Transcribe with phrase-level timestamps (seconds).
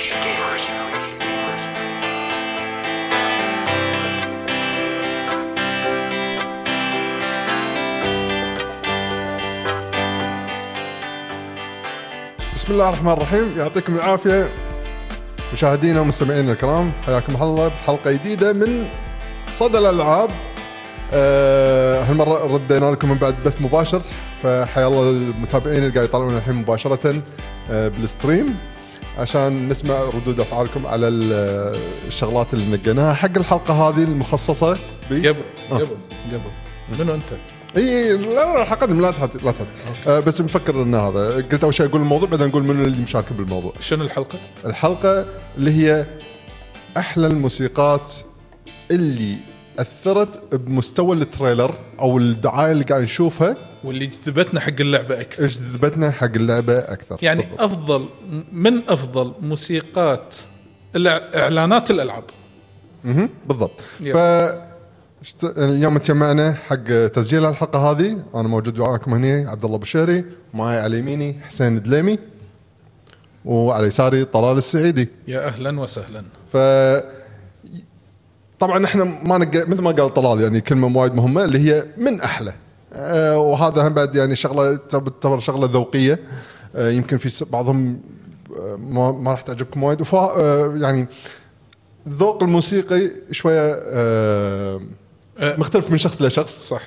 [0.00, 0.76] Generation
[1.20, 1.64] Gamers.
[12.54, 13.54] بسم الله الرحمن الرحيم.
[13.56, 14.50] يعطيكم العافية.
[15.52, 18.88] مشاهدينا ومستمعينا الكرام حياكم الله بحلقة جديدة من
[19.48, 20.30] صدى الألعاب.
[21.12, 24.00] آه هالمرة ردينا لكم من بعد بث مباشر
[24.42, 27.22] فحيا الله المتابعين اللي قاعد يطالعون الحين مباشرة
[27.70, 28.56] آه بال stream.
[29.18, 33.14] عشان نسمع ردود أفعالكم على ال- الشغلات اللي نقيناها.
[33.14, 34.72] حق الحلقة هذه المخصصة
[35.10, 35.36] ب قبل
[35.72, 35.74] آه.
[35.74, 35.86] قبل.
[36.32, 36.40] قبل
[37.04, 37.32] منو أنت؟
[37.76, 38.84] إي لا لا لا تحط
[39.42, 39.66] لا تحط
[40.06, 41.34] آه بس مفكر إن هذا.
[41.34, 43.72] قلت أول شيء أقول الموضوع بعدين نقول منو اللي مشارك بالموضوع.
[43.80, 45.26] شنو الحلقة؟ الحلقة
[45.58, 46.06] اللي هي
[46.96, 48.12] أحلى الموسيقات
[48.90, 49.36] اللي
[49.78, 56.10] أثرت بمستوى ال trailer أو الدعاية اللي قاعد نشوفها واللي جذبتنا حق اللعبة أكثر جذبتنا
[56.10, 57.60] حق اللعبة أكثر يعني بالضبط.
[57.60, 58.08] أفضل
[58.52, 60.34] من أفضل موسيقات
[61.34, 62.24] إعلانات الألعاب
[63.04, 63.28] مهم.
[63.46, 64.16] بالضبط يس.
[64.16, 64.18] ف
[65.58, 70.24] اليوم تجمعنا حق تسجيل الحلقة هذه أنا موجود معاكم هنا عبد الله بشيري
[70.54, 72.18] معي على يميني حسين دليمي
[73.44, 76.56] وعلى يساري طلال السعيدي يا أهلا وسهلا ف
[78.60, 79.68] طبعا إحنا ما نق...
[79.68, 82.52] مثل ما قال طلال يعني كلمة وايد مهمة اللي هي من أحلى
[83.36, 86.18] وهذا هم بعد يعني شغلة تعتبر شغلة ذوقية
[86.76, 88.00] آه يمكن في بعضهم
[88.58, 91.06] آه ما, ما راح تعجبكم وايد آه يعني
[92.06, 94.80] الذوق الموسيقي شوية آه
[95.38, 95.56] آه.
[95.56, 96.82] مختلف من شخص لشخص صح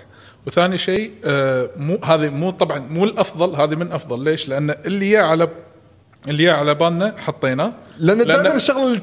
[0.48, 5.12] وثاني شيء آه مو هذه مو طبعا مو الأفضل هذه من أفضل ليش؟ لأن اللي
[5.12, 5.48] جاء على
[6.28, 9.00] اللي جاء على بالنا حطيناه لأن دائما الشغلة اللي.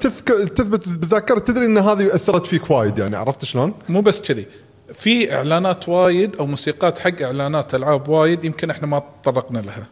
[0.46, 4.46] تثبت بالذاكرة تدري إن هذه أثرت فيك وايد يعني عرفت شلون؟ مو بس كذي
[4.94, 9.86] في إعلانات وايد أو موسيقات حق إعلانات ألعاب وايد يمكن إحنا ما تطرقنا لها.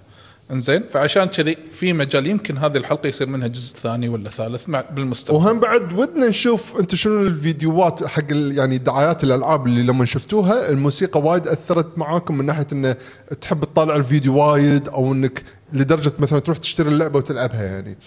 [0.52, 4.80] إنزين؟ فعشان كذي في مجال يمكن هذه الحلقة يصير منها جزء ثاني ولا ثالث مع
[4.80, 5.36] بالمستقبل.
[5.36, 11.20] وهم بعد ودنا نشوف أنتم شنو الفيديوهات حق يعني دعايات الألعاب اللي لما شفتوها الموسيقى
[11.20, 12.96] وايد أثرت معاكم من ناحية انه
[13.40, 15.42] تحب تطالع الفيديو وايد أو إنك
[15.72, 17.98] لدرجة مثلا تروح تشتري اللعبة وتلعبها يعني.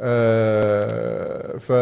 [0.00, 1.72] آه ف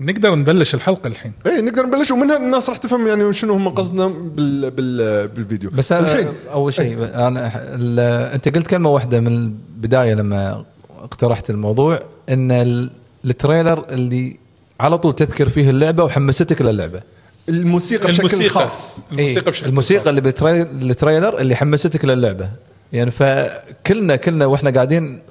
[0.00, 1.32] نقدر نبلش الحلقة الحين.
[1.46, 5.70] اي نقدر نبلش ومنها الناس راح تفهم يعني شنو هم قصدنا بال بال بالفيديو.
[5.70, 8.00] بس الحين أول شيء أنا ال-
[8.34, 10.64] أنت قلت كلمة واحدة من البداية لما
[10.98, 12.90] اقترحت الموضوع إن ال-
[13.24, 14.36] ال trailer اللي
[14.80, 17.00] على طول تذكر فيه اللعبة وحمستك للعبة.
[17.48, 18.48] الموسيقى بشكل الموسيقى.
[18.48, 18.98] خاص.
[19.12, 20.08] الموسيقى إيه، بشكل الموسيقى خاص.
[20.08, 22.48] اللي بال trai- ال trailer اللي حمستك للعبة.
[22.92, 25.22] يعني فكلنا كلنا وإحنا قاعدين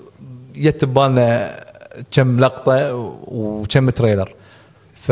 [0.56, 1.56] جت ببالنا
[2.12, 2.94] كم لقطة
[3.28, 4.34] وكم trailer.
[5.10, 5.12] ف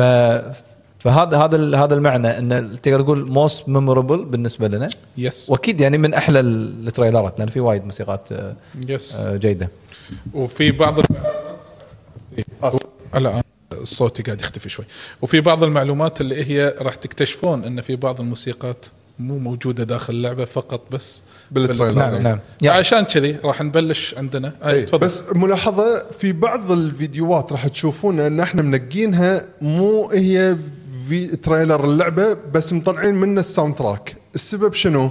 [0.99, 4.89] فهذا هذا هذا المعنى إن تقدر تقول most memorable بالنسبة لنا.
[5.17, 8.55] yes وأكيد يعني من أحلى ال- ال trailer ات لأن في وايد موسيقات آه،
[8.87, 9.69] yes آه، جيدة.
[10.33, 10.99] وفي بعض.
[13.13, 13.41] لا
[13.83, 14.85] صوتي قاعد يختفي شوي.
[15.21, 18.85] وفي بعض المعلومات اللي هي راح تكتشفون إن في بعض الموسيقات
[19.19, 21.93] مو موجودة داخل اللعبة فقط بس بال trailer.
[21.93, 22.39] نعم نعم.
[22.61, 24.51] يعني عشان كذي راح نبلش عندنا.
[24.63, 24.99] آه، اي تفضل.
[25.07, 30.55] بس ملاحظة في بعض الفيديوهات راح تشوفون إن إحنا منقينها مو هي
[31.09, 34.15] في trailer اللعبة بس مطلعين منه ال soundtrack.
[34.35, 35.09] السبب شنو؟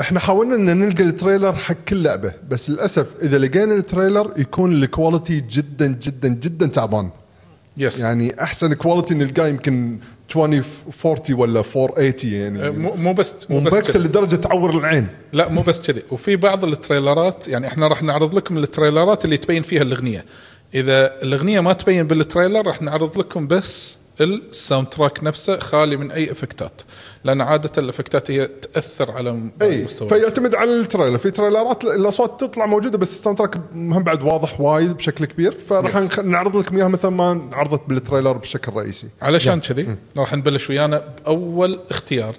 [0.00, 4.32] إحنا حاولنا إن نلقى ال trailer حق كل لعبة بس للأسف إذا لقينا ال trailer
[4.36, 7.10] يكون ال quality جدا جدا جدا تعبان.
[7.78, 9.98] yes يعني أحسن quality نلقاه يمكن
[10.30, 10.62] 20
[11.04, 12.78] 40 ولا 480 آه، يعني.
[12.78, 13.96] مو مو بس مو بس.
[13.96, 15.06] لدرجة تعور العين.
[15.32, 16.02] لا مو بس كذي.
[16.10, 19.62] وفي بعض ال trailer ات يعني إحنا راح نعرض لكم ال trailer ات اللي تبين
[19.62, 20.24] فيها الأغنية.
[20.74, 26.12] إذا الأغنية ما تبين بال trailer راح نعرض لكم بس ال soundtrack نفسه خالي من
[26.12, 26.82] أي effect ات
[27.24, 31.18] لأن عادة ال effect ات هي تأثر على إي فيعتمد على ال trailer.
[31.18, 35.58] في trailer ات الأصوات تطلع موجودة بس ال soundtrack هم بعد واضح وايد بشكل كبير.
[35.68, 36.18] فراح Yes.
[36.18, 39.08] نعرض لكم إياها مثل ما عرضت بال trailer بشكل رئيسي.
[39.22, 42.36] علشان كذي راح نبلش ويانا بأول اختيار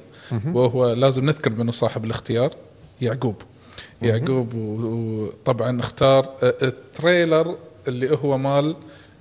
[0.53, 2.51] وهو لازم نذكر منه صاحب الاختيار
[3.01, 3.35] يعقوب.
[4.01, 7.55] يعقوب وطبعا اختار ال trailer
[7.87, 8.75] اللي هو مال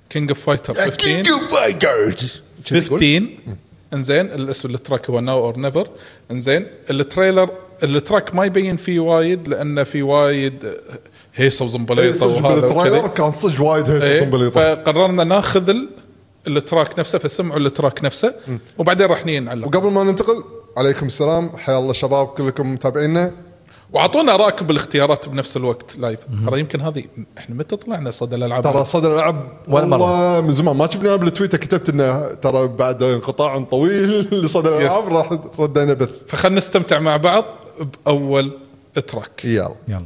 [0.09, 3.23] King of Fighter 15 15
[3.93, 5.87] إنزين الاسم ال track هو Now or Never
[6.31, 7.49] إنزين ال trailer
[7.83, 10.71] ال track ما يبين فيه وايد لأنه في وايد
[11.35, 13.09] هيصة وزنبليطة صدق وهذا بال trailer وكذي.
[13.15, 15.89] كان صدق وايد هيصة إيه، بليطه فقررنا ناخذ ال-
[16.47, 18.35] ال track نفسه فسمعوا ال track نفسه
[18.77, 20.43] وبعدين راح نعلق وقبل ما ننتقل
[20.77, 23.31] عليكم السلام حيا الله شباب كلكم متابعينا
[23.93, 27.03] وأعطونا ارائكم بالاختيارات بنفس الوقت live ترى يمكن هذه
[27.37, 30.01] إحنا متى طلعنا صدى الألعاب؟ ترى صدى الألعاب ولا مرة.
[30.01, 30.75] والله من زمان.
[30.75, 36.11] ما شفنا بالتويتر كتبت إنه ترى بعد انقطاع طويل لصدى الألعاب راح ردينا بث.
[36.27, 37.45] فخلنا نستمتع مع بعض
[38.05, 38.51] بأول
[39.07, 39.75] track يلا.
[39.87, 40.05] يلا.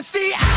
[0.00, 0.49] wants the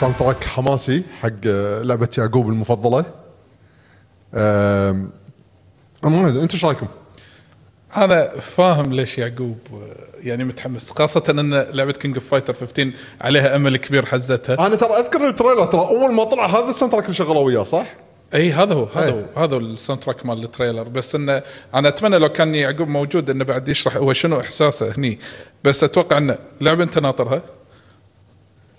[0.00, 3.04] soundtrack حماسي حق آه، لعبة يعقوب المفضلة
[4.34, 5.10] أم،
[6.02, 6.86] ما ادري أنتم إيش رأيكم؟
[7.96, 13.56] أنا فاهم ليش يعقوب آه، يعني متحمس خاصة إن لعبة King of Fighter 15 عليها
[13.56, 17.04] أمل كبير حزتها أنا ترى أذكر ال trailer ترى أول ما طلع هذا ال soundtrack
[17.04, 17.86] اللي شغلوا وياه صح؟
[18.34, 19.12] إي هذا هو هذا أي.
[19.36, 21.42] هو هذا هو ال soundtrack مال ال trailer بس انه
[21.74, 25.18] أنا أتمنى لو كان يعقوب موجود إنه بعد يشرح هو شنو إحساسه هني
[25.64, 27.42] بس أتوقع انه لعبة أنت ناطرها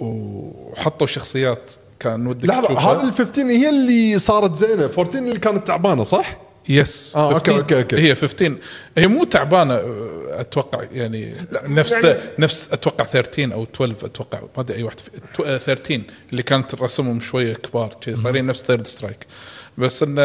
[0.02, 2.92] وحطوا شخصيات كان ودك تشوفها.
[2.94, 4.84] هذه ال 15 هي اللي صارت زينة.
[4.98, 6.38] 14 اللي كانت تعبانة صح؟
[6.70, 7.60] yes آه، okay، 15.
[7.62, 7.96] okay، okay.
[7.96, 8.56] هي 15
[8.98, 11.34] هي مو تعبانة أه، أتوقع يعني
[11.64, 15.58] نفس يعني- نفس أتوقع 13 أو 12 أتوقع ما أدري أي واحد في- تو- أه،
[15.58, 16.02] 13
[16.32, 17.90] اللي كانت رسمهم شوية كبار
[18.24, 19.28] صايرين نفس Third Strike
[19.78, 20.22] بس انه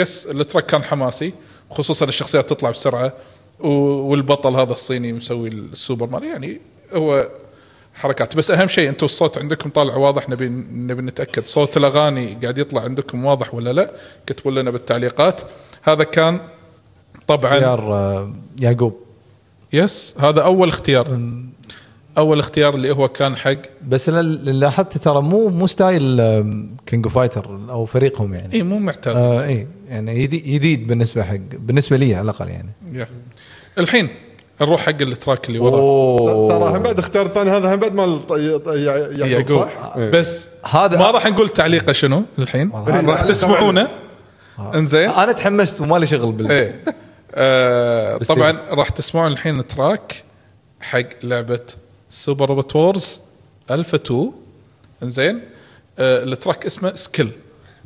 [0.00, 1.32] yes ال track كان حماسي
[1.70, 3.12] خصوصا الشخصيات تطلع بسرعة
[3.60, 6.60] والبطل هذا الصيني مسوي السوبر مان يعني
[6.92, 7.28] هو
[7.96, 8.36] حركات.
[8.36, 11.44] بس أهم شيء أنتم الصوت عندكم طالع واضح نبي نبي نتأكد.
[11.44, 13.90] صوت الأغاني قاعد يطلع عندكم واضح ولا لا؟
[14.26, 15.42] كتبوا لنا بالتعليقات.
[15.82, 16.40] هذا كان
[17.26, 18.96] طبعا اختيار آه، يعقوب.
[19.72, 21.20] yes هذا أول اختيار.
[22.18, 23.56] أول اختيار اللي هو كان حق.
[23.88, 26.16] بس اللي لاحظت ترى مو مو style
[26.86, 28.54] King of Fighter أو فريقهم يعني.
[28.54, 29.16] اي مو معتاد.
[29.16, 32.70] آه اي يعني جديد, بالنسبة حق بالنسبة لي على الأقل يعني.
[32.92, 33.08] يا.
[33.78, 34.08] الحين
[34.60, 36.48] نروح حق ال track اللي وراه.
[36.48, 37.94] ترى هم بعد اختيار الثاني هذا هم بعد
[38.74, 40.10] ي- يعقوب صح؟ إيه.
[40.10, 42.70] بس هذا- ما راح نقول تعليقه شنو الحين.
[42.88, 43.88] راح تسمعونه.
[44.74, 46.84] انزين أنا تحمست ومالي شغل بال إيه.
[47.34, 48.54] آه طبعا.
[48.70, 50.24] راح تسمعون الحين track
[50.80, 51.60] حق لعبة
[52.10, 53.20] Super Robot Wars
[53.70, 54.32] Alpha 2
[55.02, 55.40] انزين
[55.98, 57.30] آه ال track اسمه سكيل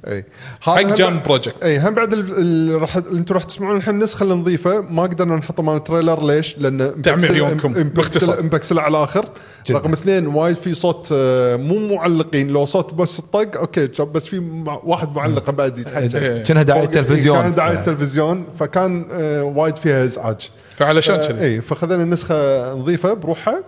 [0.06, 0.24] إي.
[0.60, 1.62] حق هم JAM بعد- Project.
[1.64, 5.62] إي هم بعد ال- ال- راح أنتم راح تسمعون الحين النسخه النظيفه ما قدرنا نحطه
[5.62, 7.72] مال ال trailer ليش؟ لأن تعمير يومكم.
[7.72, 8.42] باختصار.
[8.42, 9.26] مبكسله على الآخر
[9.66, 9.78] جداً.
[9.78, 12.48] رقم اثنين وايد في صوت آه، مو معلقين.
[12.48, 14.38] لو صوت بس الطق أوكي بس في
[14.84, 16.42] واحد معلق بعد يتحكى إيه.
[16.44, 20.50] كأنها دعايه تلفزيون كان دعايه تلفزيون فكان آه، وايد فيها إزعاج.
[20.76, 23.64] فعلشان آه، كذي؟ إي فخذينا النسخه نظيفة بروحها.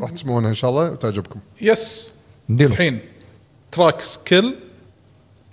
[0.00, 1.40] راح تسمعونها إن شاء الله وتعجبكم.
[1.62, 2.12] yes
[2.50, 2.98] الحين
[3.72, 4.56] track سكيل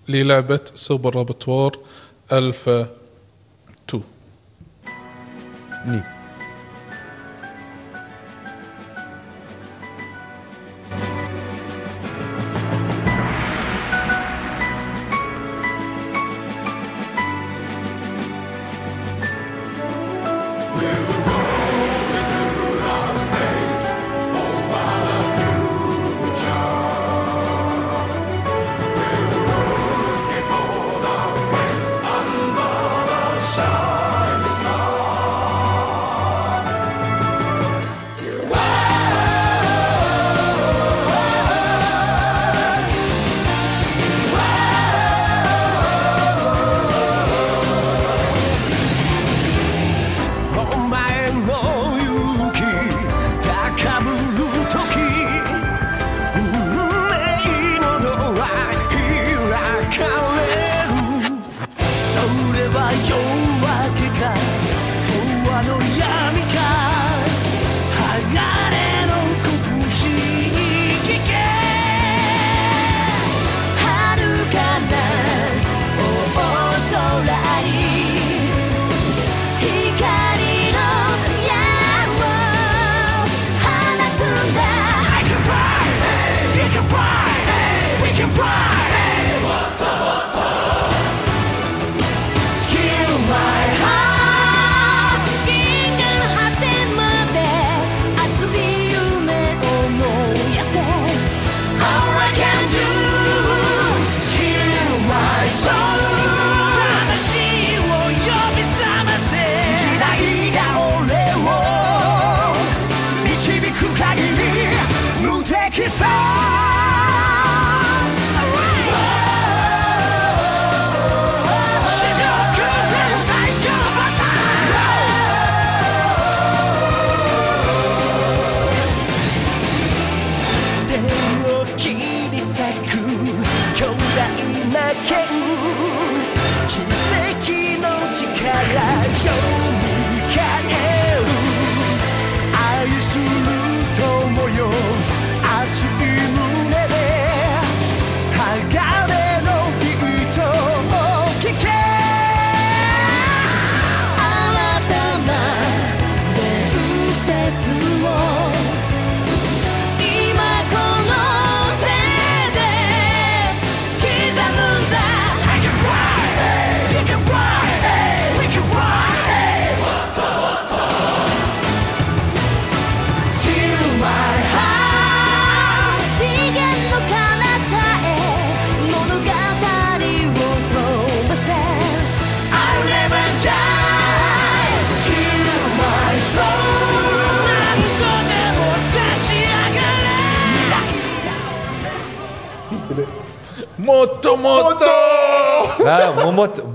[0.10, 1.80] للعبة Super Robot War
[2.32, 2.88] Alpha
[3.90, 4.04] 2
[5.86, 6.17] ني.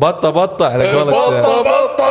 [0.02, 0.66] بطة بطة.
[0.66, 2.04] على قولة بطة بطة.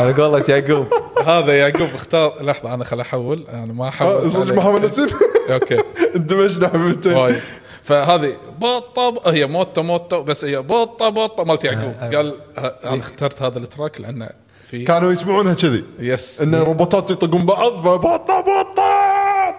[0.00, 0.86] على قولة يعقوب.
[1.26, 2.32] هذا يعقوب اختار.
[2.42, 3.44] لحظة أنا خل أحول.
[3.52, 5.08] أنا ما آه، احول صدق محمد نسيب.
[5.52, 5.78] أوكي.
[6.16, 7.40] اندمجنا حبيبتين وايد.
[7.82, 11.44] فهذه بطة ب- هي موتو موتو بس هي بطة بطة.
[11.44, 11.94] مالت يعقوب.
[12.00, 12.16] آه، آه.
[12.16, 14.28] قال ه- أنا اخترت هذا ال track لأنه
[14.70, 15.84] في كانوا يسمعونها كذي.
[15.98, 18.79] yes إن الروبوتات يطقون بعض فبطة بطة.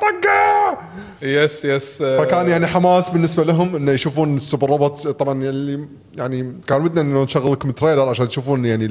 [0.01, 0.77] طقة!
[1.21, 5.07] yes yes آه، فكان يعني حماس بالنسبة لهم إنه يشوفون ال super robot.
[5.07, 8.85] طبعا اللي يعني كان ودنا إنه نشغل لكم trailer عشان تشوفون يعني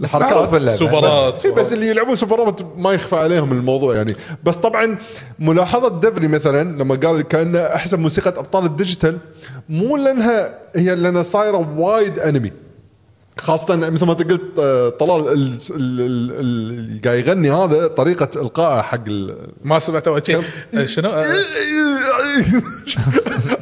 [0.00, 0.32] الحركات.
[0.78, 1.46] سوبرات.
[1.46, 4.14] إيه بس اللي يلعبون Super Robot ما يخفى عليهم الموضوع يعني.
[4.44, 4.98] بس طبعا
[5.38, 9.18] ملاحظة ديفري مثلا لما قال كان أحسن موسيقى أبطال الديجيتال
[9.68, 12.52] مو لأنها هي لأنها صايرة وايد أنمي.
[13.38, 17.86] خاصة مثل ما انت قلت آه، طلال ال- ال- ال- ال- اللي قاعد يغني هذا
[17.86, 19.04] طريقة إلقائه حق
[19.64, 20.42] ما سمعت أول شيء.
[20.74, 21.24] آه، شنو؟ آه،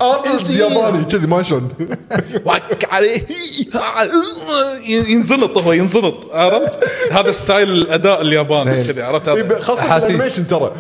[0.02, 1.68] artist ياباني كذي ما شلون.
[2.46, 3.26] وك عليه.
[4.88, 6.78] ينزلط هو ينزلط عرفت؟
[7.12, 8.86] هذا style الأداء الياباني إيه.
[8.86, 9.96] كذي عرفت؟ إيه، خاصة.
[9.96, 10.72] ال animation ترى.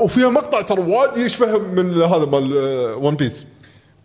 [0.00, 2.52] وفيها مقطع ترى وايد يشبه من هذا مال
[3.00, 3.46] One Piece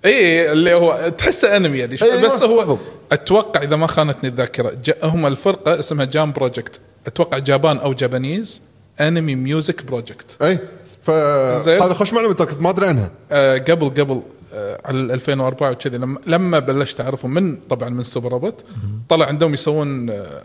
[0.05, 1.97] اي اللي هو تحسه انمي يعني.
[2.01, 2.79] أيوة، بس هو بالضبط.
[3.11, 8.61] أتوقع إذا ما خانتني الذاكرة هم الفرقة اسمها JAM Project أتوقع Japan أو Japanese
[9.01, 10.59] anime music project اي.
[11.03, 13.11] فهذا خوش معلومة ما أدري عنها.
[13.31, 14.21] آه قبل قبل
[14.53, 18.63] آه على 2004 وكذي لما لما بلشت اعرفهم من طبعا من Super Robot
[19.09, 20.43] طلع عندهم يسوون آه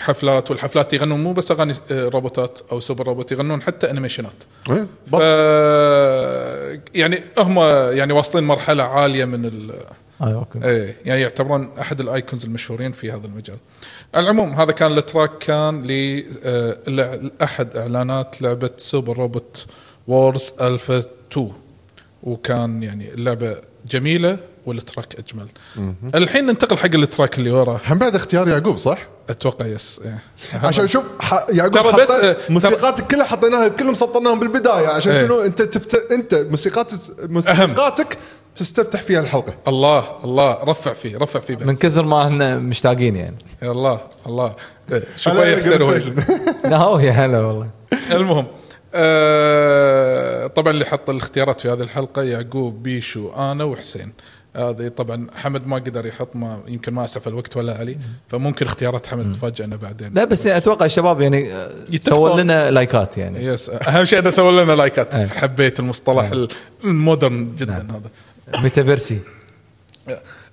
[0.00, 4.44] حفلات والحفلات يغنون مو بس أغاني آه روبوتات أو super robot يغنون حتى animation ات
[4.70, 5.14] إيه، ف
[6.94, 7.58] يعني هم
[7.96, 9.70] يعني واصلين مرحلة عالية من ال
[10.20, 10.64] آه، أوكي.
[10.64, 13.56] إيه يعني يعتبرون أحد ال icons المشهورين في هذا المجال.
[14.14, 19.66] على العموم هذا كان ال track كان ل آه، لع- احد إعلانات لعبة Super Robot
[20.08, 21.02] Wars Alpha
[21.32, 21.52] 2
[22.22, 23.56] وكان يعني اللعبة
[23.90, 25.46] جميلة وال track أجمل.
[26.14, 28.98] الحين ننتقل حق ال track اللي وراه هم بعد اختيار يعقوب صح؟
[29.30, 30.18] أتوقع yes إيه.
[30.62, 31.46] عشان شوف ح...
[31.50, 35.26] يعقوب ترى بس- آه، موسيقاتك كلها حطيناها كلهم سطرناهم بالبداية عشان إيه.
[35.26, 36.12] شنو أنت تفت...
[36.12, 38.18] أنت موسيقات موسيقاتك
[38.54, 41.78] تستفتح فيها الحلقة الله الله رفع فيه رفع فيه من بس.
[41.78, 44.54] كثر ما إحنا مشتاقين يعني يا الله الله
[44.92, 45.32] إيه، شوف.
[46.64, 47.70] لا هو يا هلا والله
[48.12, 48.46] المهم
[48.94, 54.12] آه طبعا اللي حط الاختيارات في هذه الحلقة يعقوب بيشو آنا وحسين
[54.56, 59.06] هذه طبعا حمد ما قدر يحط ما يمكن ما أسف الوقت ولا علي فممكن اختيارات
[59.06, 60.14] حمد تفاجئنا بعدين.
[60.14, 62.28] لا بس أتوقع الشباب يعني آه، يتفقون.
[62.28, 63.44] سووا لنا لايكات يعني.
[63.44, 65.14] yes أهم شيء انه سووا لنا لايكات.
[65.14, 65.28] أي.
[65.28, 66.46] حبيت المصطلح
[66.84, 68.62] ال modern جدا هذا.
[68.62, 69.18] ميتافيرسي.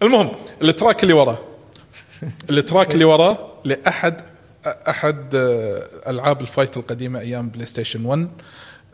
[0.01, 1.39] المهم ال track اللي وراه.
[2.49, 4.21] ال track اللي وراه لأحد
[4.65, 8.27] أحد آه، ألعاب ال fight القديمة أيام PlayStation 1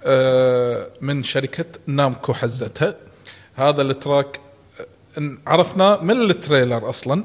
[0.06, 2.96] آه، من شركة Namco حزتها.
[3.56, 4.40] هذا ال track
[5.48, 7.24] عرفناه من ال trailer أصلا.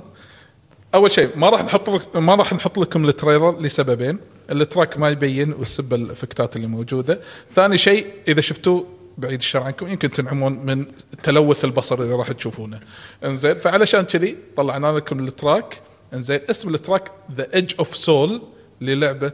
[0.95, 4.19] أول شيء ما راح نحط ما راح نحط لكم ال trailer لسببين.
[4.51, 7.21] ال track ما يبين والسبب ال effect ات اللي موجودة.
[7.55, 8.87] ثاني شيء إذا شفتوه
[9.19, 12.81] بعيد الشر عنكم يمكن تنعمون من التلوث البصري اللي راح تشوفونه.
[13.25, 15.81] إنزين فعلشان كذي طلعنا لكم ال track.
[16.15, 18.43] إنزين اسم ال track The Edge of Soul
[18.81, 19.33] للعبة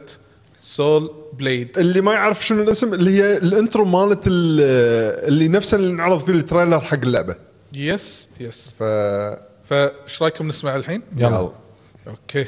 [0.59, 5.77] Soul Blade اللي ما يعرف شنو الاسم اللي هي ال intro مالت ال- اللي نفسه
[5.77, 7.35] اللي نعرض فيه ال trailer حق اللعبة.
[7.75, 8.83] yes yes ف
[9.63, 11.51] فايش رايكم نسمع الحين؟ يلا.
[12.07, 12.45] أوكي.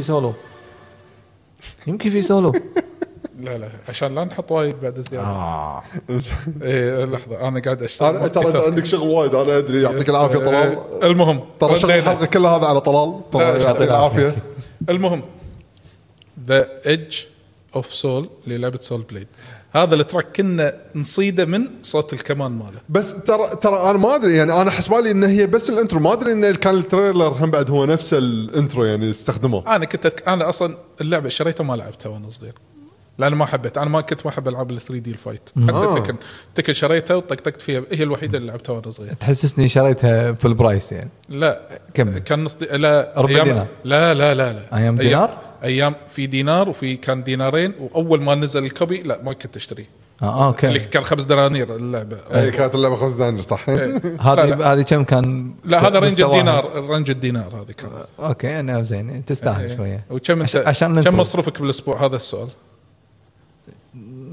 [0.00, 0.34] في سولو
[1.86, 2.52] يمكن في سولو
[3.40, 5.82] لا لا عشان لا نحط وايد بعد زياده آه.
[6.62, 8.16] إيه لحظة أنا قاعد أشتغل.
[8.16, 10.78] أنا ترى أنت عندك شغل وايد أنا أدري يعطيك العافية طلال.
[11.02, 11.90] آه، المهم ترى شغل.
[11.90, 13.08] الحلقة كلها هذا على طلال.
[13.10, 14.36] لا، ترى يعطيك العافية.
[14.90, 15.22] المهم
[16.46, 17.16] The Edge
[17.76, 19.28] of Soul للعبة Soul Blade
[19.72, 22.80] هذا ال track كنا نصيده من صوت الكمان ماله.
[22.88, 26.00] بس ترى ترى أنا ما أدري يعني أنا حسبالي ان هي بس ال intro.
[26.00, 29.84] ما أدري ان كان ال trailer هم بعد هو نفس ال intro يعني استخدموه أنا
[29.84, 30.28] كنت أتك...
[30.28, 32.54] أنا أصلا اللعبة شريتها ما لعبتها وأنا صغير.
[33.20, 35.98] لأن ما حبيت أنا ما كنت ما أحب ألعاب ال 3 دي الفايت حتى آه.
[35.98, 36.16] تكن
[36.54, 41.10] تكن شريتها وطقطقت فيها هي الوحيدة اللي لعبتها وأنا صغير تحسسني شريتها في البرايس يعني
[41.28, 41.60] لا
[41.94, 42.66] كم؟ كان نص دي...
[42.66, 43.66] لا ربع أيام- دينار.
[43.84, 48.64] لا لا لا لا أيام دينار؟ أيام في دينار وفي كان دينارين وأول ما نزل
[48.64, 52.96] الكوبي لا ما كنت أشتريه آه اللي أوكي كان خمس دنانير اللعبة اي كانت اللعبة
[52.96, 54.02] خمس دنانير صح إيه.
[54.20, 54.72] هذه.
[54.72, 59.64] هذه كم كان لا هذا رينج؟ الدينار range الدينار هذه كانت أوكي أنا زين تستاهل
[59.70, 59.76] إيه.
[59.76, 61.16] شوية وكم عشان كم.
[61.16, 62.48] مصروفك بالأسبوع هذا السؤال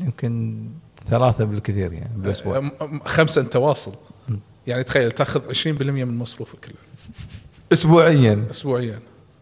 [0.07, 0.63] يمكن
[1.09, 2.71] ثلاثة بالكثير يعني بالأسبوع.
[3.05, 3.93] خمسة أنت واصل.
[4.67, 6.69] يعني تخيل تأخذ 20% من مصروفك
[7.73, 8.45] اسبوعيا.
[8.51, 8.99] اسبوعيا.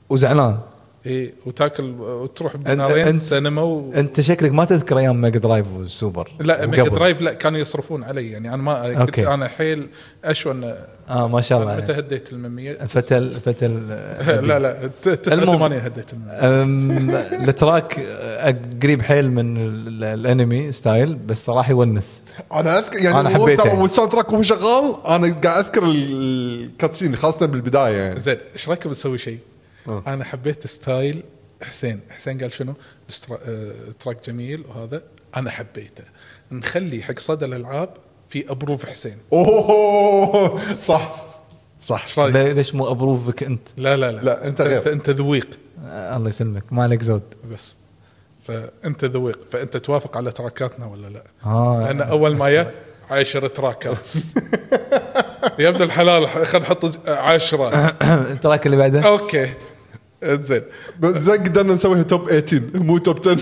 [0.10, 0.60] وزعلان.
[1.08, 3.94] اي وتاكل وتروح بدينارين أنت- سينما و...
[3.96, 6.84] أنت شكلك ما تذكر أيام Mega Drive وال Super لا Mega.
[6.84, 9.28] Drive لا كانوا يصرفون علي يعني أنا ما كنت أوكي.
[9.28, 9.88] أنا حيل
[10.24, 10.74] اشون
[11.10, 12.04] آه ما شاء الله متى يعني.
[12.06, 13.88] هديت ال 100 فتل فتل
[14.48, 17.10] لا لا ت- 89 هديت ال 100 أم،
[17.50, 23.20] ال track آه، قريب حيل من ال- الأنمي style بس صراحة يونس أنا أذكر يعني
[23.20, 23.82] أنا هو حبيته يعني.
[23.82, 28.90] وال soundtrack وهو شغال أنا قاعد أذكر ال cutscene خاصة بالبداية يعني زين إيش رايكم
[28.92, 29.38] نسوي شيء؟
[29.88, 30.04] آه.
[30.08, 31.24] أنا حبيت style
[31.64, 32.74] حسين، حسين قال شنو؟
[33.32, 35.02] آه، track جميل وهذا
[35.38, 36.04] أنا حبيته.
[36.52, 37.90] نخلي حق صدى الألعاب
[38.30, 39.18] في approve حسين.
[39.34, 41.16] اوه صح.
[41.82, 42.04] صح.
[42.06, 44.22] إيش رأيك؟ لي- ليش مو approve ك أنت؟ لا لا لا.
[44.22, 44.78] لا، أنت غير.
[44.78, 45.48] أنت, انت ذويق.
[45.86, 46.64] آه، الله يسلمك.
[46.74, 47.24] ما عليك زود.
[47.54, 47.76] بس.
[48.44, 49.40] فأنت ذويق.
[49.52, 51.84] فأنت توافق على تراكاتنا ولا لا؟ آه.
[51.86, 52.74] لأن أول ما جاء
[53.12, 53.98] عشر تراكات.
[55.60, 57.70] يا ابن الحلال خلينا نحط عشرة.
[58.34, 59.54] ال track اللي بعده؟ okay.
[60.24, 60.62] زين.
[61.00, 63.38] بس زين قدرنا نسويها top 18 مو top 10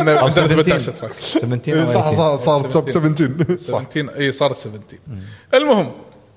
[0.00, 0.78] أنا أو عندنا 17.
[0.78, 2.36] 18 track 17 أو صح 18.
[2.36, 3.82] صح صار top 17 صح.
[3.90, 4.98] 17 اي صار 17
[5.54, 5.92] المهم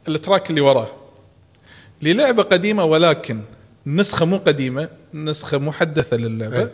[0.07, 0.87] ال track اللي وراه.
[2.01, 3.39] للعبة قديمة ولكن
[3.87, 6.69] نسخة مو قديمة نسخة محدثة للعبة.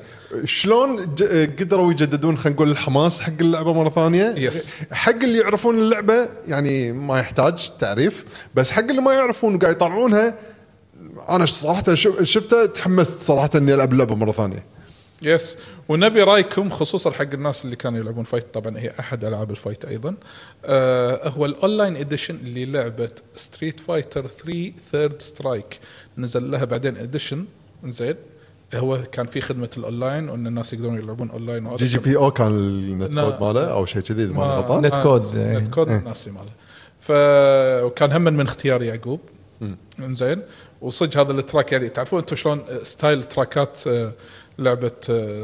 [0.46, 4.74] شلون ج- قدروا يجددون خلينا نقول الحماس حق اللعبة مرة ثانية؟ yes.
[4.92, 10.36] حق اللي يعرفون اللعبة يعني ما يحتاج تعريف بس حق اللي ما يعرفون وقاعد يطلعونها
[11.30, 14.66] أنا صراحة شف- شفته تحمست صراحة إني ألعب اللعبة مرة ثانية.
[15.22, 15.58] yes
[15.90, 19.86] ونبي رأيكم خصوصا حق الناس اللي كانوا يلعبون fight طبعا هي أحد ألعاب ال fight
[19.86, 20.16] أيضا.
[20.66, 25.80] آه هو ال online edition للعبة Street Fighter 3 Third Strike
[26.18, 27.46] نزل لها بعدين edition
[27.86, 28.16] زين.
[28.76, 33.20] هو كان في خدمة الاونلاين وإن الناس يقدرون يلعبون online GGPO كان ال net.
[33.20, 35.58] code ماله أو شيء كذي اذا ما غلطان؟ net code، آه، إيه.
[35.58, 36.52] net code ناسي ماله.
[37.00, 37.12] ف
[37.86, 39.20] وكان هم من اختيار يعقوب.
[40.00, 40.42] انزين
[40.82, 44.12] وصدق هذا ال track يعني تعرفون أنتم شلون style تراكات آه،
[44.60, 44.92] لعبة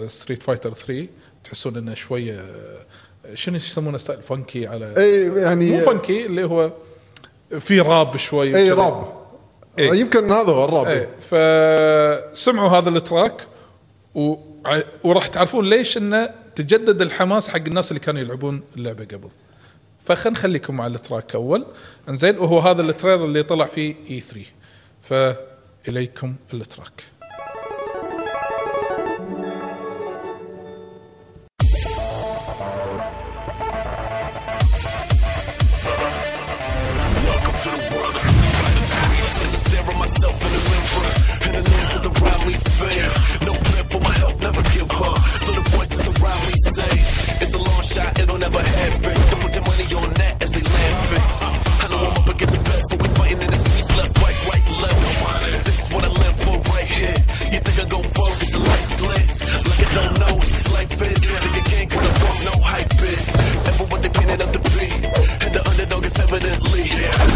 [0.07, 1.07] Street Fighter 3
[1.43, 6.71] تحسون انه شوية آه، شنو يسمونه style؟ funky على اي يعني مو funky اللي هو
[7.59, 8.71] في راب شوي اي.
[8.71, 9.13] راب.
[9.79, 9.93] إيه.
[9.93, 10.87] يمكن هذا هو الراب.
[10.87, 13.41] إيه فسمعوا هذا ال track
[14.15, 19.29] وع- وراح تعرفون ليش انه تجدد الحماس حق الناس اللي كانوا يلعبون اللعبة قبل.
[20.05, 21.65] فخل نخليكم مع ال track أول.
[22.09, 24.41] إنزين وهو هذا ال trailer اللي طلع فيه E3
[25.06, 27.04] فاليكم التراك
[36.22, 39.18] Welcome to the world of Street Fighter 3.
[39.42, 41.12] As I stare at myself in the mirror,
[41.44, 43.06] and the niggas around me fear.
[43.46, 45.18] No fear for my health, never give up.
[45.46, 46.92] So the voices around me say,
[47.42, 49.14] it's a long shot, it'll never happen.
[49.30, 51.24] Don't put your money on that as they laughing.
[51.82, 53.65] I know I'm up against the best, but we fighting in the
[54.81, 55.63] live.
[55.65, 57.17] This is what I live for right here.
[57.53, 59.23] You think I go broke cause the lights split?
[59.67, 61.17] Like I don't know what life is.
[61.17, 63.23] Think I can't cause I won't know hype is.
[63.65, 64.87] Never what they painted up to be.
[65.43, 66.83] And the underdog is evidently.
[66.83, 67.26] Yeah.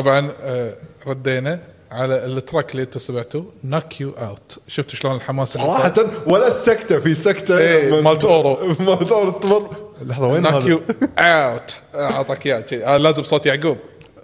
[0.00, 0.74] طبعا آه،
[1.06, 1.58] ردينا
[1.90, 6.48] على ال track اللي أنتم سمعتوه knock you out شفتوا شلون الحماس اللي صار؟ ولا
[6.48, 8.66] السكتة في سكتة إيه، من- مالت أورو.
[8.80, 9.70] مالت أورو تمر.
[10.02, 10.80] لحظة وين knock you؟
[11.18, 12.64] out أعطاك إياه.
[12.72, 13.78] آه، لازم صوت يعقوب.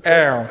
[0.06, 0.46] اوت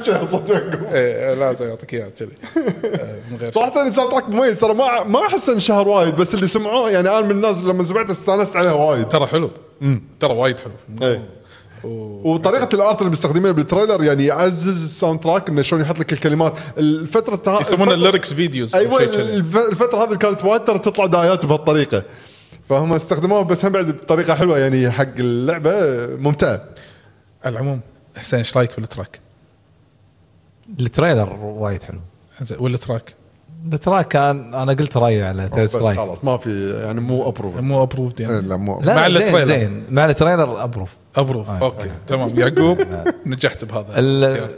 [0.06, 0.84] شو صوت يعقوب.
[0.92, 2.28] إيه، لازم يعطيك إياه كذي.
[2.56, 4.60] آه، من غير صراحة ال soundtrack مميز.
[4.60, 8.12] ترى ما ما أحس انشهر وايد بس اللي سمعوه يعني أنا من الناس لما سمعته
[8.12, 9.08] استأنست عليها وايد.
[9.08, 9.50] ترى حلو.
[10.20, 11.20] ترى وايد حلو.
[11.84, 11.90] إيه.
[11.90, 15.98] و- وطريقة ال art اللي مستخدمينها بال trailer يعني يعزز ال soundtrack إنه شلون يحط
[15.98, 16.52] لك الكلمات.
[16.78, 19.22] الفترة ها- يسمونها الليركس فيديوز أيوه شيء كذي.
[19.22, 22.02] الف- الفترة هذه كانت وايد ترى تطلع دعايات بهالطريقة.
[22.68, 25.72] فهم استخدموها بس هم بعد بطريقة حلوة يعني حق اللعبة
[26.16, 26.64] ممتعة.
[27.44, 27.80] على العموم
[28.16, 29.20] حسين إيش رأيك بال track؟
[30.80, 31.98] ال trailer وايد حلو.
[32.58, 33.14] وال track؟
[33.72, 37.56] ال track كان أنا قلت رأيي على Third Strike خلاص ما في يعني مو approve
[37.60, 38.40] مو approved يعني.
[38.40, 39.44] لا مو لا مع ال trailer.
[39.44, 39.84] زين.
[39.90, 41.50] مع التريلر ابروف أبروف.
[41.50, 41.58] آه.
[41.58, 41.90] okay.
[42.06, 42.38] تمام.
[42.38, 42.78] يعقوب
[43.26, 43.98] نجحت بهذا.
[43.98, 44.56] ال-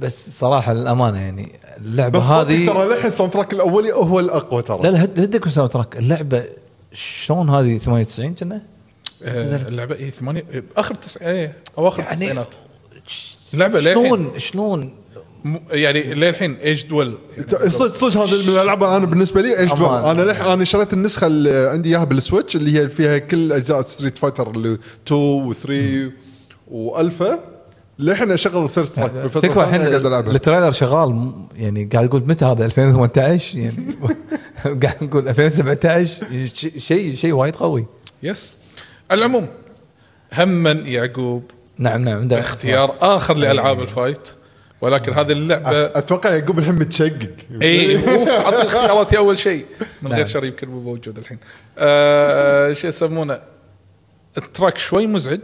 [0.00, 4.82] بس صراحة الأمانة يعني اللعبة بس هذه ترى للحين ال soundtrack الأولي هو الأقوى ترى.
[4.82, 6.44] لا لا هد- هدك soundtrack اللعبة
[6.92, 8.62] شلون هذه 98 كنا؟
[9.22, 12.54] آه، اللعبة اي ثمانية إيه، آخر تسع إيه أواخر يعني- التسعينات.
[13.54, 14.04] اللعبة للحين.
[14.06, 14.94] شلون شلون
[15.70, 17.14] يعني للحين aged well؟
[17.68, 20.18] صدق صدق هذا من الألعاب أنا بالنسبة لي aged well أمان.
[20.18, 23.82] أنا لح أنا شريت النسخة اللي عندي إياها بال Switch اللي هي فيها كل أجزاء
[23.82, 26.12] Street Fighter اللي 2 و3
[26.70, 27.38] والفا
[27.98, 29.80] للحين أشغل ال Third Strike تكفى الحين
[30.26, 33.74] ال trailer شغال يعني قاعد أقول متى هذا؟ 2018 يعني
[34.82, 37.86] قاعد نقول 2017 ش- شيء شيء وايد قوي.
[38.22, 38.56] yes
[39.10, 39.46] على العموم
[40.32, 41.42] هما يعقوب.
[41.78, 44.28] نعم نعم اختيار آخر لألعاب ال fight.
[44.84, 47.30] ولكن هذه اللعبه أتوقع يعقوب الحين متشقق.
[47.62, 49.66] إي اوف اعطي اختياراتي أول شيء.
[50.02, 50.26] من غير نعم.
[50.26, 51.38] شر يمكن مو موجود الحين.
[51.78, 53.40] آه شو يسمونه؟
[54.38, 55.40] ال track شوي مزعج.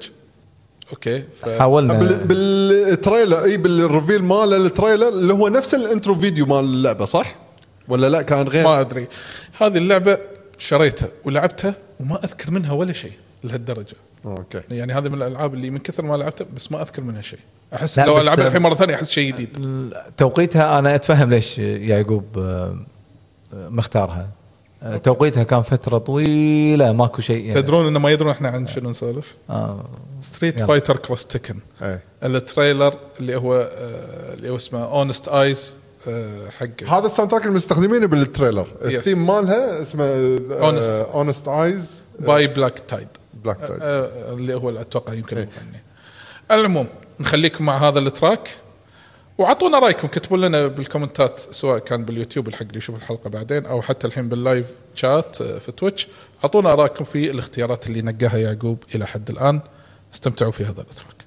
[0.90, 1.48] okay ف...
[1.48, 1.94] حاولنا.
[2.24, 6.64] بال trailer إي بال reveal مال ال trailer اللي هو نفس ال intro video مال
[6.64, 7.36] اللعبة صح؟
[7.88, 9.06] ولا لا كان غير؟ ما أدري.
[9.60, 10.18] هذه اللعبة
[10.58, 13.12] شريتها ولعبتها وما أذكر منها ولا شيء
[13.44, 13.96] لهالدرجة.
[14.24, 14.60] okay.
[14.70, 17.40] يعني هذه من الألعاب اللي من كثر ما لعبتها بس ما أذكر منها شيء.
[17.74, 19.58] أحس لا، لو العبها الحين مرة ثانية أحس شيء جديد.
[20.16, 22.76] توقيتها أنا أتفهم ليش يعقوب آه،
[23.54, 24.28] آه، مختارها.
[24.82, 27.62] آه، توقيتها كان فترة طويلة ماكو شيء يعني.
[27.62, 29.84] تدرون إنه ما يدرون إحنا عن شنو نسولف؟ آه
[30.20, 30.66] Street يلا.
[30.66, 31.56] فايتر كروس تكن
[32.24, 35.76] ال trailer اللي هو آه، اللي هو اسمه Honest Eyes
[36.60, 38.66] حق هذا ال soundtrack اللي مستخدمينه بال trailer.
[38.82, 40.04] الثيم مالها اسمه.
[41.14, 43.08] Honest Eyes by Black Tide
[43.44, 45.36] Black Tide آه، اللي هو أتوقع يمكن.
[45.36, 45.82] المغني
[46.50, 46.86] على العموم
[47.20, 48.50] نخليكم مع هذا ال track.
[49.38, 53.66] وأعطونا رأيكم كتبوا لنا بال comments ات سواء كان باليوتيوب الحق اللي يشوف الحلقة بعدين
[53.66, 56.08] أو حتى الحين بال live chat آه، في تويتش.
[56.44, 59.60] أعطونا ارائكم في الاختيارات اللي نقاها يعقوب إلى حد الآن.
[60.14, 61.19] استمتعوا في هذا ال track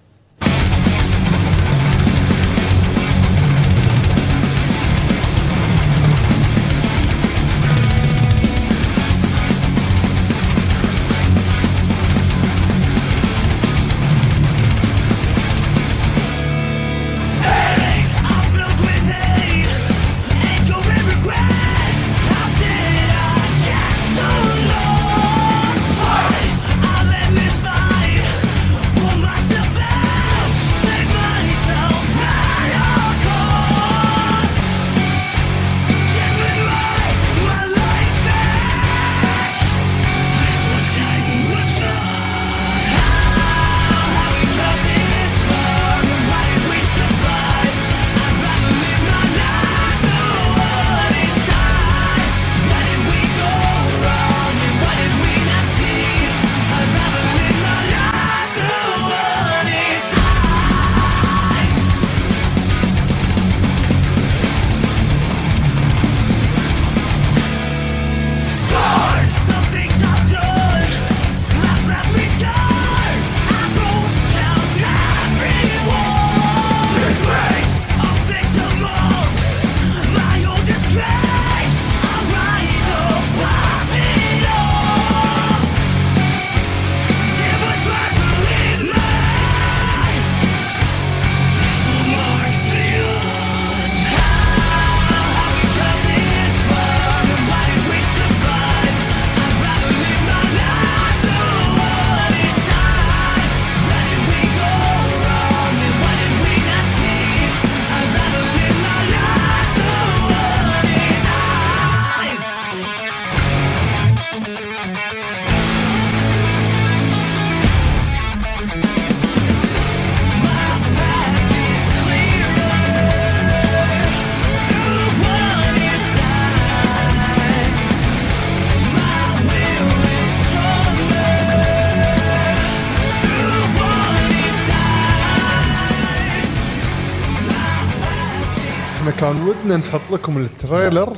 [139.77, 141.13] نحط لكم ال trailer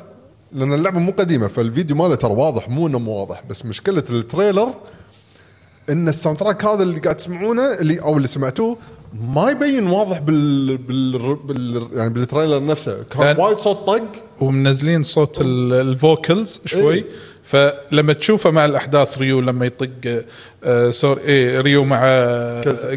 [0.52, 4.18] لأن اللعبة مو قديمة فالفيديو ماله ترى واضح مو إنه مو واضح بس مشكلة ال
[4.18, 4.74] trailer
[5.90, 8.78] إن ال sound track هذا اللي قاعد تسمعونه اللي أو اللي سمعتوه
[9.14, 11.36] ما يبين واضح بال, بال...
[11.36, 11.88] بال...
[11.94, 13.04] يعني بال trailer نفسه.
[13.04, 14.02] كان وايد صوت طق.
[14.42, 16.94] ومنزلين صوت ال- ال vocals شوي.
[16.94, 17.06] إيه.
[17.46, 20.24] فلما تشوفه مع الأحداث ريو لما يطق
[20.64, 22.00] آه sorry إيه ريو مع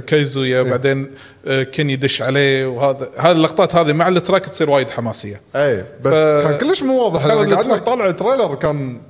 [0.07, 0.71] كايزويا إيه.
[0.71, 1.11] بعدين
[1.47, 5.41] آه كين يدش عليه وهذا هذه اللقطات هذه مع ال track تصير وايد حماسية.
[5.57, 7.23] اي بس ف- كان كلش مو واضح.
[7.27, 9.01] كان أنا قاعد ال track- طالع ال trailer كان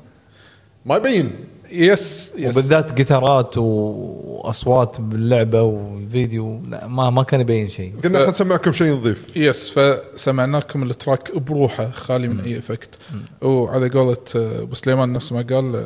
[0.86, 1.30] ما يبين.
[1.72, 7.92] yes yes وبالذات جيتارات وأصوات باللعبة والفيديو لا ما ما كان يبين شيء.
[8.04, 12.98] قلنا خلينا نسمعكم شيء نظيف yes فسمعناكم ال track بروحه خالي من أي effect.
[13.42, 15.84] وعلى قولة آه، أبو سليمان نفس ما قال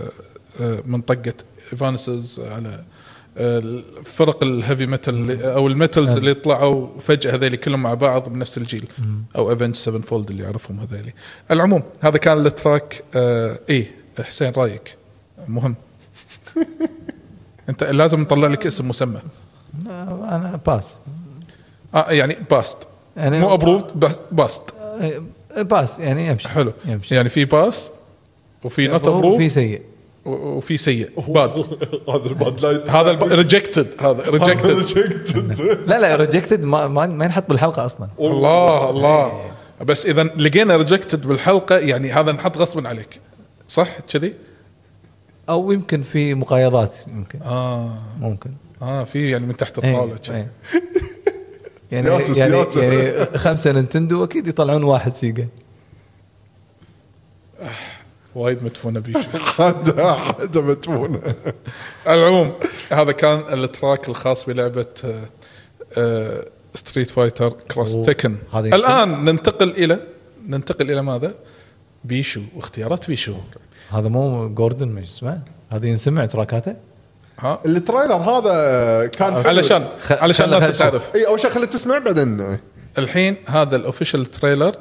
[0.87, 1.35] من طقه
[1.73, 2.85] Evanescence على
[3.39, 8.29] آه، فرق ال heavy metal أو ال metals اللي طلعوا فجأة هذيل كلهم مع بعض
[8.29, 8.89] بنفس الجيل.
[9.37, 11.13] أو Avenged 7 fold اللي يعرفهم هذيل
[11.51, 13.91] العموم هذا كان ال track آه إيه
[14.21, 14.97] حسين رأيك؟
[15.49, 15.77] مهم.
[17.69, 19.21] انت لازم نطلع لك اسم مسمى.
[19.89, 20.99] أنا pass
[21.95, 22.79] آه يعني passed
[23.17, 24.63] يعني مو approved passed
[25.57, 26.49] pass يعني يمشي.
[26.49, 26.73] حلو.
[26.85, 27.15] يمشي.
[27.15, 27.91] يعني في pass
[28.65, 29.83] وفي not في approve سيء.
[30.25, 31.11] وفي سيء.
[31.29, 31.51] bad
[32.15, 35.61] هذا ال bad light هذا rejected هذا rejected
[35.91, 38.09] لا لا rejected ما, ما, ما ينحط بالحلقة أصلا.
[38.21, 39.51] الله الله.
[39.85, 43.21] بس إذا لقينا rejected بالحلقة يعني هذا نحط غصبا عليك.
[43.69, 44.35] صح؟ كذي؟
[45.49, 47.43] أو يمكن في مقايضات يمكن.
[47.43, 47.95] آه.
[48.21, 48.51] ممكن.
[48.83, 50.51] آه في يعني من تحت إيه، الطاولة إيه.
[51.93, 52.83] يعني سياسة- يعني سياسة.
[52.83, 55.49] يعني خمسة نينتندو أكيد يطلعون واحد سيجا.
[58.35, 59.21] وايد مدفونة بيشو.
[59.59, 61.35] حدا حدا مدفونة.
[62.09, 62.53] العموم
[62.91, 64.87] هذا كان ال track الخاص بلعبة
[65.99, 68.75] آه، Street Fighter Cross Tekken هذا.
[68.77, 70.01] الآن ننتقل إلى
[70.47, 71.35] ننتقل إلى ماذا؟
[72.05, 73.35] بيشو واختيارات بيشو.
[73.93, 75.41] هذا مو جوردن مش اسمه؟
[75.73, 76.75] هذا ينسمع track اته
[77.39, 79.43] ها؟ ال trailer هذا كان حلو.
[79.49, 81.15] علشان علشان الناس تعرف.
[81.15, 82.59] إي أول شيء خلينا تسمع بعدين
[82.99, 84.75] الحين هذا ال official trailer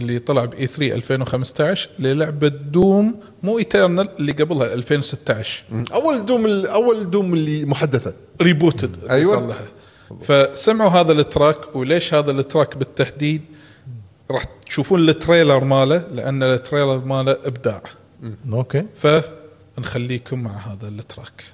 [0.00, 7.10] اللي طلع ب E3 2015 للعبة Doom مو Eternal اللي قبلها 2016 أول Doom أول
[7.10, 8.14] Doom اللي محدثة.
[8.42, 9.32] rebooted أيوة.
[9.32, 9.66] صار لها
[10.22, 13.42] فسمعوا هذا ال track وليش هذا ال track بالتحديد؟
[14.30, 17.82] راح تشوفون ال trailer ماله لأن ال trailer ماله إبداع.
[18.52, 18.86] okay.
[18.94, 21.44] فنخليكم مع هذا ال track.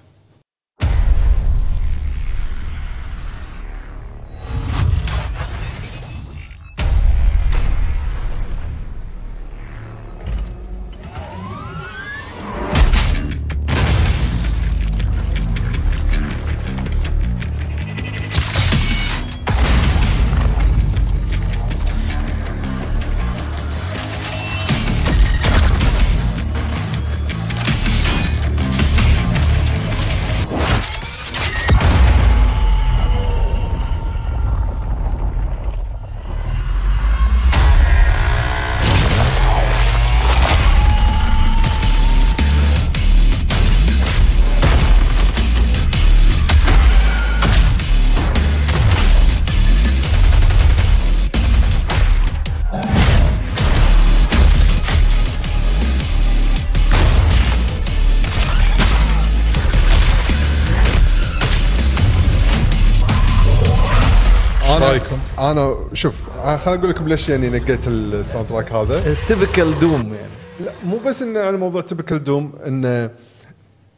[66.44, 69.14] شوف أنا خليني أقول لكم ليش يعني نقيت ال sound track هذا.
[69.27, 70.33] typical Doom يعني.
[70.64, 73.11] لا مو بس إنه على موضوع typical Doom إنه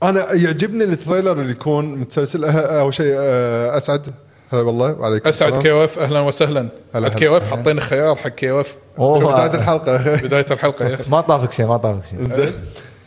[0.03, 2.53] أنا يعجبني ال trailer اللي يكون متسلسل.
[2.53, 4.07] أه- أول شيء أه، أسعد.
[4.53, 5.63] هلا والله وعليكم أسعد.
[5.63, 6.69] كي اف أهلا وسهلا.
[6.95, 9.97] كي اف حطينا خيار حق كي اف بداية الحلقة.
[10.27, 11.11] بداية الحلقة yes.
[11.11, 12.19] ما طافك شيء ما طافك شيء.
[12.21, 12.53] زين.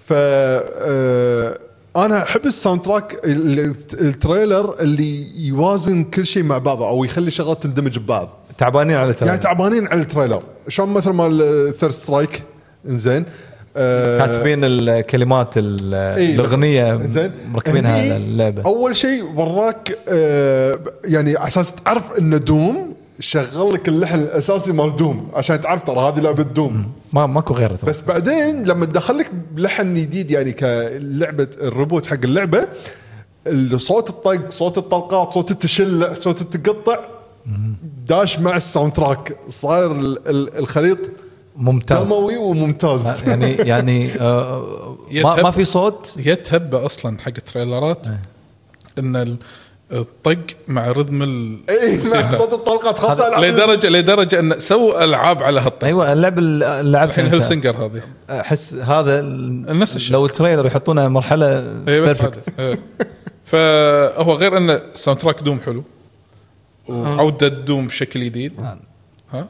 [0.05, 1.57] ف آه،
[1.95, 7.03] أنا أحب ال sound track ال- ال trailer اللي يوازن كل شيء مع بعضه أو
[7.03, 8.29] يخلي شغلات تندمج ببعض.
[8.59, 10.43] تعبانين على ترى يعني تعبانين على ال trailer.
[10.67, 11.37] شلون مثل مال
[11.79, 12.43] Third Strike
[12.87, 13.25] إنزين.
[13.77, 18.63] آه، كاتبين الكلمات ال- إيه، الأغنية زين مركبينها على اللعبة.
[18.65, 24.95] أول شيء وراك آه يعني على أساس تعرف إن Doom شغل لك اللحن الأساسي مال
[24.95, 26.91] Doom عشان تعرف ترى هذه لعبة Doom.
[27.13, 27.77] ما ماكو غيره.
[27.83, 32.67] بس بعدين لما تدخل لك لحن جديد يعني كلعبة ال reboot حق اللعبة
[33.75, 36.99] صوت الطق صوت الطلقات صوت التشلع صوت التقطع
[38.07, 39.37] داش مع ال sound track.
[39.49, 40.97] صاير ال- ال- الخليط
[41.55, 42.07] ممتاز.
[42.07, 43.01] دموي وممتاز.
[43.27, 45.43] يعني يعني آه ما, يتهب.
[45.43, 48.07] ما في صوت؟ هي تهبه أصلا حق ال trailer ات
[48.99, 49.37] إن ال-
[49.91, 50.37] الطق
[50.67, 55.59] مع rhythm ال اي مع صوت الطلقات خاصه ألعاب- لدرجه لدرجة إن سووا ألعاب على
[55.61, 55.83] هالطق.
[55.85, 57.25] أيوه اللعبه اللي لعبتها الحين.
[57.33, 58.01] Hellsinger هذه.
[58.29, 59.21] أحس هذا
[59.73, 60.13] نفس الشيء.
[60.13, 62.67] لو ال trailer يحطونه مرحلة اي بس perfect هذا.
[62.69, 62.79] إيه.
[63.45, 65.83] فهو غير انه sound track Doom حلو.
[66.89, 68.53] وعوده Doom بشكل جديد.
[69.31, 69.47] ها؟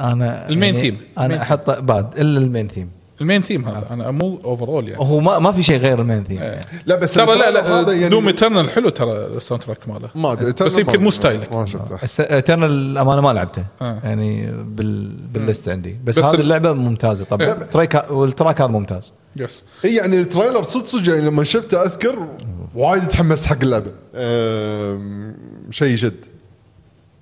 [0.00, 0.98] أنا ال main يعني ثيم.
[1.18, 3.86] أنا احطه بعد إلا ال main theme ال main theme هذا.
[3.90, 5.02] أنا مو over اول يعني.
[5.02, 6.60] هو ما ما في شيء غير ال main theme إيه.
[6.86, 10.08] لا بس ترى لا لا يعني- Doom Eternal حلو ترى ال sound track ماله.
[10.14, 11.52] ما أدري بس يمكن مو style ك.
[11.52, 11.98] ما شفته.
[12.34, 13.64] Eternal أمانة ما لعبته.
[13.82, 13.98] آه.
[14.04, 15.96] يعني بال بال list عندي.
[16.04, 17.24] بس, بس هذه ال- اللعبة ممتازة.
[17.24, 17.52] طبعا إيه.
[17.52, 19.12] track وال track هذا ممتاز.
[19.36, 22.16] yes اي يعني ال trailer صدق صدق يعني لما شفته أذكر
[22.74, 23.90] وايد تحمست حق اللعبة.
[25.70, 26.14] شيء يشد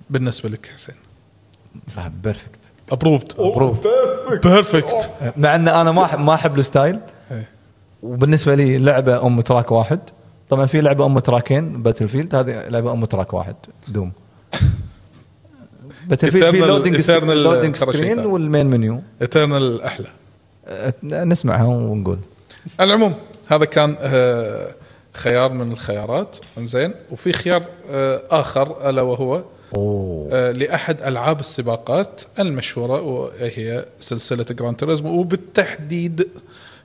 [0.09, 0.95] بالنسبة لك حسين؟
[2.23, 3.87] perfect approved Approved.
[4.47, 6.99] perfect مع إن أنا ما ما أحب ال style.
[7.31, 7.49] إيه.
[8.03, 9.99] وبالنسبة لي لعبة أم track واحد.
[10.49, 13.55] طبعا في لعبة أم track ين Battlefield هذه لعبة أم track واحد.
[13.87, 14.11] Doom.
[16.07, 18.19] Battlefield في loading loading screen.
[18.19, 20.07] وال main menu Eternal أحلى.
[20.67, 22.19] أه، نسمعها ونقول.
[22.79, 23.13] على العموم
[23.47, 24.67] هذا كان آه،
[25.13, 26.37] خيار من الخيارات.
[26.59, 29.43] زين وفي خيار آه، آخر ألا وهو
[29.75, 30.29] أوه.
[30.31, 36.27] آه، لأحد ألعاب السباقات المشهورة وهي سلسلة Gran Turismo وبالتحديد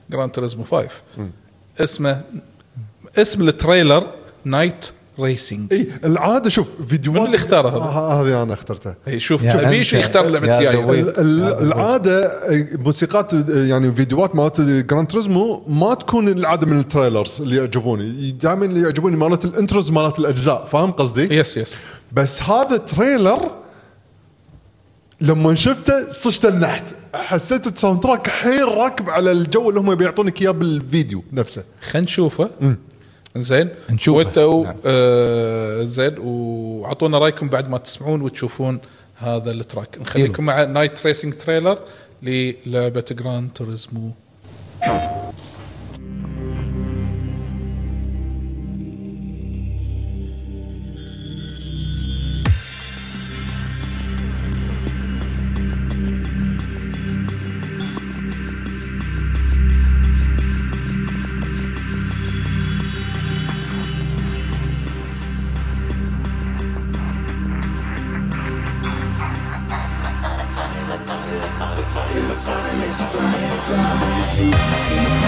[0.09, 0.89] Gran Turismo 5
[1.79, 2.21] اسمه
[3.17, 4.07] اسم ال trailer
[4.45, 8.95] Night Racing إي العادة شوف فيديوهات من اللي اختاره هذا؟ ه- هذه أنا اخترتها.
[9.05, 10.95] هي شوف أنت، يختار لعبة يا سي دوي.
[10.97, 12.31] اي ال- ال- العادة
[12.85, 18.31] موسيقات يعني فيديوهات مالت Gran Turismo ما تكون العادة من ال trailers اللي يعجبوني.
[18.31, 20.67] دائما اللي يعجبوني مالت ال intros مالت الأجزاء.
[20.71, 21.75] فاهم قصدي؟ yes yes
[22.11, 23.51] بس هذا trailer
[25.21, 26.83] لما شفته صشت النحت.
[27.15, 31.63] حسيت ال soundtrack حيل راكب على الجو اللي هم بيعطونك إياه بالفيديو نفسه.
[31.81, 32.49] خلينا نشوفه.
[33.37, 34.17] زين نشوفه.
[34.17, 34.75] وإنتوا نعم.
[34.85, 38.79] آه زين وأعطونا رأيكم بعد ما تسمعون وتشوفون
[39.15, 41.79] هذا ال track نخليكم مع Night Racing trailer
[42.23, 44.11] للعبة Gran Turismo
[72.41, 75.20] time is flying flying.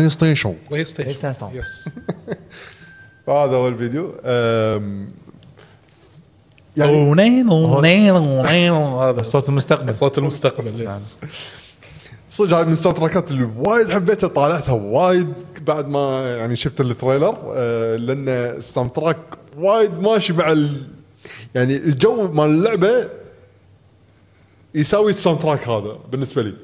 [0.00, 1.10] PlayStation PlayStation.
[1.54, 1.88] yes
[3.28, 4.14] هذا هو الفيديو
[8.36, 8.70] يعني.
[9.10, 9.22] هذا.
[9.22, 9.94] صوت المستقبل.
[9.94, 11.18] صوت المستقبل yes
[12.30, 15.32] صدق هاي من ال soundtrack ات اللي وايد حبيتها طالعتها وايد
[15.66, 19.16] بعد ما يعني شفت ال trailer آه، لأن ال soundtrack
[19.56, 20.82] وايد ماشي مع ال
[21.54, 23.08] يعني الجو مال اللعبة
[24.74, 26.54] يساوي ال soundtrack هذا بالنسبة لي.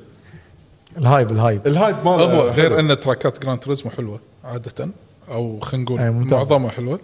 [0.99, 1.67] ال hype ال hype.
[1.67, 2.49] ال hype ماله هو.
[2.49, 4.89] غير أن track ات Gran Turismo حلوة عادة
[5.31, 6.31] أو خلينا نقول.
[6.31, 7.01] معظمها حلوة.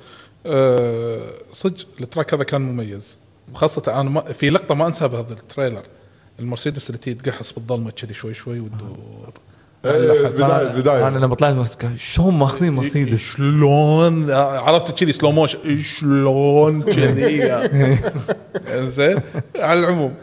[0.47, 1.21] أه
[1.53, 3.19] صدق ال track هذا كان مميز.
[3.55, 5.83] خاصة أنا ما في لقطة ما أنساها بهذا trailer.
[6.41, 9.33] المرسيدس اللي تقحص بالظلمة كذي شوي شوي وتدور
[9.85, 11.09] إيه، بداية بداية.
[11.09, 17.53] أنا لما طلعت شلون ماخذين مرسيدس؟ شلون؟ آه، عرفت كذي slow motion شلون كذي؟
[18.97, 19.21] زين
[19.57, 20.15] على العموم.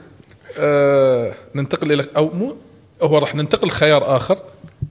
[0.60, 2.56] آه ننتقل إلى أو مو
[3.02, 4.40] هو راح ننتقل خيار آخر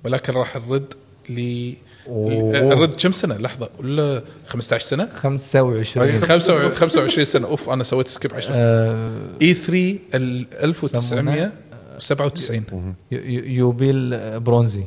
[0.05, 0.95] ولكن راح نرد
[1.31, 1.73] ل.
[2.09, 7.47] نرد كم سنة؟ لحظة ولا 15 سنة؟ 25 25 25 سنة.
[7.47, 8.65] أوف أنا سويت skip 10 سنين.
[8.65, 12.65] آه، E3 ال 1997
[13.13, 14.85] ي- ي- يوبيل برونزي.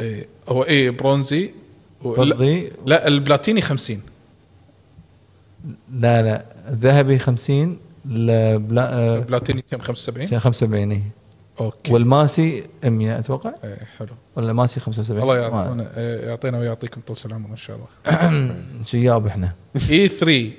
[0.00, 1.50] إيه، هو اي برونزي؟
[2.02, 4.02] فضي لا البلاتيني 50
[5.92, 11.02] لا لا الذهبي 50 البلا آه، البلاتيني كم؟ 75 كان 75 إيه.
[11.60, 11.92] okay.
[11.92, 14.08] والماسي 100 أتوقع؟ إيه، حلو.
[14.36, 18.54] ولا ماسي 75 الله ما- يعطينا إيه، يعطينا ويعطيكم طول العمر إن شاء الله.
[18.90, 19.52] شياب إحنا.
[19.90, 20.50] E3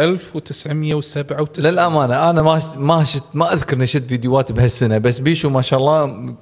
[0.00, 5.62] 1997 للأمانة أنا ما ما شت ما أذكر إني شفت فيديوهات بهالسنة بس بيشو ما
[5.62, 6.34] شاء الله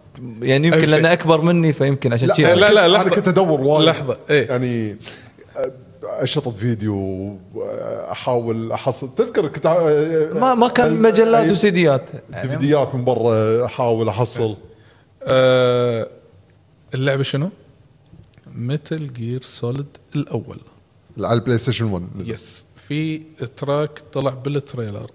[0.42, 0.80] يعني يمكن.
[0.80, 3.06] لأنه أكبر مني فيمكن عشان لا لا، لا، لا لحظة.
[3.06, 3.88] أنا كنت ادور وايد.
[3.88, 4.48] لحظة، إيه.
[4.48, 4.96] يعني
[6.04, 7.36] أشرطة فيديو
[8.10, 9.66] أحاول احصل تذكر كنت
[10.34, 12.10] ما ما كان مجلات وسيديات.
[12.42, 14.56] فيديوهات من برا أحاول أحصل.
[15.22, 16.08] آه
[16.94, 17.50] اللعبة شنو؟
[18.56, 19.86] Metal Gear Solid
[20.16, 20.58] الأول.
[21.20, 23.18] على ال PlayStation 1 yes في
[23.56, 25.10] track طلع بال trailer.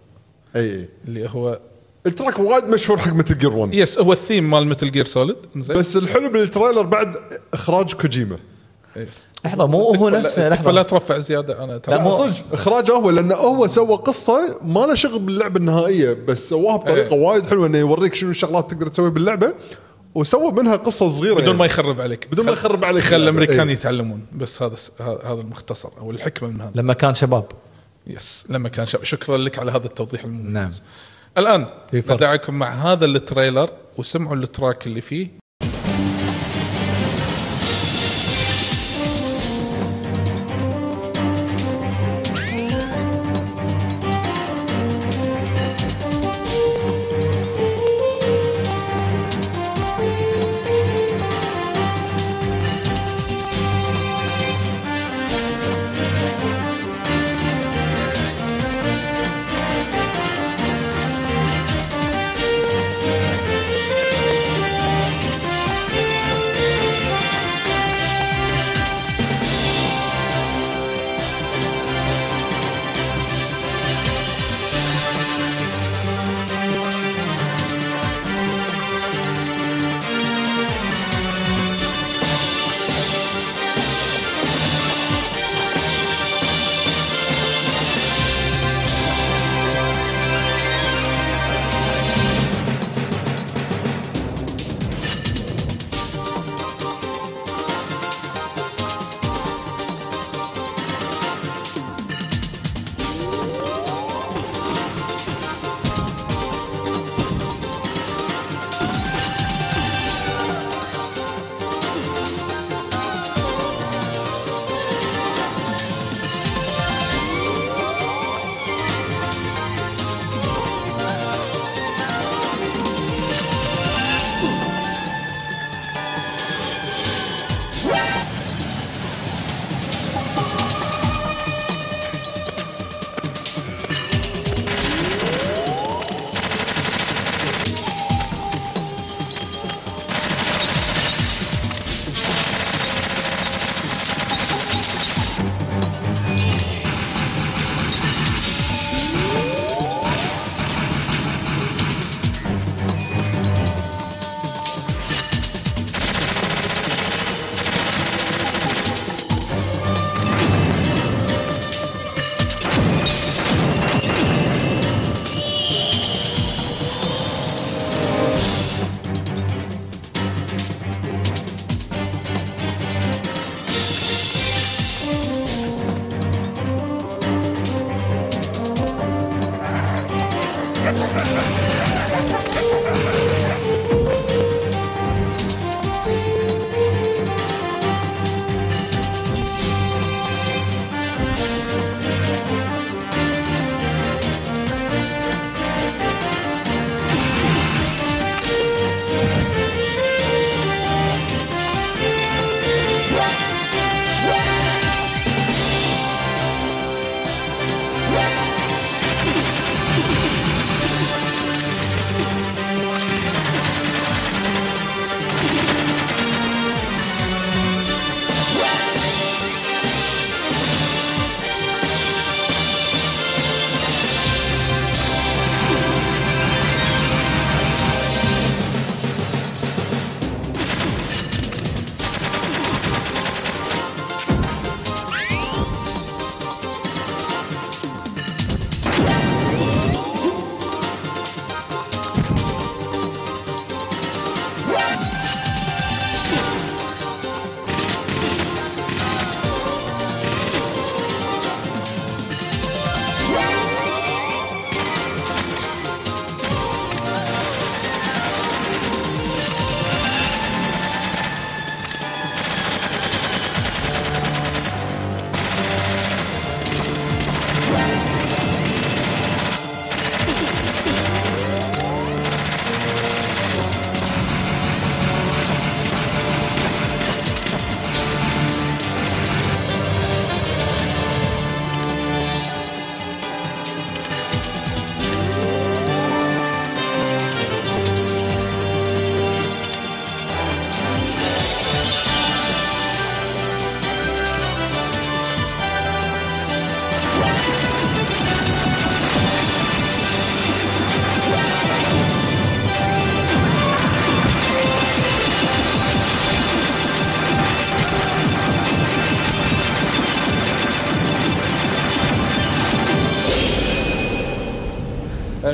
[0.56, 1.60] أي اللي هو
[2.06, 5.38] ال track وايد مشهور حق Metal Gear 1 yes هو الثيم مال Metal Gear Solid
[5.58, 5.78] زين.
[5.78, 7.16] بس الحلو بال trailer بعد
[7.54, 8.38] إخراج كوجيما.
[9.46, 13.68] لحظة مو هو نفسه لحظة ترفع زيادة أنا ترى لا صدق إخراجه هو لأنه هو
[13.68, 17.22] سوى قصة ما له شغل باللعبة النهائية بس سواها بطريقة إيه.
[17.22, 19.54] وايد حلوة إنه يوريك شنو الشغلات تقدر تسويها باللعبة
[20.16, 21.58] وسوى منها قصة صغيرة بدون يعني.
[21.58, 23.24] ما يخرب عليك بدون ما يخرب عليك اللعبة.
[23.24, 23.74] الأمريكان إيه.
[23.74, 27.46] يتعلمون بس هذا هذا المختصر أو الحكمة من هذا لما كان شباب
[28.08, 30.72] yes لما كان شاب شكرا لك على هذا التوضيح المميز نعم.
[31.38, 31.68] الآن.
[31.94, 35.28] ندعكم مع هذا ال trailer وسمعوا التراك اللي فيه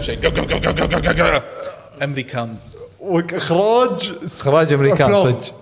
[0.04, 0.20] شيء.
[0.20, 1.40] جو- جو- جو- جو- جو- جو- جو- جو.
[2.04, 2.56] أمريكان.
[3.00, 5.42] وإخراج؟ إخراج أمريكان أفلام.
[5.42, 5.54] صدق.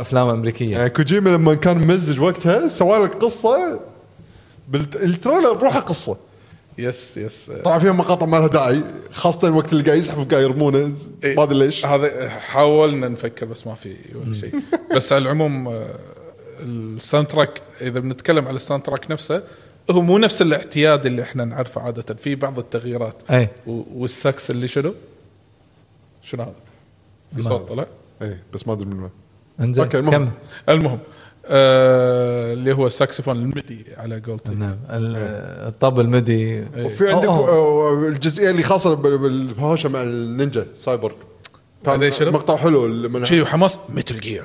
[0.00, 0.76] افلام أمريكية.
[0.76, 3.80] يعني كوجيما لما كان ممزج وقتها سوى لك قصة
[4.68, 6.16] بال trailer بروحه قصة.
[6.78, 8.80] yes yes طبعا فيها مقاطع ما لها داعي
[9.12, 10.92] خاصة الوقت اللي قاعد يزحف قاعد يرمونه
[11.24, 11.36] إيه.
[11.36, 11.86] ما أدري ليش.
[11.86, 14.54] هذا حاولنا نفكر بس ما في ولا شيء.
[14.96, 15.86] بس على العموم آه،
[16.60, 19.42] ال soundtrack إذا بنتكلم على ال soundtrack نفسه
[19.90, 23.48] هو مو نفس الاعتياد اللي إحنا نعرفه عادة في بعض التغييرات أي.
[23.66, 24.94] و- والساكس اللي شنو؟
[26.22, 26.54] شنو هذا؟
[27.36, 27.86] في صوت طلع؟
[28.22, 29.10] إيه بس ما أدري من وين
[29.60, 30.12] انزين okay، المهم.
[30.12, 30.30] كمل
[30.68, 30.98] المهم
[31.46, 35.16] آه اللي هو الساكسفون ال MIDI على قولتي نعم ال-
[35.68, 38.08] الطبل ال MIDI وفي عندك أوه.
[38.08, 40.66] الجزئية اللي خاصة بال- بالهوشة مع النينجا
[41.84, 44.44] بعدين كان شنو؟ مقطع حلو شيء وحماس Metal Gear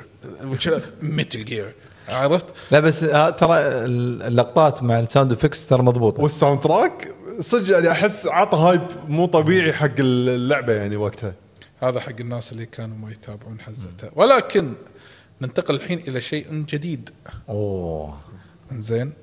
[1.01, 1.73] Metal Gear
[2.09, 6.23] عرفت؟ لا بس ها- ترى اللقطات مع ال sound effects ترى مضبوطة.
[6.23, 11.33] وال soundtrack صدق يعني أحس عطى hype مو طبيعي حق اللعبة يعني وقتها.
[11.79, 14.73] هذا حق الناس اللي كانوا ما يتابعون حزتها ولكن
[15.41, 17.09] ننتقل الحين إلى شيء جديد.
[17.49, 18.17] أوه.
[18.73, 19.13] زين.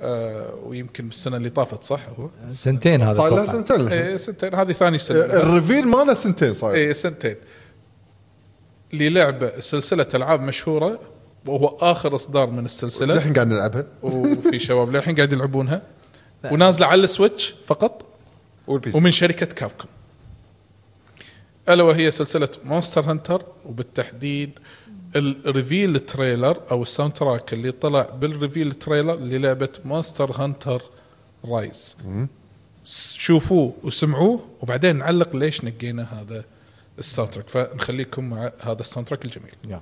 [0.00, 3.44] آه ويمكن بالسنه اللي طافت صح هو؟ سنتين هذا صار أتوقع.
[3.44, 3.88] سنتين.
[3.88, 4.54] إيه سنتين.
[4.54, 5.18] هذه ثاني سنة.
[5.18, 6.74] ال reveal ماله سنتين صاير.
[6.76, 7.36] إيه سنتين.
[8.92, 10.98] للعبة سلسلة ألعاب مشهورة.
[11.48, 13.14] وهو آخر إصدار من السلسلة.
[13.14, 13.86] الحين قاعد نلعبها.
[14.02, 15.82] وفي شباب للحين قاعد يلعبونها.
[16.50, 18.04] ونازلة على ال Switch فقط.
[18.68, 19.90] ومن شركة Capcom.
[21.68, 24.58] ألا وهي سلسلة Monster Hunter وبالتحديد
[25.16, 30.82] ال reveal trailer أو ال soundtrack اللي طلع بال reveal trailer للعبة Monster Hunter
[31.44, 31.96] Rise
[33.16, 36.44] شوفوه وسمعوه وبعدين نعلق ليش نقينا هذا
[36.98, 39.54] ال soundtrack فنخليكم مع هذا ال soundtrack الجميل.
[39.64, 39.80] يلا.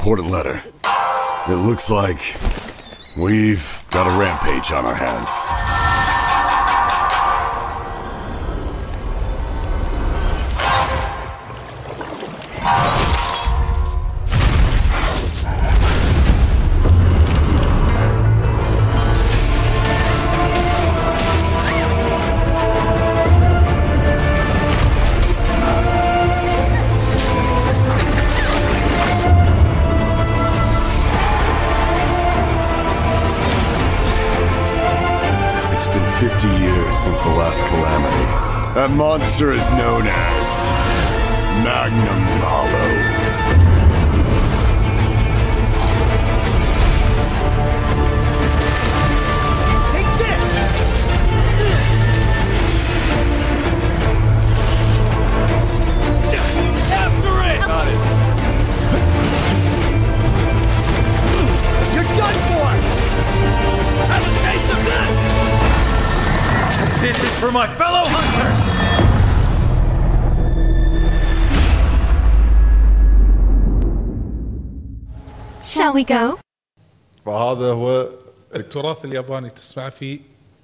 [0.00, 0.62] Important letter.
[1.46, 2.34] It looks like
[3.18, 5.89] we've got a rampage on our hands.
[38.80, 40.64] That monster is known as
[41.62, 43.09] Magnum Hollow.
[76.00, 76.38] We go?
[77.26, 78.08] فهذا هو
[78.56, 80.20] التراث الياباني تسمع فيه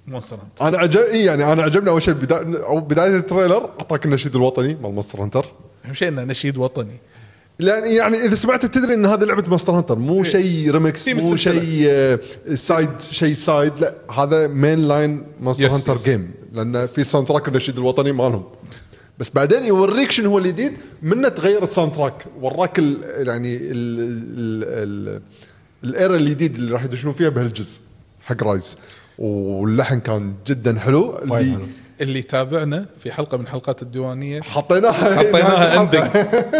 [0.07, 2.63] Monster Hunter أنا عجب إيه يعني أنا عجبني أول شيء بدا...
[2.65, 5.45] أو بداية ال trailer أعطاك النشيد الوطني مال Monster Hunter
[5.85, 6.97] أهم شيء إنه نشيد وطني
[7.59, 11.35] لأن يعني إذا سمعت تدري إن هذه لعبة Monster Hunter مو شيء ريمكس مو.
[11.35, 12.19] شيء آه،
[12.55, 15.97] side شيء side لا هذا main line Monster Hunter.
[15.97, 18.43] game لأن في soundtrack النشيد الوطني مالهم
[19.19, 22.97] بس بعدين يوريك شنو هو الجديد منه تغير ال soundtrack وراك ال
[23.27, 25.21] يعني ال ال ال
[25.83, 27.79] ال era الجديد اللي راح يدشون فيها بهالجزء
[28.23, 28.77] حق Rise.
[29.17, 31.17] واللحن كان جدا حلو.
[31.17, 31.65] اللي حلو.
[32.01, 34.41] اللي تابعنا في حلقة من حلقات الديوانية.
[34.41, 36.09] حطيناها حطيناها ending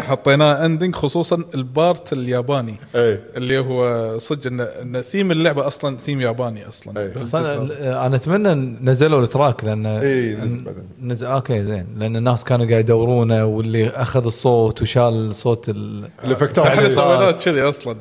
[0.01, 2.75] حطيناها ending خصوصا ال part الياباني.
[2.95, 3.21] إيه.
[3.37, 7.05] اللي هو صدق ان إن ثيم اللعبة أصلا ثيم ياباني أصلا.
[7.05, 10.89] ال- أنا أتمنى نزلوا ال track لأن إيه، نزل بعدين.
[11.01, 11.87] نزل أوكي زين.
[11.97, 16.65] لأن الناس كانوا قاعد يدورونه واللي أخذ الصوت وشال صوت ال ال effect ات.
[16.65, 16.89] إحنا.
[16.89, 17.95] سويناه كذي أصلا.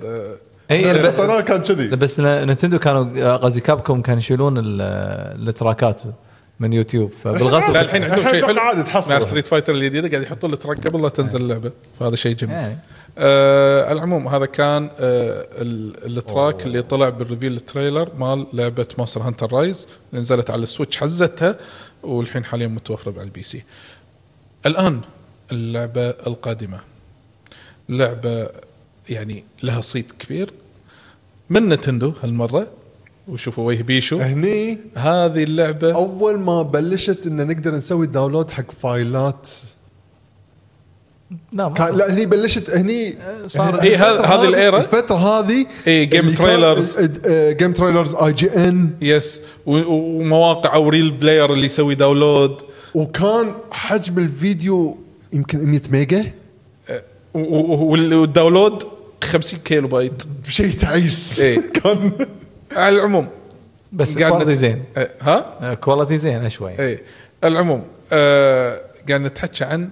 [0.70, 1.89] اي كان كذي.
[1.89, 6.03] بس Nintendo كانوا قصدي Capcom كانوا يشيلون ال- track ات.
[6.61, 7.13] من يوتيوب.
[7.25, 7.73] فبالغصب.
[7.73, 9.15] لا الحين عندهم شيء حلو عادي تحصله.
[9.15, 11.73] مع Street Fighter الجديدة قاعد يحطون ال track قبل لا تنزل اللعبة.
[12.01, 12.55] فهذا شيء جميل.
[12.55, 12.79] يعني.
[13.19, 18.09] آه على العموم هذا كان آه ال- ال track اللي طلع بال reveal ال trailer
[18.19, 19.89] مال لعبة Monster Hunter Rise.
[20.13, 21.57] نزلت على ال Switch حزتها
[22.03, 23.62] والحين حاليا متوفرة على ال PC.
[24.67, 25.01] الآن
[25.53, 26.81] اللعبة القادمة.
[27.89, 28.49] لعبة
[29.11, 30.51] يعني لها صيت كبير.
[31.51, 32.67] من Nintendo هالمرة؟
[33.29, 34.18] وشوفوا وجه بيشو.
[34.18, 39.51] هني هذه اللعبة أول ما بلشت إن نقدر نسوي download حق file ات.
[41.53, 43.16] لا كان لا هني بلشت هني
[43.47, 44.79] صار- إيه، هذا- الفترة هذه ال era.
[44.81, 46.99] الفترة هذه إيه، كان- trailers.
[47.27, 52.62] آه، GameTrailers IGN yes ومواقع أو RealPlayer اللي يسوي download
[52.95, 54.97] وكان حجم الفيديو
[55.33, 56.24] يمكن 100 ميجا.
[57.35, 58.83] وال- وال download
[59.24, 60.22] 50 كيلو بايت.
[60.49, 61.41] شيء تعيس.
[61.41, 61.61] إيه.
[61.83, 62.12] كان
[62.73, 63.29] على العموم.
[63.93, 64.85] بس quality زين.
[64.97, 66.99] آه، ها؟ quality زين شوي اي
[67.45, 69.91] العموم آه قاعد نتحكى عن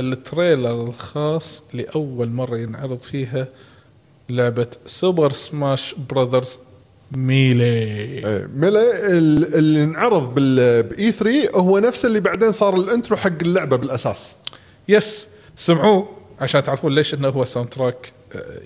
[0.00, 3.48] ال trailer الخاص لأول مرة ينعرض فيها
[4.28, 6.58] لعبة Super Smash Brothers
[7.12, 8.20] Melee
[8.54, 13.32] Melee ال- اللي انعرض بال ب E3 هو نفس اللي بعدين صار ال intro حق
[13.42, 14.36] اللعبة بالأساس.
[14.88, 16.08] yes سمعوه
[16.40, 18.12] عشان تعرفون ليش إنه هو soundtrack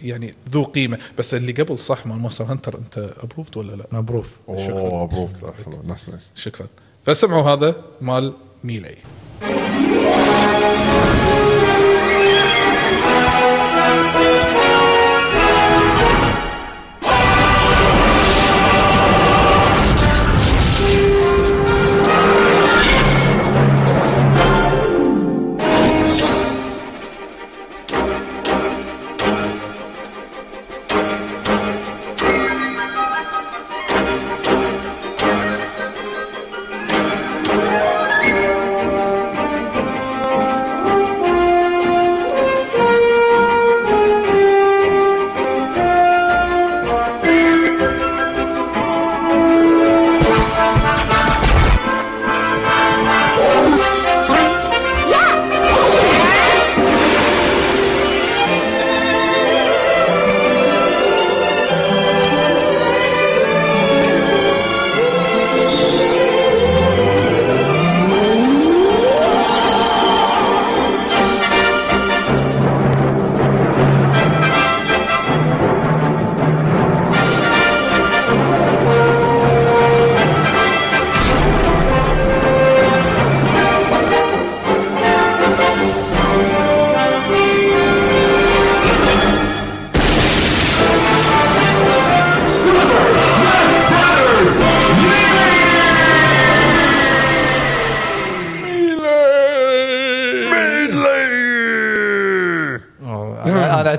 [0.03, 0.99] يعني ذو قيمة.
[1.19, 5.29] بس اللي قبل صح مال Monster Hunter أنت approved ولا لا؟ approved أوه
[5.65, 5.83] حلو.
[5.85, 6.67] nice nice شكرا.
[7.07, 8.33] فسمعوا هذا مال
[8.65, 8.97] Melee.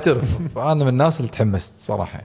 [0.08, 0.24] اعترف
[0.58, 2.22] أنا من الناس اللي تحمست صراحة.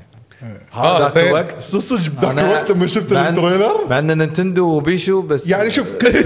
[0.75, 1.27] آه، ذاك زين.
[1.27, 1.61] الوقت.
[1.61, 3.87] صدق بذاك أنا- الوقت لما شفت مع إن- ال trailer.
[3.91, 6.17] مع إن Nintendo وبيشو بس يعني شوف كنت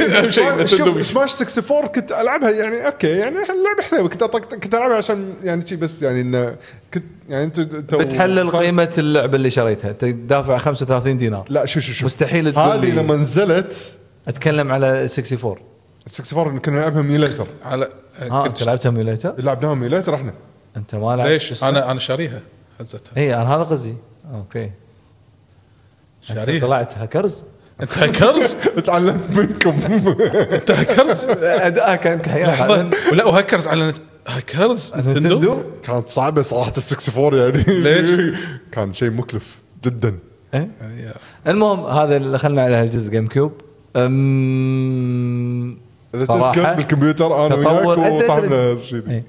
[1.02, 4.08] سماش 64 كنت ألعبها يعني أوكي يعني اللعبه حلوة.
[4.08, 4.24] كنت
[4.62, 6.56] كنت ألعبها عشان يعني شي بس يعني انه
[6.94, 9.90] كنت يعني انت بتحلل قيمة اللعبة اللي شريتها.
[9.90, 11.44] أنت دافع 35 دينار.
[11.48, 12.04] لا شوف شوف شوف.
[12.04, 13.76] مستحيل تقول هذه لما نزلت
[14.28, 15.56] أتكلم على 64
[16.08, 17.88] 64 كنا نلعبها emulator على
[18.30, 20.32] ها أنت لعبتها ميوليتر لعبناها ميليتر إحنا.
[20.76, 22.42] أنت ما لعبت ليش؟ أنا أنا شاريها
[22.80, 23.16] هزتها.
[23.16, 23.94] اي أنا هذا قصدي.
[24.34, 24.70] أوكي.
[26.22, 26.60] شاريها.
[26.60, 27.44] طلعت هاكرز؟
[27.80, 28.56] أنت هاكرز؟
[28.86, 29.80] تعلمت منكم.
[30.56, 32.22] أنت هاكرز؟ اداء كان لحظة.
[32.22, 33.96] كحيان ولا وهاكرز على نت...
[34.28, 37.64] هاكرز؟ نتندو؟ كانت صعبة صراحة ال 64 يعني.
[37.82, 38.38] ليش؟
[38.72, 40.18] كان شيء مكلف جدا.
[40.54, 40.68] إيه؟
[41.46, 43.52] المهم هذا اللي دخلنا على الجزء جيم كيوب.
[46.14, 49.24] إذا صراحة تذكر بالكمبيوتر أنا وياك وصاحبنا رشيد إيه.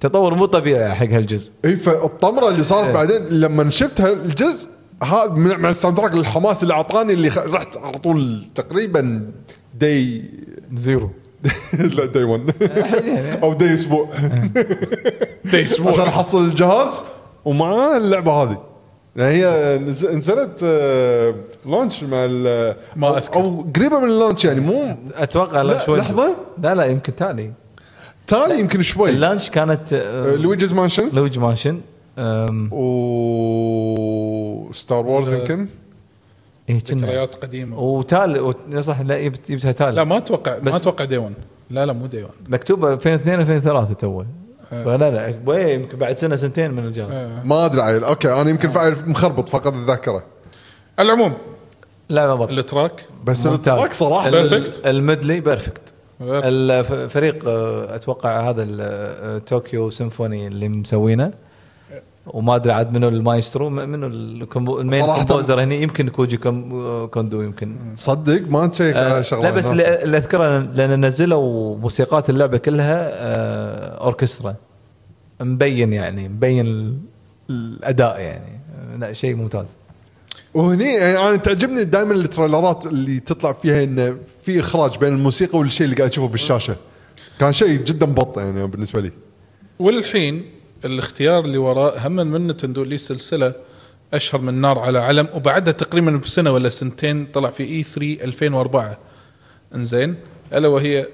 [0.00, 1.52] تطور مو طبيعي حق هالجزء.
[1.64, 4.68] إي فالطمرة اللي صارت بعدين لما شفت هالجزء
[5.02, 7.38] هذا من- مع ال soundtrack الحماس اللي أعطاني اللي خ...
[7.38, 9.30] رحت على طول تقريبا
[9.74, 10.22] day
[10.74, 11.10] zero.
[11.96, 12.50] لا day 1
[13.42, 14.08] أو day أسبوع.
[15.50, 15.92] day أسبوع.
[15.92, 17.02] عشان أحصل الجهاز
[17.44, 18.62] ومعاه اللعبة هذه.
[19.16, 21.34] يعني هي نز- نزلت آه،
[21.66, 23.40] لونش مع ال- ما أو- أذكر.
[23.40, 25.98] أو قريبة من اللونش يعني مو أتوقع لا شوي.
[25.98, 26.34] لحظة.
[26.62, 27.52] لا لا يمكن تالي
[28.26, 29.10] تالي يمكن شوي.
[29.10, 31.80] اللانش كانت آه، آه، لويجيز مانشن لويج مانشن
[32.72, 35.68] و ستار وورز يمكن.
[36.68, 37.06] إيه كنا.
[37.06, 37.78] ذكريات قديمة.
[37.78, 39.94] وتال وت- صح لا جبت جبتها تال.
[39.94, 41.32] لا ما أتوقع ما أتوقع دي 1
[41.70, 44.24] لا لا مو دي 1 مكتوبه 2002 2003 تو
[44.70, 45.28] فلا لا
[45.72, 48.04] يمكن بعد سنة سنتين من الجهاز ما أدري عيل.
[48.04, 50.22] أوكي أنا يمكن فعل مخربط فقد الذاكرة.
[51.00, 51.32] العموم
[52.08, 53.06] لا ما بطل ال track.
[53.24, 53.46] بس.
[53.46, 54.28] ال track صراحة.
[54.28, 54.86] ال- Perfect.
[54.86, 55.94] ال medley perfect.
[56.20, 57.48] الفريق
[57.94, 61.32] أتوقع هذا ال- آه، Tokyo Symphony اللي مسوينه.
[62.26, 67.76] وما أدري عاد منو المايسترو منو ال main composer هني يمكن كوجي كوندو يمكن.
[67.94, 69.84] تصدق ما check آه، على شغلة لا بس اللي,
[70.18, 74.54] اذكره لأن نزلوا موسيقات اللعبة كلها آه، أوركسترا.
[75.40, 76.98] مبين يعني مبين ال-
[77.50, 78.60] الأداء يعني.
[78.98, 79.78] لا شيء ممتاز.
[80.54, 85.84] وهني يعني أنا تعجبني دائما التريلرات اللي تطلع فيها انه في إخراج بين الموسيقى والشيء
[85.84, 86.76] اللي قاعد تشوفه بالشاشة.
[87.40, 89.12] كان شيء جدا بط يعني بالنسبة لي.
[89.78, 90.44] والحين
[90.84, 93.52] الاختيار اللي وراء هم من نتندو لي سلسلة
[94.14, 98.98] أشهر من نار على علم وبعدها تقريبا بسنة ولا سنتين طلع في اي 3 2004
[99.74, 100.14] إنزين
[100.52, 101.06] ألا وهي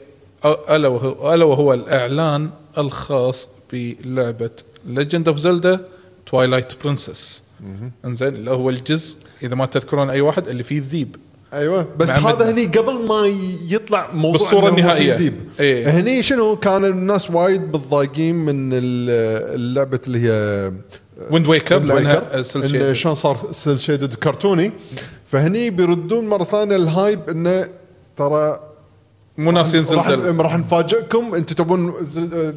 [0.71, 4.51] ألا وهو ألا وهو الإعلان الخاص بلعبة
[4.87, 5.81] Legend of Zelda
[6.27, 7.42] Twilight Princess
[8.05, 11.17] انزين اللي هو الجزء إذا ما تذكرون أي واحد اللي فيه الذيب
[11.53, 12.51] أيوه بس هذا.
[12.51, 13.33] هني قبل ما
[13.69, 15.15] يطلع موضوع بالصورة إنه هو في النهائية.
[15.17, 15.35] ذيب.
[15.61, 15.91] إيه.
[16.01, 20.73] هني شنو كان الناس وايد متضايقين من ال- اللعبة اللي هي
[21.31, 22.43] Wind Waker لأنها.
[22.93, 24.73] شلون صار cel shaded كرتوني
[25.27, 27.69] فهني بيردون مرة ثانية الهايب إنه
[28.17, 28.61] ترى
[29.39, 30.09] مو ناس ينزل راح.
[30.09, 31.95] راح نفاجئكم أنتم تبون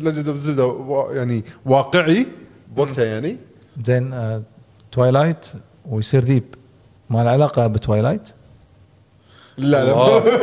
[0.01, 0.76] ليجند اوف زلدا
[1.12, 2.28] يعني واقعي
[2.76, 3.38] بوقتها يعني
[3.86, 4.41] زين آه،
[4.96, 5.46] توايلايت
[5.89, 6.43] ويصير ذيب.
[7.10, 8.30] ما له علاقة بتوايلايت
[9.58, 9.91] لا لا.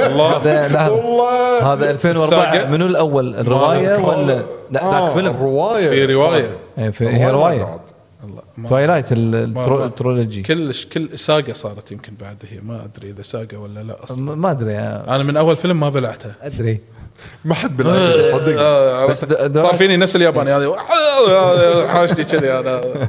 [0.06, 1.72] الله هذا لا هذا- والله.
[1.72, 2.68] هذا 2004 الساقة.
[2.70, 5.26] منو الأول؟ الرواية ولا لا آه ذاك فيلم.
[5.34, 5.90] الرواية.
[5.90, 6.50] في رواية.
[6.78, 7.80] إيه، هي رواية.
[8.68, 12.60] توايلايت الترولوجي كلش كل ساقة صارت يمكن بعد هي.
[12.60, 14.34] ما أدري إذا ساقة ولا لا أصلا.
[14.36, 16.80] ما أدري آه، أنا من أول فيلم ما بلعتها أدري.
[17.44, 20.74] ما حد صدق آه، بس د- صار فيني نفس الياباني هذه.
[21.92, 22.62] حاشتي كذي و-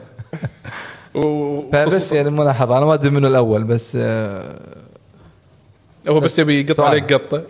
[1.71, 4.59] فبس يعني ملاحظة أنا ما أدري منو الأول بس آه،
[6.07, 6.87] هو بس يبي يقط سؤال.
[6.87, 7.43] عليك قطة.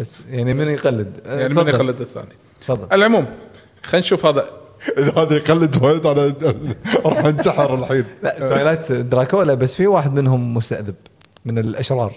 [0.00, 1.68] بس يعني من يقلد؟ آه، يعني من.
[1.68, 2.28] يخلد الثاني؟
[2.60, 2.86] تفضل.
[2.92, 3.26] العموم
[3.82, 4.50] خلينا نشوف هذا.
[4.98, 6.34] إذا هذا يقلد وايد أنا
[7.06, 8.04] راح انتحر الحين.
[8.22, 10.94] لا توايلايت دراكولا بس في واحد منهم مستأذب
[11.44, 12.12] من الأشرار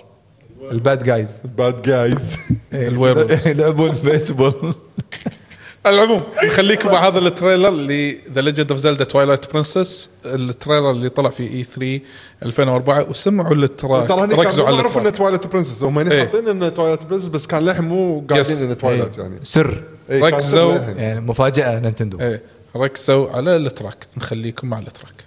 [0.72, 1.42] الباد جايز.
[1.58, 2.38] باد جايز
[2.74, 3.48] الويرولفز.
[3.48, 4.74] يلعبون بيسبول
[5.86, 11.44] العموم نخليكم مع هذا التريلر لذا ليجند اوف زلدا توايلايت برنسس التريلر اللي طلع في
[11.44, 12.00] اي 3
[12.46, 15.16] 2004 وسمعوا التراك ركزوا كان على انه التراك.
[15.16, 16.20] تواليت برنسس هم هني إيه.
[16.26, 18.62] حاطين انه تواليت برنسس بس كان للحين مو قاعدين Yes.
[18.62, 19.40] انه تواليت يعني.
[19.44, 19.84] سر.
[20.10, 20.74] إيه، ركزوا.
[20.76, 22.20] يعني مفاجأة نينتندو.
[22.20, 22.42] إيه
[22.76, 25.23] ركزوا على التراك نخليكم مع التراك.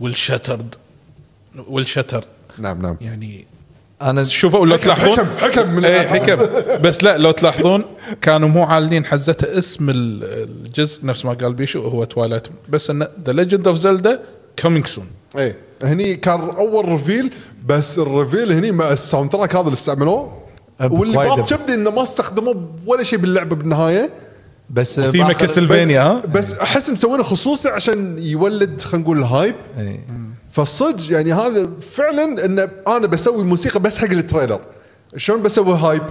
[0.00, 0.76] Will shattered
[1.70, 2.24] will shatter.
[2.58, 2.96] نعم نعم.
[3.00, 3.44] يعني
[4.02, 6.06] أنا شوفوا لو تلاحظون حكم- حكم من إيه.
[6.06, 6.36] حكم.
[6.82, 7.84] بس لا لو تلاحظون
[8.22, 13.08] كانوا مو عالين حزته اسم ال- الجزء نفس ما قال بيشو هو توايلايت بس انه
[13.26, 14.22] ذا ليجند اوف زلدا
[14.58, 15.06] كومينج سون
[15.38, 17.34] إيه هني كان أول ريفيل
[17.66, 20.42] بس الريفيل هني مع الساوند تراك هذا اللي استعملوه.
[20.80, 21.46] واللي باب.
[21.46, 22.54] كبدي إنه ما استخدموا
[22.86, 24.10] ولا شيء باللعبة بالنهاية.
[24.70, 29.54] بس بآخر- كاسلفينيا ها؟ بس أحس مسوينه خصوصي عشان يولد خلينا نقول الهايب.
[30.50, 34.60] فالصدق يعني هذا فعلا انه أنا بسوي موسيقى بس حق التريلر.
[35.16, 36.02] شلون بسوي هايب؟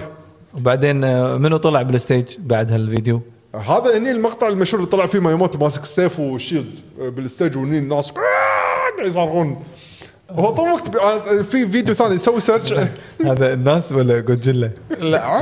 [0.53, 3.21] وبعدين آه، منو طلع بالستيج بعد هالفيديو؟
[3.55, 8.13] هذا هني المقطع المشهور اللي طلع فيه مايموتو ماسك السيف والشيلد بالستيج وهني الناس
[9.05, 9.63] يصرخون.
[10.31, 12.73] هو طول الوقت أنا- في فيديو ثاني سوي سيرش
[13.25, 15.41] هذا الناس ولا جودجيلا لا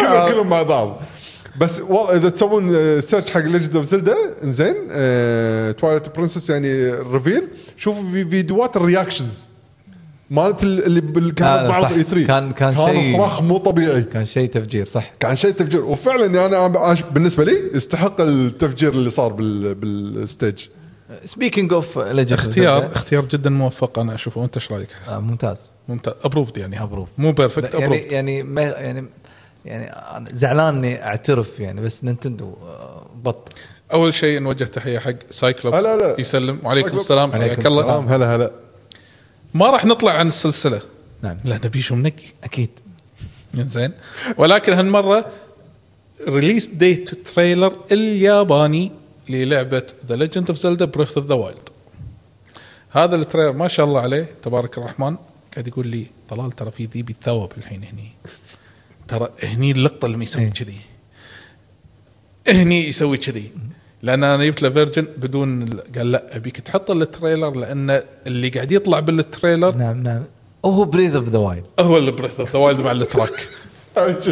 [0.00, 1.00] كلهم كلهم مع بعض.
[1.60, 4.74] بس والله إذا تسوون آه، سيرش حق ليجند اوف زلدا إنزين
[5.76, 9.48] تواليت برنسس يعني ريفيل شوفوا في فيديوهات الرياكشنز
[10.30, 11.80] مالت ال- اللي آه، كانت صح.
[11.80, 14.02] بعرض اي 3 كان- كان كان شيء- صراخ مو طبيعي.
[14.02, 15.12] كان شيء تفجير صح.
[15.20, 15.84] كان شيء تفجير.
[15.84, 20.66] وفعلا يعني أنا بالنسبة لي يستحق التفجير اللي صار بال بالستيج
[21.24, 24.40] سبيكينج اوف ليجند اختيار اختيار جدا موفق أنا أشوفه.
[24.40, 25.70] وانت إيش رأيك؟ آه ممتاز.
[25.88, 26.14] ممتاز.
[26.24, 26.82] ابروفد يعني.
[26.82, 29.04] ابروف مو بيرفكت يعني ابروفد يعني ما يعني
[29.64, 33.52] يعني أنا زعلان إني أعترف يعني بس نينتندو آه، بط.
[33.92, 36.20] أول شيء نوجه تحية حق سايكلوبس لا، لا.
[36.20, 36.58] يسلم.
[36.62, 37.04] وعليكم سايكلوبس.
[37.04, 37.32] السلام.
[37.32, 37.82] عليكم حياك الله.
[37.82, 38.50] سلام هلا هلا.
[39.54, 40.80] ما راح نطلع عن السلسلة.
[41.22, 41.36] نعم.
[41.44, 42.70] لا نبي شو منقي أكيد.
[43.54, 43.92] زين.
[44.38, 45.26] ولكن هالمرة
[46.28, 48.92] ريليس ديت تريلر الياباني
[49.28, 51.68] للعبة ذا ليجند اوف زلدا بريث اوف ذا وايلد
[52.90, 55.16] هذا التريلر ما شاء الله عليه تبارك الرحمن.
[55.52, 58.12] قاعد يقول لي طلال ترى في ذي بيتثوب الحين هني.
[59.08, 60.50] ترى هني اللقطة اللي يسوي إيه.
[60.50, 60.76] كذي.
[62.48, 63.50] هني يسوي كذي.
[64.02, 68.72] لأن أنا جبت له فيرجن بدون ال- قال لا أبيك تحط التريلر لأن اللي قاعد
[68.72, 70.22] يطلع بالتريلر نعم نعم.
[70.64, 73.48] هو بريذ اوف ذا وايلد هو اللي بريث اوف ذا وايلد مع التراك.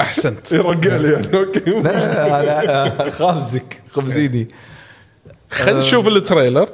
[0.00, 0.52] أحسنت.
[0.52, 1.60] يرقع لي يعني أوكي.
[1.82, 4.48] لا خابزك خبزيني.
[5.50, 6.68] خلينا نشوف التريلر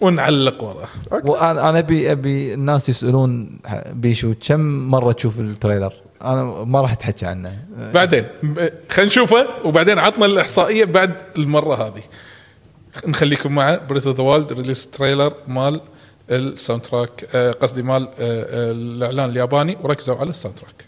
[0.00, 0.88] ونعلق وراه.
[1.30, 3.58] وأنا أنا ابي أبي الناس يسألون
[3.92, 5.92] بيشو كم مرة تشوف التريلر؟
[6.32, 7.64] أنا ما راح أتحكى عنه.
[7.94, 8.26] بعدين
[8.90, 12.02] خلينا نشوفه وبعدين عطنا الإحصائية بعد المرة هذه.
[13.06, 15.80] نخليكم مع بريث اوف ذا وايلد ريليس تريلر مال
[16.30, 20.84] الساوند تراك آه، قصدي مال آه، آه، الإعلان الياباني وركزوا على الساوند تراك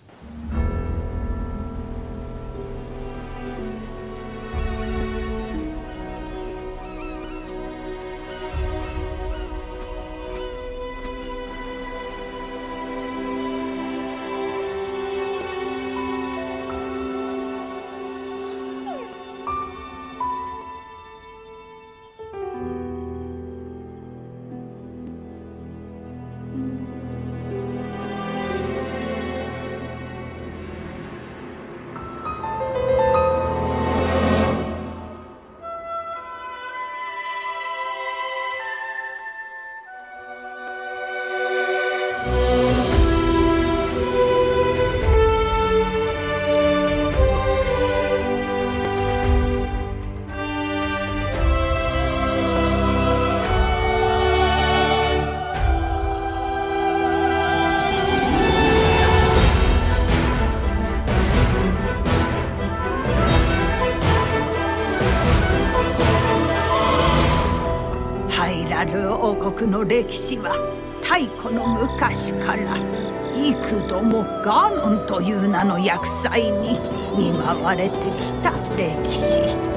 [73.62, 76.78] 幾度もガノンという名の厄災に
[77.16, 79.75] 見舞われてきた歴史。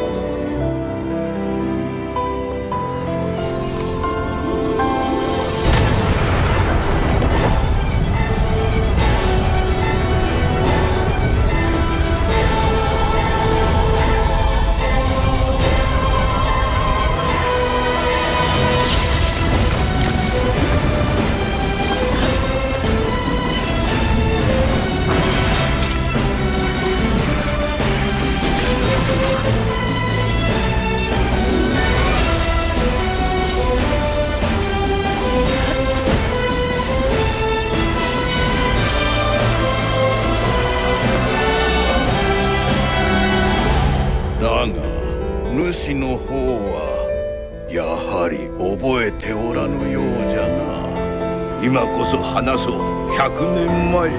[45.72, 51.64] 主の方はやはり覚えておらぬようじゃな。
[51.64, 53.12] 今こそ話そう。
[53.12, 54.10] 100年前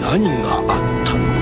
[0.00, 1.33] 何があったの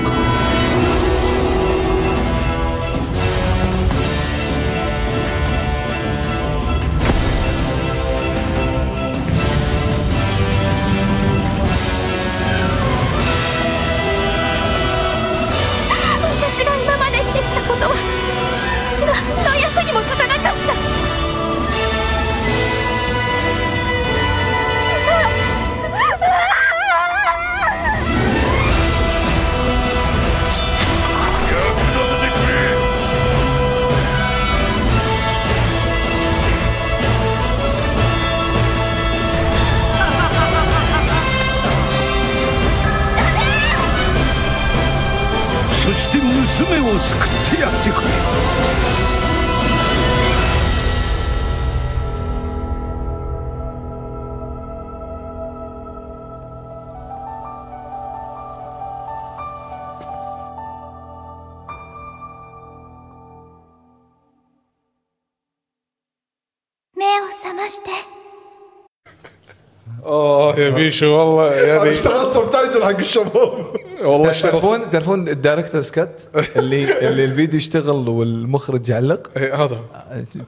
[70.83, 73.65] بيشو والله أنا يعني اشتغلت سبتايتل حق الشباب.
[74.01, 76.21] والله تعرفون تعرفون الدايركتورز كات؟
[76.55, 79.79] اللي اللي الفيديو يشتغل والمخرج يعلق؟ إيه، هذا.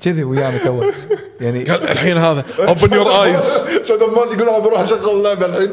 [0.01, 0.83] كذي ويانا تو.
[1.41, 2.43] يعني الحين هذا.
[2.59, 5.69] اوبن يور ايز شادو ما يقول بروح أشغل اللعبة الحين.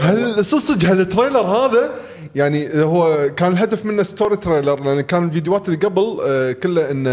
[0.00, 1.90] هل صدق هالتريلر هذا
[2.34, 7.10] يعني هو كان الهدف منه ستوري تريلر لأن كان الفيديوهات اللي قبل آه، كلها إنه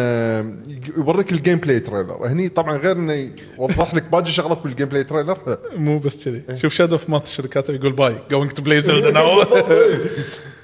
[0.97, 5.37] يوريك الجيم بلاي تريلر هني طبعا غير إنه يوضح لك باقي شغلات بالجيم بلاي تريلر
[5.75, 6.43] مو بس كذي.
[6.57, 9.41] شوف شادو اوف ماث شركاته يقول باي جوينج تو بلاي زلدا ناو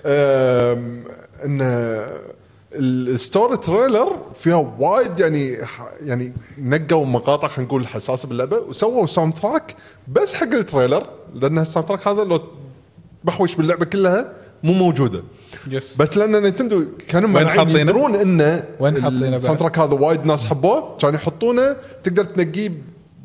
[0.06, 1.04] آم،
[1.46, 1.62] إن
[2.76, 5.58] الستوري تريلر فيها وايد يعني
[6.06, 9.76] يعني نقوا مقاطع خلينا نقول حساسه باللعبة وسووا ساوند تراك
[10.08, 12.42] بس حق التريلر لأن الساوند تراك هذا لو
[13.24, 14.34] بحوش باللعبة كلها
[14.66, 15.24] مو موجودة.
[15.72, 19.94] يس بس لأن نينتندو كانوا وين حاطينه؟ يدرون انه وين حاطينه بعد؟ الساوند تراك هذا
[19.94, 20.98] وايد ناس حبوه.
[21.02, 22.72] كانوا يحطونه تقدر تنقيه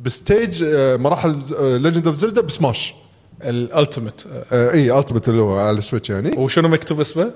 [0.02, 2.94] بستيج آه، مراحل ليجند اوف زلدا بسماش.
[3.44, 4.22] الألتيميت.
[4.52, 6.36] آه، إي التمت اللي هو على السويتش يعني.
[6.36, 7.32] وشنو مكتوب اسمه؟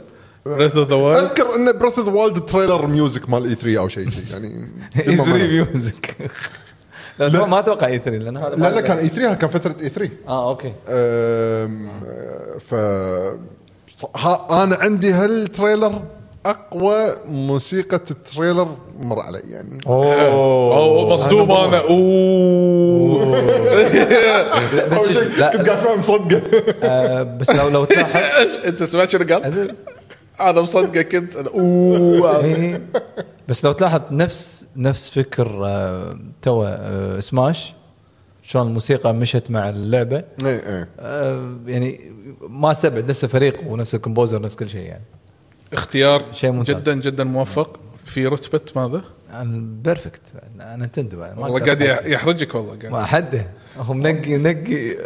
[0.47, 3.79] بريث اوف ذا وايلد أذكر إن بريث اوف ذا وايلد تريلر ميوزك مال اي 3
[3.79, 4.47] أو شيء يعني.
[4.97, 6.15] اي إما 3 ما- ميوزك
[7.19, 8.81] لا ما- ما أتوقع اي 3 لأن هذا لا لا.
[8.81, 10.73] كان اي 3 كان فتره اي 3 آه أوكي.
[10.89, 11.89] أم،
[12.61, 12.75] ف
[14.51, 16.03] أنا عندي هالتريلر
[16.47, 19.81] أقوى موسيقى ال trailer مر علي يعني.
[19.87, 21.15] أوه.
[21.15, 23.41] مصدوم أنا أوه.
[24.87, 26.43] بس لا كنت قاعد فاهم صدقة.
[26.83, 28.17] آه، بس لو لو تلاحظ
[28.67, 29.75] أنت سمعت شنو قال؟
[30.41, 31.49] أنا مصدقك انت أنا.
[31.49, 32.45] أوه.
[32.45, 32.83] إيه.
[33.49, 37.75] بس لو تلاحظ نفس نفس فكر آه، تو آه، سماش.
[38.47, 40.17] شلون الموسيقى مشت مع اللعبة.
[40.17, 42.01] اي اي آه، يعني
[42.49, 45.05] ما استبعد نفس الفريق ونفس ال composer نفس كل شيء يعني.
[45.73, 46.77] اختيار شيء ممتاز.
[46.77, 47.81] جدا جدا موفق.
[48.05, 49.03] في رتبة ماذا؟
[49.85, 50.21] perfect
[50.61, 51.21] نتندو.
[51.21, 52.07] والله قاعد.
[52.07, 52.93] يحرجك والله قاعد.
[52.93, 53.47] ما حده
[53.79, 54.97] هو منقي منقي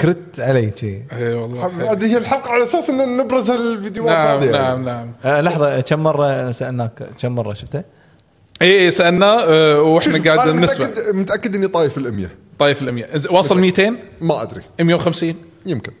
[0.00, 4.44] كرت علي شيء اي والله هذه هي الحلقة على أساس إن نبرز الفيديوهات نعم هذه.
[4.44, 4.58] يعني.
[4.62, 5.12] نعم نعم.
[5.24, 7.82] آه، لحظة كم مرة سألناك؟ كم مرة شفته؟
[8.62, 10.86] اي سالناه آه، وإحنا قاعد نسمع.
[10.86, 12.26] متاكد متأكد إني طايف ال 100
[12.62, 14.62] طايف ال 100 إز- واصل 200 ما أدري.
[14.80, 15.34] 150
[15.66, 15.92] يمكن.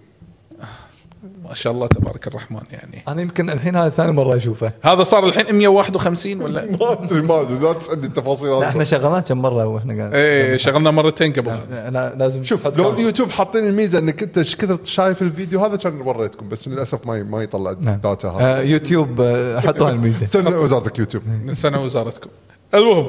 [1.48, 3.02] ما شاء الله تبارك الرحمن يعني.
[3.08, 4.72] أنا يمكن الحين هذا ثاني مرة أشوفه.
[4.82, 7.58] هذا صار الحين 151 ولا؟ ما أدري ما أدري.
[7.58, 8.48] لا تسألني التفاصيل.
[8.50, 12.66] لا إحنا شغلناه كم مرة وإحنا قاعد إيه شغلنا مرتين قبل لا لا، لازم شوف
[12.78, 12.90] لو.
[12.92, 17.22] اليوتيوب حاطين الميزة إنك أنت إيش كثر شايف الفيديو هذا كان وريتكم بس للأسف ما
[17.22, 18.00] ما يطلع نعم.
[18.00, 18.58] data هذا.
[18.58, 20.24] آه، يوتيوب آه، حطوا الميزة.
[20.26, 21.22] استنى وزارتك يوتيوب.
[21.44, 22.30] من سنة وزارتكم.
[22.74, 23.08] المهم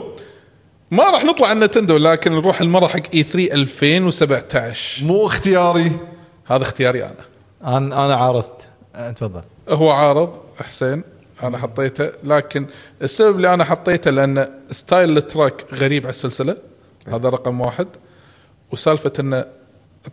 [0.94, 5.92] ما راح نطلع عن نتندو لكن نروح المرة حق E3 2017 مو اختياري.
[6.46, 7.78] هذا اختياري أنا.
[7.78, 8.68] أنا أنا عارضت.
[8.96, 9.42] آه، تفضل.
[9.70, 11.04] هو عارض حسين
[11.44, 12.12] أنا حطيته.
[12.24, 12.66] لكن
[13.02, 16.58] السبب اللي أنا حطيته لأن style ال track غريب على السلسلة.
[17.08, 17.88] هذا رقم واحد.
[18.72, 19.46] وسالفة انه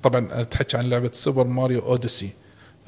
[0.03, 2.31] طبعا أتحكي عن لعبة سوبر ماريو أوديسي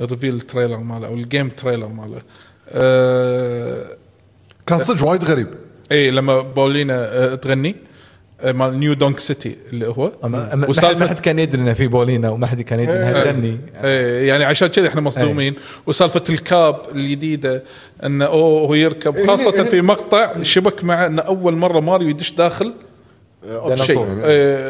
[0.00, 2.20] ال reveal trailer ماله أو ال game trailer ماله.
[2.68, 3.96] أه
[4.66, 5.48] كان صدق وايد غريب.
[5.92, 7.76] اي لما بولينا أه تغني
[8.40, 10.12] أه مال نيو دونك سيتي اللي هو.
[10.22, 14.28] أما- ما حد- كان يدري إنه في بولينا وما حد كان يدري انها تغني إيه
[14.28, 15.54] يعني عشان كذا إحنا مصدومين.
[15.86, 17.62] وسالفة ال cap الجديدة
[18.04, 19.62] انه أوه هو يركب إيه، خاصة إيه.
[19.62, 22.72] في مقطع شبك مع انه أول مرة ماريو يدش داخل.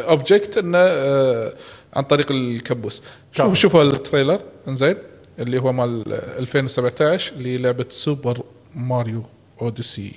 [0.08, 1.52] object إنه آه،
[1.94, 3.02] عن طريق الكبوس.
[3.32, 4.96] شوفوا شوفوا ال trailer إنزين
[5.38, 6.04] اللي هو مال
[6.38, 8.42] 2017 للعبة سوبر
[8.76, 9.22] ماريو
[9.62, 10.12] أوديسي.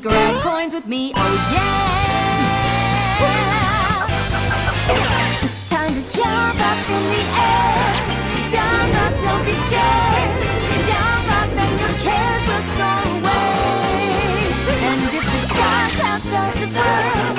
[0.00, 1.12] Grab coins with me.
[1.14, 1.98] Oh yeah.
[5.44, 7.94] It's time to jump up in the air.
[8.48, 10.40] Jump up, don't be scared.
[10.88, 14.08] Jump up and your cares will soar away.
[14.88, 17.29] And if the dark clouds start to swirl,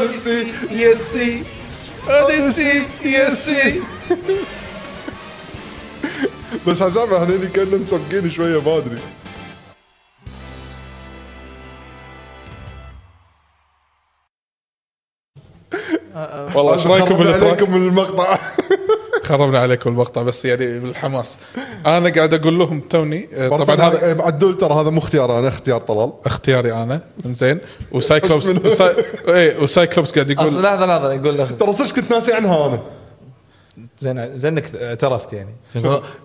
[0.00, 0.72] Odyssey, Odyssey.
[0.72, 1.44] يسي
[2.08, 3.82] اوديسي يسي
[6.66, 8.98] بس حسام إحنا اللي كنا مسبقين شوية ما أدري
[16.54, 18.38] والله إيش رأيكم خربنا بال track؟ عليكم المقطع
[19.30, 21.38] خربنا عليكم المقطع بس يعني بالحماس.
[21.86, 25.80] أنا قاعد أقول لهم توني آه، طبعا هذا عدول ترى هذا مو اختيار أنا اختيار
[25.80, 26.12] طلال.
[26.26, 27.58] اختياري أنا زين
[27.92, 28.94] وسايكلوبس وساي...
[29.28, 32.80] إيه وسايكلوبس قاعد أصل يقول لحظة لحظة يقول لك ترى صدق كنت ناسي عنها أنا.
[33.98, 35.54] زين زين انك اعترفت يعني.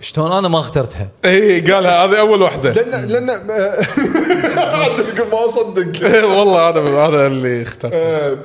[0.02, 3.30] شلون؟ أنا ما اخترتها؟ إيه قالها هذه أول واحدة لأن لأن
[4.60, 6.06] عدل ما أصدق.
[6.06, 7.98] إيه، والله هذا هذا اللي اخترته.
[7.98, 8.38] آه،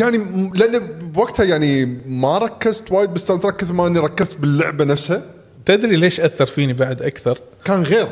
[0.00, 5.22] يعني لأن بوقتها يعني ما ركزت وايد بال soundtrack كثر ما إني ركزت باللعبة نفسها
[5.64, 8.08] تدري ليش أثر فيني بعد أكثر؟ كان غير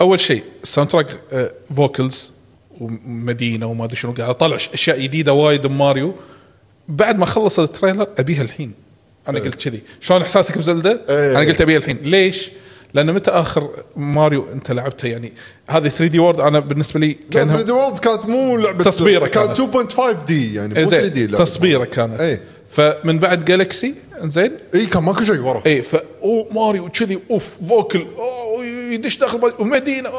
[0.00, 1.20] أول شيء ال soundtrack
[1.76, 2.32] vocals
[2.80, 6.14] ومدينة وما أدري شنو قاعد أطلع أشياء جديدة وايد بماريو
[6.88, 8.72] بعد ما خلص ال trailer أبيها الحين
[9.28, 11.38] أنا قلت كذي شلون إحساسك بزيلدا؟ إيه.
[11.38, 12.50] أنا قلت أبيها الحين ليش؟
[12.94, 15.32] لأن متى آخر ماريو أنت لعبته؟ يعني
[15.66, 19.26] هذه 3D World أنا بالنسبة لي كان 3 كانها D World كانت مو لعبة تصبيرة
[19.26, 19.92] كانت كانت.
[19.92, 22.20] 2.5D يعني إيه مو 3D زين تصبيرة كانت.
[22.20, 22.40] اي
[22.70, 25.62] فمن بعد جالكسي زين اي كان ماكو شيء ورا.
[25.66, 25.96] اي ف
[26.50, 28.06] ماريو كذي أوف vocal
[28.90, 30.10] يدش داخل ومدينة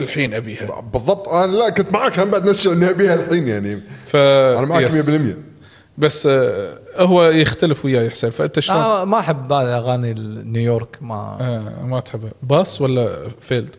[0.00, 0.84] الحين أبيها.
[0.92, 1.28] بالضبط.
[1.28, 3.82] أنا لا كنت معك هم بعد نفس الشيء إني أبيها الحين يعني.
[4.06, 5.10] ف أنا معك yes.
[5.10, 5.49] 100%
[6.00, 9.02] بس آه هو يختلف وياي حسين فأنت شلون آه.
[9.02, 10.14] آه ما أحب هذه أغاني
[10.44, 13.76] نيويورك ما آه ما تحبه pass ولا failed؟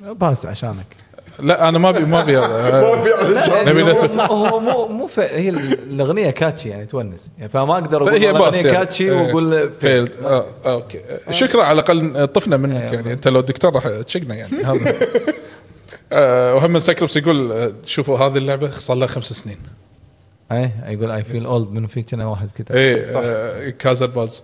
[0.00, 0.86] pass عشانك.
[1.40, 4.20] لا أنا ما ابي ما أبي آه، نبي هو- نثبت.
[4.20, 5.08] هو مو مو.
[5.18, 7.30] هي الأغنية كاتشي يعني تونس.
[7.38, 8.70] يعني فما أقدر أقول هي باس الأغنية يعني.
[8.72, 10.14] كاتشي آه، وأقول فيلد.
[10.24, 11.00] آه آه أوكي.
[11.28, 11.32] آه.
[11.32, 13.12] شكرا على الأقل طفنا منك إيه، يعني.
[13.12, 14.64] أنت لو دكتور راح تشقنا يعني.
[14.64, 14.96] هذا.
[16.12, 19.58] آه وهم سايكلوبس يقول آه، شوفوا هذه اللعبة صار لها خمس سنين.
[20.52, 24.42] اي يقول اي فيل اولد من في كنا واحد كتب إيه آه كازر باز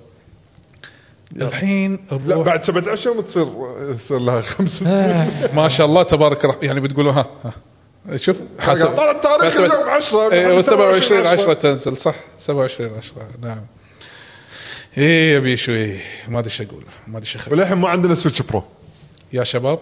[1.36, 3.46] الحين لا بعد سبعة اشهر تصير
[3.94, 4.82] تصير لها خمس
[5.56, 7.52] ما شاء الله تبارك الرحمن يعني بتقولوا ها, ها.
[8.16, 13.60] شوف حسب طلع التاريخ اليوم 10 إيه 27 10 تنزل صح؟ 27 10 نعم.
[14.98, 15.96] إيه يبي شوي
[16.28, 18.64] ما أدري إيش أقول ما أدري إيش اخبر وللحين ما عندنا Switch Pro
[19.32, 19.78] يا شباب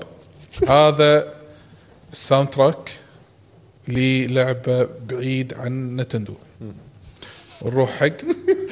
[0.68, 1.34] هذا
[2.12, 2.90] ال soundtrack
[3.88, 6.34] للعبه بعيد عن نتندو.
[7.64, 8.06] نروح حق.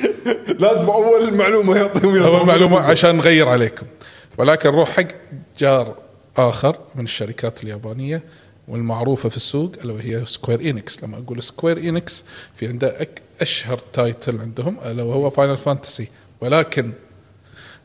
[0.63, 2.23] لازم أول معلومة يعطيهم.
[2.23, 3.87] أول معلومة عشان نغير عليكم.
[4.39, 5.09] ولكن نروح حق
[5.59, 5.97] جار
[6.37, 8.23] آخر من الشركات اليابانية
[8.69, 12.25] والمعروفة في السوق الا وهي سكوير انكس لما أقول سكوير انكس
[12.55, 16.09] في عنده أك أشهر title عندهم الا وهو فاينل فانتسي
[16.41, 16.93] ولكن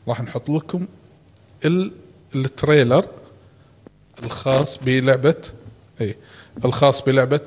[0.08, 0.86] راح نحط لكم
[1.64, 1.92] ال-
[2.34, 3.04] ال trailer
[4.22, 5.34] الخاص بلعبة
[6.00, 6.16] اي
[6.64, 7.40] الخاص بلعبة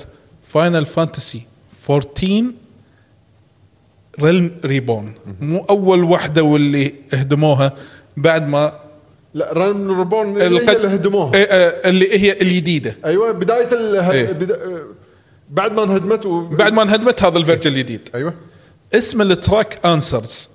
[0.44, 1.42] فاينل فانتسي
[1.90, 2.44] 14
[4.22, 7.74] Realm Reborn مو أول وحدة واللي اهدموها
[8.18, 8.80] بعد ما
[9.34, 12.96] لا Realm Reborn اللي, القد- اللي هدموها إيه، آه، اللي هي الجديدة.
[13.06, 14.12] أيوه بداية اله...
[14.12, 14.32] إيه.
[14.32, 14.60] بدا...
[15.50, 16.48] بعد ما انهدمت و...
[16.48, 18.10] بعد ما انهدمت هذا ال version الجديد.
[18.16, 18.34] أيوه.
[18.94, 20.50] اسم ال track Answers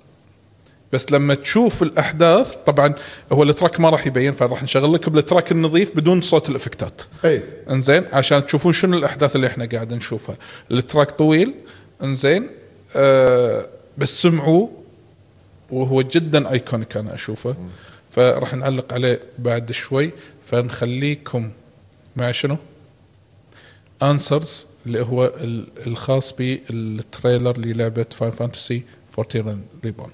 [0.92, 2.94] بس لما تشوف الأحداث طبعا
[3.32, 7.02] هو ال track ما راح يبين فراح نشغل لكم ال track النظيف بدون صوت الإفكتات.
[7.24, 7.42] أي.
[7.70, 10.36] إنزين؟ عشان تشوفون شنو الأحداث اللي إحنا قاعد نشوفها.
[10.70, 11.54] ال track طويل
[12.02, 12.48] إنزين؟
[12.96, 13.66] آه
[13.98, 14.68] بس سمعوا
[15.70, 17.54] وهو جدا iconic أنا أشوفه.
[18.10, 20.10] فراح نعلق عليه بعد شوي.
[20.46, 21.50] فنخليكم
[22.16, 22.56] مع شنو؟
[24.02, 28.82] Answers اللي هو ال- الخاص بال trailer للعبة Final Fantasy
[29.18, 30.10] 14 Reborn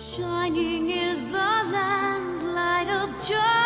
[0.00, 3.59] Shining is the land's light of joy.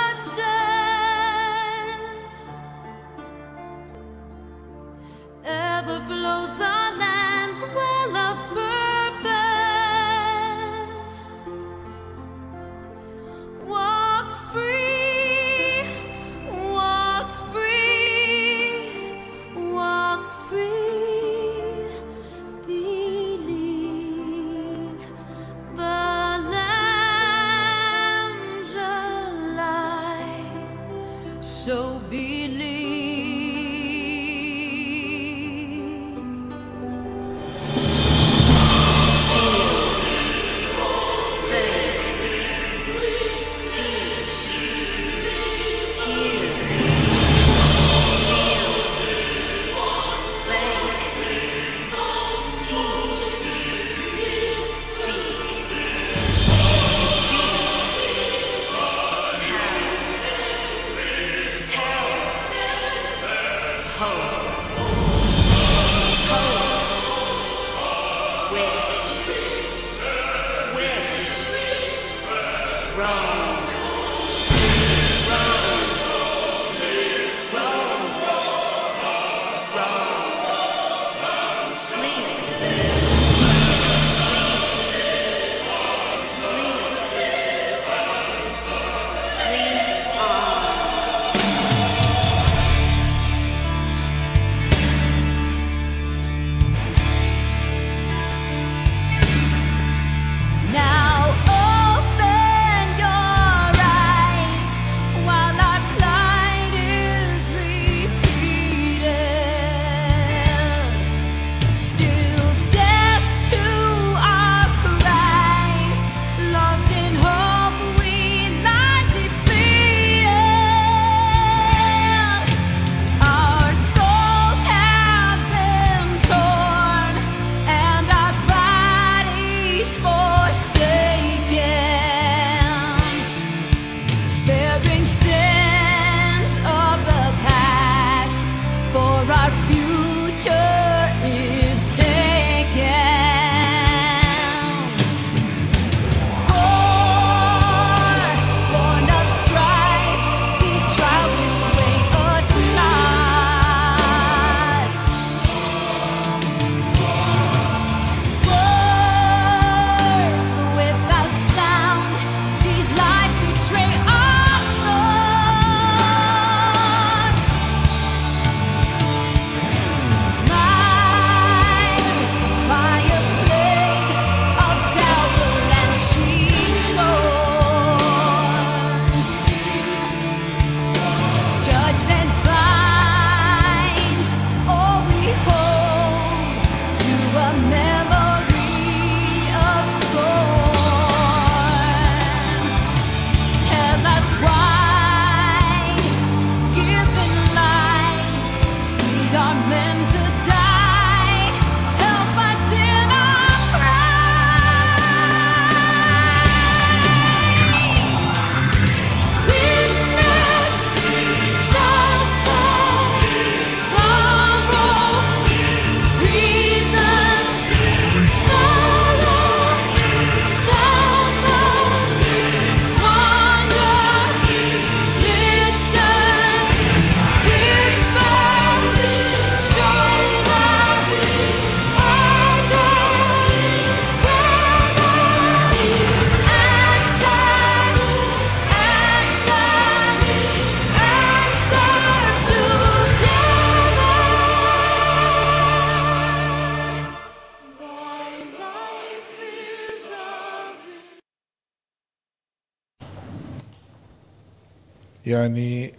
[255.44, 255.94] يعني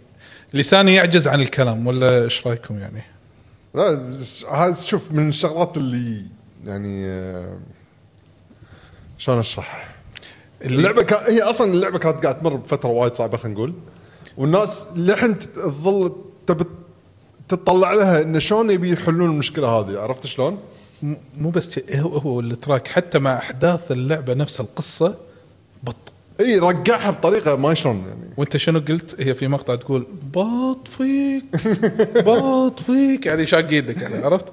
[0.54, 3.02] لساني يعجز عن الكلام ولا إيش رأيكم يعني؟
[3.74, 4.12] لا
[4.52, 6.22] هذا شوف من الشغلات اللي
[6.64, 7.58] يعني آه،
[9.18, 9.94] شلون أشرح؟
[10.64, 13.74] اللعبة كان هي أصلا اللعبة كانت قاعدة تمر بفترة وايد صعبة خلينا نقول
[14.36, 16.68] والناس للحين تظل تبت
[17.48, 20.58] تطلع لها انه شلون يبي يحلون المشكلة هذه عرفت شلون؟
[21.38, 25.14] مو بس هو هو التراك حتى مع أحداث اللعبة نفسها القصة
[25.82, 28.34] بط اي رقعها بطريقة ما شلون يعني.
[28.36, 31.44] وانت شنو قلت؟ هي في مقطع تقول باط فيك
[32.24, 33.26] باط فيك.
[33.26, 34.46] يعني شاق إيدك يعني عرفت؟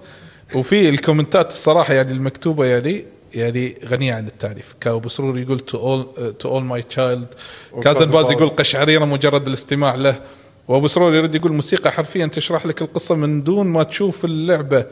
[0.56, 3.06] وفي الكومنتات الصراحة يعني المكتوبة يعني
[3.36, 4.76] يعني غنية عن التعريف.
[4.82, 7.28] كأبو سرور يقول to all to all my child
[7.84, 10.16] كازن باز يقول قشعريرة مجرد الاستماع له.
[10.68, 14.86] وأبو سرور يرد يقول موسيقى حرفيا تشرح لك القصة من دون ما تشوف اللعبة.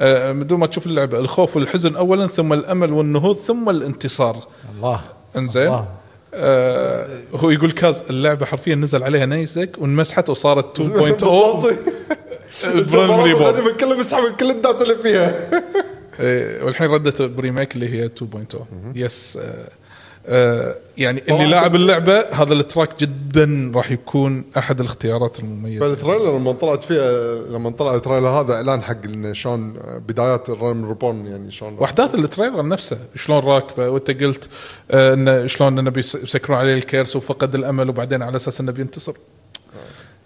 [0.00, 1.18] آه، من دون ما تشوف اللعبة.
[1.18, 4.46] الخوف والحزن اولا ثم الأمل والنهوض ثم الانتصار.
[4.76, 5.00] الله.
[5.36, 5.62] إنزين.
[5.62, 5.88] الله.
[6.36, 11.74] آه هو يقول كاز اللعبة حرفيا نزل عليها نيزك وانمسحت وصارت 2.0 بالضبط.
[12.64, 13.76] ال Realm Reborn.
[13.76, 15.50] كله مسحب كل ال data اللي فيها.
[16.20, 18.56] إيه، والحين ردت ب remake اللي هي 2.0
[18.94, 19.68] yes آه،
[20.98, 25.88] يعني اللي لاعب اللعبة هذا ال track جدا راح يكون أحد الاختيارات المميزة.
[25.88, 29.72] فال trailer لما طلعت فيها لما طلع ال trailer هذا إعلان حق شلون
[30.08, 34.48] بدايات ال Realm Reborn يعني شلون وأحداث ال trailer نفسه شلون راكبه وأنت قلت
[34.90, 38.72] آه، انه شلون انه بيس- بيسكرون عليه ال curse وفقد الأمل وبعدين على أساس إنه
[38.72, 39.12] بينتصر.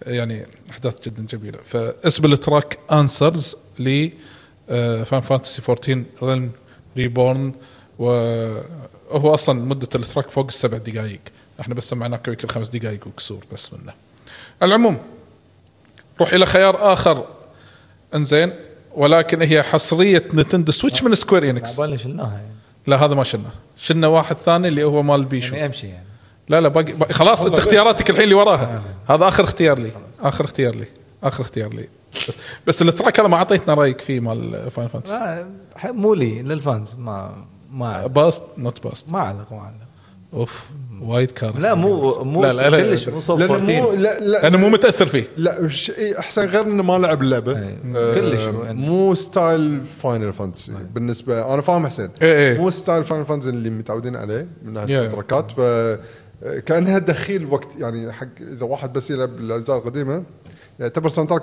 [0.06, 1.58] يعني أحداث جدا جميلة.
[1.64, 4.08] فاسم ال track Answers ل
[5.04, 6.50] Final Fantasy 14 Realm
[6.96, 7.52] Reborn
[9.10, 11.20] وهو أصلا مدة ال track فوق السبع دقائق
[11.60, 13.92] إحنا بس سمعناك يمكن خمس دقائق وكسور بس منه.
[14.62, 14.98] العموم
[16.20, 17.24] روح إلى خيار آخر.
[18.14, 18.52] إنزين
[18.94, 22.48] ولكن هي حصرية نتندو سويتش من سكوير انكس عبالي شلناها يعني.
[22.86, 23.50] لا هذا ما شلنا.
[23.76, 25.54] شلنا واحد ثاني اللي هو مال بيشو.
[25.54, 26.04] يعني أمشي يعني.
[26.48, 28.82] لا لا باقي, باقي خلاص أنت اختياراتك الحين اللي وراها.
[29.08, 29.92] هذا آخر اختيار لي.
[30.20, 30.86] آخر اختيار لي.
[31.22, 31.88] آخر اختيار لي.
[32.66, 35.44] بس, التراك هذا ما أعطيتنا رأيك فيه مال فاين فانتسي
[35.76, 39.74] ح- مو لي للفانز ما ما باست نوت باست ما علق ما علق
[40.34, 40.70] أوف
[41.00, 44.46] وايد كار لا مو مو لا لا لا كلش مو صوب مو 14 لا لا
[44.46, 45.24] أنا مو متأثر فيه.
[45.36, 47.58] لا شيء أحسن غير إنه ما لعب اللعبة.
[47.58, 47.78] إيه.
[47.96, 48.40] آه، كلش.
[48.74, 52.10] مو style Final Fantasy بالنسبة أنا فاهم حسين.
[52.22, 52.58] إيه إيه.
[52.58, 55.04] مو style Final Fantasy اللي متعودين عليه من ناحية Yeah.
[55.04, 55.60] التراكات ف
[56.66, 60.22] كأنها دخيل وقت يعني حق إذا واحد بس يلعب الأجزاء القديمة
[60.80, 61.42] يعتبر soundtrack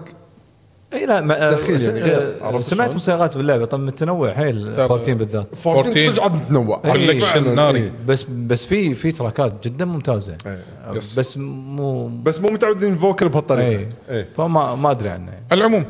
[0.93, 2.35] إي لا ما دخيل يعني غير.
[2.41, 6.35] آه، عرفت سمعت شلون؟ موسيقات باللعبه طب متنوع حيل ترى- 14 بالذات 14 14 تقعد
[6.35, 7.39] متنوع إيه.
[7.39, 7.91] ناري.
[8.07, 10.59] بس بس في في تراكات جدا ممتازة إيه.
[10.93, 11.19] yes.
[11.19, 15.45] بس مو بس مو متعودين vocal بهالطريقة اي إيه فما ما أدري عنه يعني.
[15.51, 15.85] العموم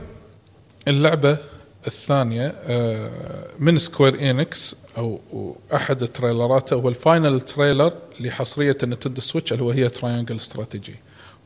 [0.88, 1.38] اللعبة
[1.88, 3.10] الثانية آه،
[3.60, 9.54] من Square Enix أو أو أحد تريلراته هو ال final trailer لحصرية ال Nintendo Switch
[9.54, 10.96] اللي هو هي Triangle Strategy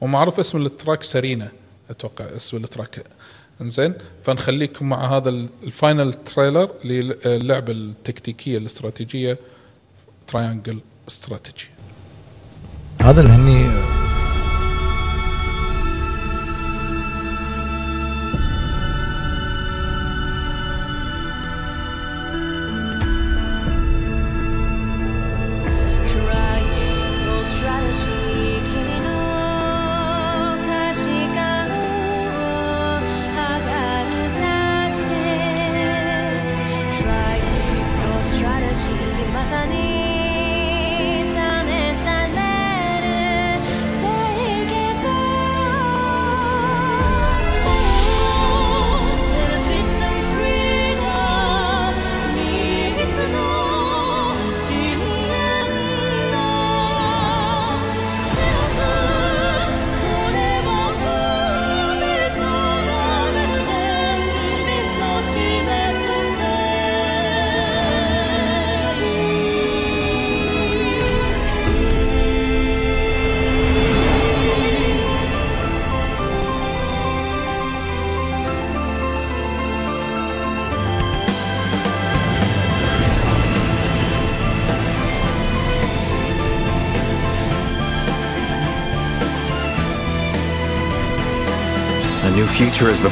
[0.01, 1.47] ومعروف اسم ال track Serenoa
[1.89, 3.03] أتوقع اسم ال track
[3.61, 3.93] انزين
[4.23, 9.37] فنخليكم مع هذا ال- ال final trailer للعبة التكتيكية الاستراتيجية
[10.27, 11.65] تراينجل استراتيجي
[13.01, 13.71] هذا اللي هني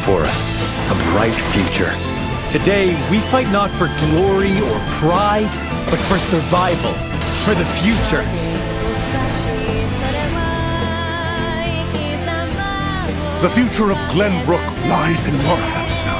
[0.09, 0.49] before us
[0.89, 1.93] a bright future.
[2.49, 5.51] Today, we fight not for glory or pride,
[5.85, 6.93] but for survival,
[7.45, 8.25] for the future.
[13.43, 16.17] The future of Glenbrook lies in your hands now.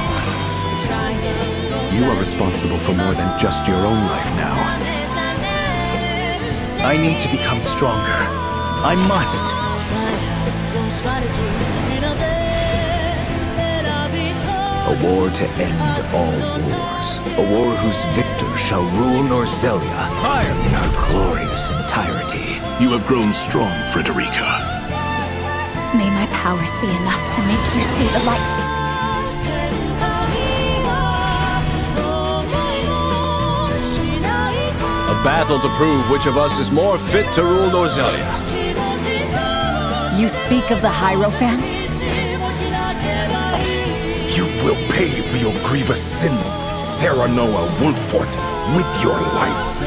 [1.92, 4.54] You are responsible for more than just your own life now.
[6.86, 8.22] I need to become stronger.
[8.86, 9.52] I must.
[14.90, 17.18] A war to end all wars.
[17.38, 20.50] A war whose victor shall rule Norzelia Fire!
[20.50, 22.58] in her glorious entirety.
[22.82, 24.48] You have grown strong, Frederica.
[25.94, 28.50] May my powers be enough to make you see the light.
[35.06, 38.40] A battle to prove which of us is more fit to rule Norzelia.
[40.18, 41.79] You speak of the Hierophant?
[44.70, 48.36] Will pay for your grievous sins, Serenoa Wolfort,
[48.76, 49.82] with your life.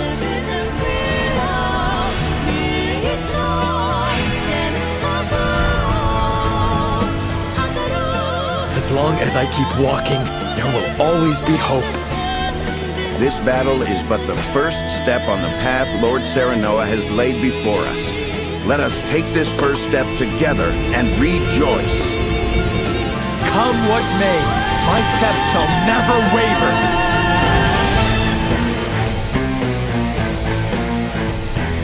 [8.76, 10.22] As long as I keep walking,
[10.58, 11.84] there will always be hope.
[13.22, 17.80] This battle is but the first step on the path Lord Serenoa has laid before
[17.80, 18.12] us.
[18.66, 22.33] Let us take this first step together and rejoice.
[23.54, 24.42] Come what may,
[24.90, 26.74] my steps shall never waver.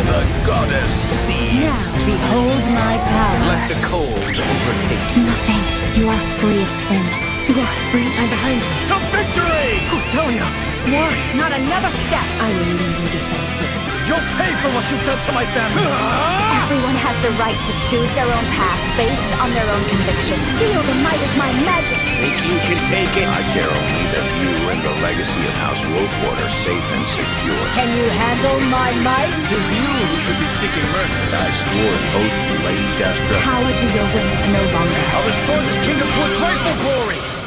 [0.10, 1.62] The goddess sees.
[1.62, 3.46] Now behold my power.
[3.54, 5.24] Let the cold overtake you.
[5.30, 5.62] Nothing.
[6.02, 7.06] You are free of sin.
[7.48, 8.08] You are free.
[8.18, 8.88] I'm behind you.
[8.88, 9.88] To victory!
[9.90, 10.69] Cortelia!
[10.88, 11.12] Why?
[11.36, 12.24] Not another step.
[12.40, 13.80] I will leave you defenseless.
[14.08, 15.84] You'll pay for what you've done to my family.
[16.66, 20.40] Everyone has the right to choose their own path based on their own conviction.
[20.50, 22.00] Seal the might of my magic.
[22.18, 23.28] Think you can take it?
[23.28, 27.64] I care only that you and the legacy of House Wolfward are safe and secure.
[27.76, 29.34] Can you handle my might?
[29.36, 31.26] It is you who should be seeking mercy.
[31.36, 33.36] I swore an oath to Lady Destra.
[33.46, 35.02] Power to your wings no longer.
[35.12, 37.39] I'll restore this kingdom to its rightful glory.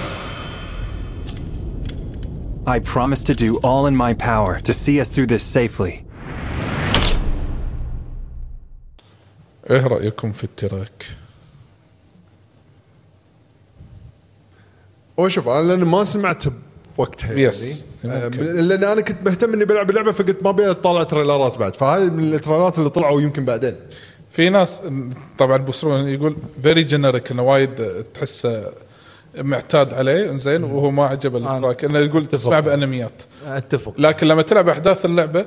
[2.64, 6.05] I promise to do all in my power to see us through this safely.
[9.70, 11.06] إيه رأيكم في ال track؟
[15.18, 16.44] هو شوف أنا لأن ما سمعت
[16.97, 17.86] بوقتها yes.
[18.05, 18.28] يعني آه،.
[18.28, 22.34] لأن أنا كنت مهتم إني بلعب اللعبة فقلت ما ابي اطالع تريلرات بعد فهذه من
[22.34, 23.76] التريلرات اللي طلعوا يمكن بعدين
[24.30, 24.82] في ناس
[25.39, 28.74] طبعا بوسرور يقول very generic إنه وايد تحسه
[29.38, 31.84] معتاد عليه إنزين وهو ما عجبه ال track.
[31.84, 33.22] انه يقول تسمع بأنميات.
[33.46, 33.94] أتفق.
[33.98, 35.46] لكن لما تلعب أحداث اللعبة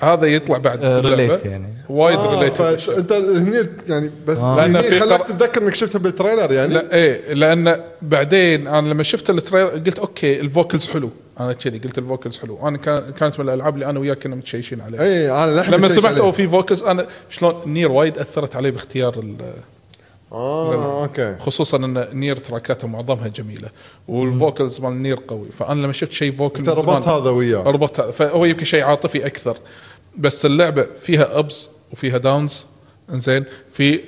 [0.00, 1.38] هذا يطلع بعد آه، اللعبة.
[1.38, 1.68] relate يعني.
[1.88, 4.56] وايد آه related فأنت هني يعني بس آه.
[4.66, 9.30] لأن خلاك تتذكر إنك شفتها بال trailer يعني؟ لا إيه لأن بعدين أنا لما شفت
[9.30, 11.10] ال trailer قلت okay ال vocals حلو.
[11.40, 12.68] أنا كذي قلت ال vocals حلو.
[12.68, 15.02] أنا كان كانت من الألعاب اللي أنا وياك كنا متشيشين عليها.
[15.02, 16.18] اي أنا لما سمعت.
[16.18, 19.54] أو في vocals أنا شلون NieR وايد أثرت علي باختيار ال-
[20.32, 21.36] آه okay.
[21.38, 23.68] خصوصا أن NieR تراكاتها معظمها جميلة
[24.08, 25.48] وال vocals مال NieR قوي.
[25.58, 27.62] فأنا لما شفت شيء vocal ربطت هذا وياه.
[27.62, 29.56] ربطت هذا فهو يمكن شيء عاطفي أكثر.
[30.16, 32.66] بس اللعبة فيها ups وفيها downs
[33.12, 34.00] إنزين في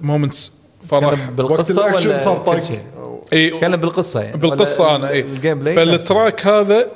[0.00, 0.52] moments
[0.88, 1.30] فرح.
[1.30, 2.78] بالقصة وقت الأكشن ولا صار طق.
[3.32, 5.20] إي كان بالقصة يعني بالقصة أنا إي.
[5.20, 6.90] ال gameplay فال track هذا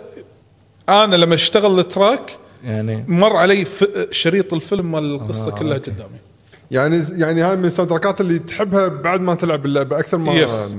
[0.88, 3.66] أنا لما اشتغل ال track يعني مر علي.
[4.10, 5.78] شريط الفيلم مال القصة آه، كلها.
[5.78, 6.27] قدامي.
[6.70, 10.32] يعني يعني هاي من ال soundtrack ات اللي تحبها بعد ما تلعب اللعبة أكثر ما
[10.34, 10.76] yes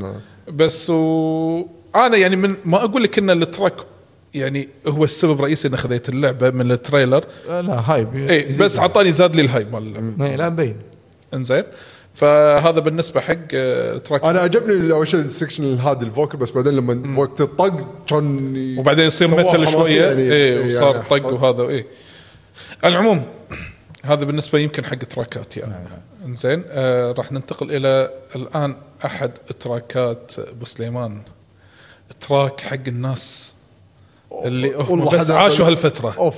[0.53, 1.65] بس و...
[1.95, 3.73] أنا يعني من ما أقول لك إن ال track
[4.33, 7.23] يعني هو السبب الرئيسي ان خذيت اللعبة من ال trailer.
[7.47, 10.25] لا hype اي بس عطاني زاد لي ال hype مال اللعبة.
[10.25, 10.75] إيه، لا مبين.
[11.33, 11.63] إنزين.
[12.13, 16.37] فهذا بالنسبة حق آه، ال track أنا عجبني أول شيء ال section هذا ال vocal
[16.37, 20.05] بس بعدين لما وقت الطق كان وبعدين يصير متل حماسي شوية.
[20.05, 21.85] يعني- إيه يعني وصار طق وهذا إيه.
[22.83, 23.23] على العموم
[24.05, 25.73] هذا بالنسبة يمكن حق تراكات يعني.
[26.25, 31.21] إنزين آه راح ننتقل إلى الآن أحد تراكات أبو سليمان.
[32.21, 33.55] track حق الناس
[34.45, 36.15] اللي هم بس عاشوا هالفترة.
[36.17, 36.35] أوف.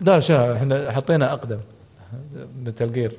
[0.00, 1.58] لا شا إحنا حطينا أقدم
[2.66, 3.12] مثل جير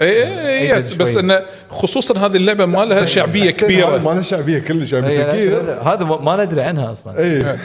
[0.00, 1.16] اي أي yes بس.
[1.16, 3.98] انه خصوصا هذه اللعبة ما لها شعبية كبيرة.
[3.98, 7.18] ما لها شعبية كلش يعني إيه، هذا ما ما ندري عنها أصلا.
[7.18, 7.58] اي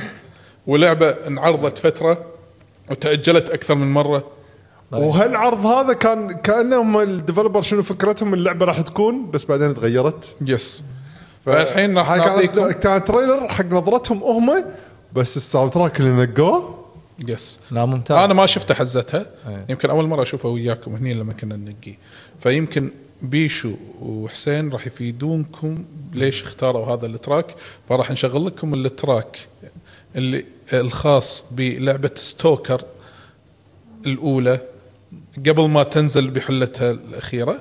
[0.68, 2.26] ولعبه انعرضت فترة
[2.92, 4.41] وتأجلت أكثر من مرة.
[4.92, 10.38] وهالعرض هذا كان كأنهم ال developer شنو فكرتهم اللعبة راح تكون بس بعدين تغيرت.
[10.42, 10.84] yes
[11.46, 14.66] فالحين راح نعطيكم كان trailer حق نظرتهم هم
[15.14, 16.86] بس ال soundtrack اللي نقوه.
[17.28, 18.18] yes لا ممتاز.
[18.18, 19.26] أنا ما شفته حزتها.
[19.48, 19.66] أي.
[19.70, 21.96] يمكن أول مرة أشوفه وياكم هني لما كنا ننقي
[22.40, 22.92] فيمكن
[23.22, 27.56] بيشو وحسين راح يفيدونكم ليش اختاروا هذا ال track.
[27.90, 29.40] فراح نشغل لكم ال track
[30.16, 32.82] اللي الخاص بلعبة Stalker
[34.06, 34.60] الأولى.
[35.38, 37.58] قبل ما تنزل بحلتها الأخيرة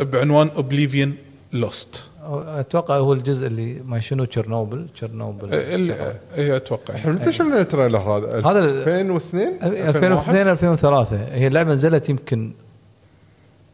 [0.00, 1.14] بعنوان Oblivion
[1.52, 6.94] Lost أتوقع هو الجزء اللي ما شنو تشيرنوبل؟ تشيرنوبل اللي هي أتوقع.
[6.94, 12.52] إحنا متى شفنا ال trailer هذا؟ هذا ال- 2002 2002 2003 هي اللعبة نزلت يمكن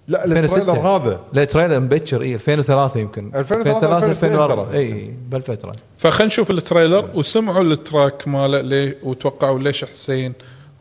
[0.08, 1.20] لا 2006 ال trailer هذا.
[1.32, 2.22] لا trailer مبكر.
[2.22, 3.30] اي 2003 يمكن.
[3.34, 4.78] 2003 2004 ترى.
[4.78, 10.32] اي بالفترة فخلينا نشوف ال trailer وسمعوا ال track ماله ليه وتوقعوا ليش حسين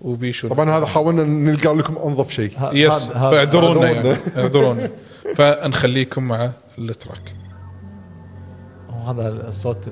[0.06, 0.48] وبيشو.
[0.48, 2.52] طبعا هذا حاولنا نلقى لكم أنظف شيء.
[2.74, 3.92] yes فاعذرونا اعذرونا.
[3.92, 4.18] يعني.
[4.38, 4.90] اعذرونا.
[5.36, 7.36] فنخليكم مع ال track.
[8.90, 9.90] وهذا الصوت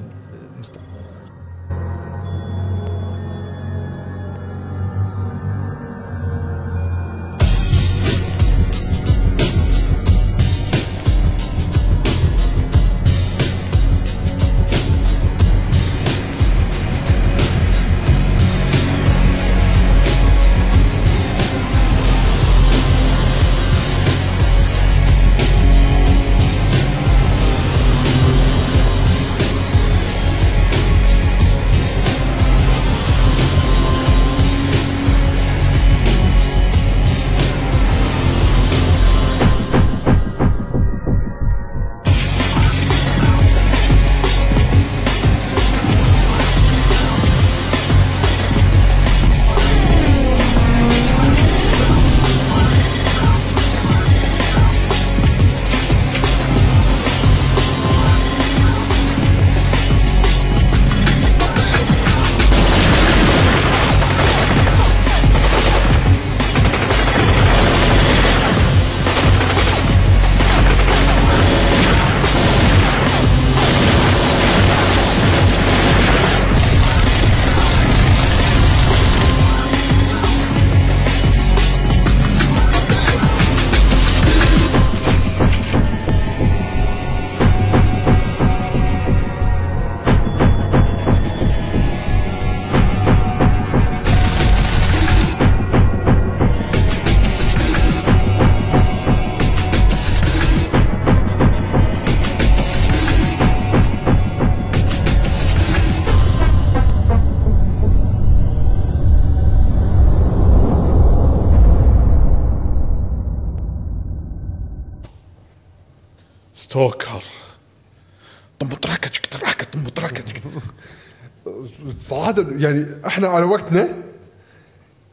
[123.26, 123.88] إحنا على وقتنا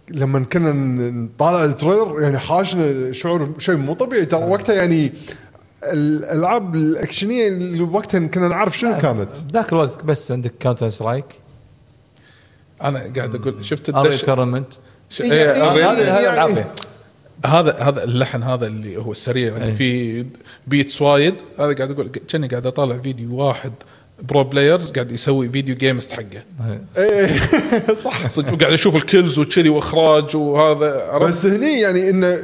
[0.09, 0.73] لما كنا
[1.11, 4.25] نطالع ال trailer يعني حاشنا شعور شيء مو طبيعي.
[4.25, 5.13] ترى وقتها يعني
[5.83, 9.35] الألعاب الأكشنية اللي وقتها كنا نعرف شنو كانت.
[9.53, 11.25] ذاك الوقت بس عندك Counter-Strike
[12.83, 14.75] أنا قاعد أقول شفت الدش؟ tournament
[15.21, 15.71] إيه،
[17.47, 19.75] هذا هذا اللحن هذا اللي هو السريع اللي أي.
[19.75, 20.27] فيه
[20.67, 21.35] beats وايد.
[21.59, 23.73] هذا قاعد أقول كأني قاعد أطالع فيديو واحد
[24.23, 26.43] pro players قاعد يسوي فيديو جيمست حقه.
[26.99, 27.39] إيه.
[28.05, 28.27] صح.
[28.37, 32.39] صدق وقاعد أشوف ال kills وكذي وإخراج وهذا عرفت؟ بس هني يعني انه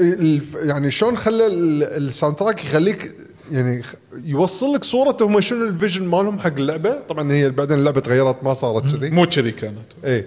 [0.54, 3.14] يعني شلون خلى ال- soundtrack يخليك
[3.52, 3.82] يعني
[4.24, 6.96] يوصل لك صورة هم شنو ال vision مالهم حق اللعبة.
[7.08, 9.10] طبعا هي بعدين اللعبة تغيرت ما صارت كذي.
[9.10, 9.78] مو كذي كانت.
[10.04, 10.26] إيه.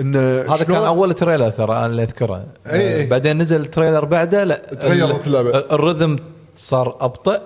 [0.00, 2.46] انه هذا كان أول trailer ترى أنا اللي أذكره.
[2.66, 3.02] إي إي.
[3.02, 5.50] آه، بعدين نزل trailer بعده لا تغيرت اللعبة.
[5.58, 6.16] ال- rhythm
[6.56, 7.42] صار أبطأ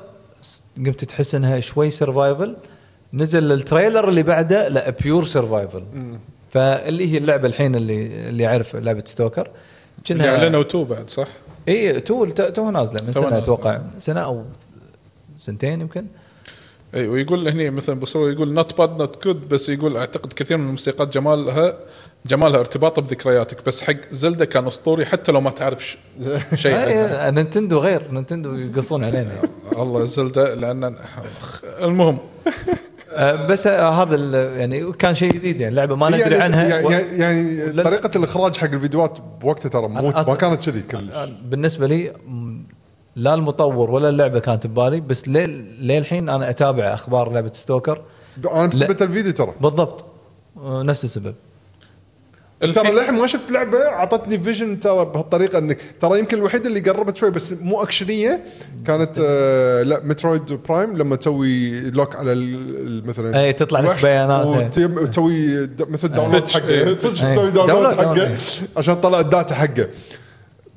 [0.77, 2.56] قمت تحس إنها شوي survival
[3.12, 5.84] نزل ال trailer اللي بعده لا pure survival
[6.50, 9.48] فاللي هي اللعبة الحين اللي اللي يعرف لعبة Stalker
[10.10, 11.28] اللي اعلنوا two بعد صح؟
[11.68, 13.38] اي تو تو نازلة من سنة.
[13.38, 13.80] أتوقع.
[13.98, 14.44] سنة أو
[15.36, 16.06] سنتين يمكن.
[16.94, 20.64] اي ويقول هني مثلا بصور يقول not bad not good بس يقول أعتقد كثير من
[20.66, 21.74] الموسيقات جمالها
[22.26, 25.96] جمالها ارتباطها بذكرياتك بس حق Zelda كان أسطوري حتى لو ما تعرف
[26.54, 27.26] شيء عنها.
[27.26, 29.42] إي، Nintendo غير Nintendo يقصون علينا.
[29.82, 30.96] الله Zelda لأن
[31.82, 32.18] المهم.
[33.48, 37.18] بس آه، هذا يعني كان شيء جديد يعني لعبة ما ندري يعني عنها و- يعني,
[37.18, 41.14] يعني طريقة الإخراج حق الفيديوهات بوقتها ترى مو ما كانت كذي كلش.
[41.44, 42.12] بالنسبة لي
[43.16, 45.22] لا المطور ولا اللعبة كانت ببالي بس
[45.98, 48.02] الحين أنا أتابع أخبار لعبة Stalker.
[48.52, 49.52] أنا بسبت الفيديو ترى.
[49.60, 50.06] بالضبط.
[50.56, 51.34] آه، نفس السبب.
[52.60, 57.16] ترى للحين ما شفت لعبة أعطتني vision ترى بهالطريقة انك ترى يمكن الوحيدة اللي قربت
[57.16, 58.44] شوي بس مو أكشنية
[58.86, 62.34] كانت آه لا Metroid Prime لما تسوي look على
[63.06, 64.86] مثلا اي تطلع لك الوحش بيانات إيه.
[64.86, 66.54] وتسوي مثل download فتش.
[66.54, 66.86] حقه إيه.
[66.88, 66.94] إيه.
[66.94, 68.36] تسوي download، حقه.
[68.76, 69.88] عشان تطلع ال data حقه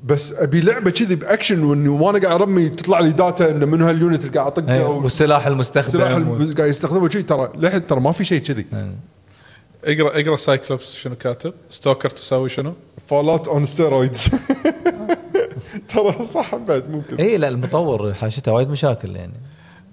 [0.04, 3.99] بس أبي لعبة كذي بأكشن وإني وأنا قاعد أرمي تطلع لي data إنه منو هال
[3.99, 7.86] unit اللي قاعد إيه، اطقه والسلاح المستخدم سلاح و- الم- قاعد يستخدمه شيء ترى للحين
[7.86, 8.66] ترى ما في شيء كذي
[9.84, 11.54] اقرا اقرأ Cyclops شنو كاتب.
[11.70, 12.72] Stalker تساوي شنو؟
[13.08, 14.28] Fallout on steroids
[15.88, 17.16] ترى صح بعد ممكن.
[17.16, 19.40] اي لا المطور حاشته وايد مشاكل يعني.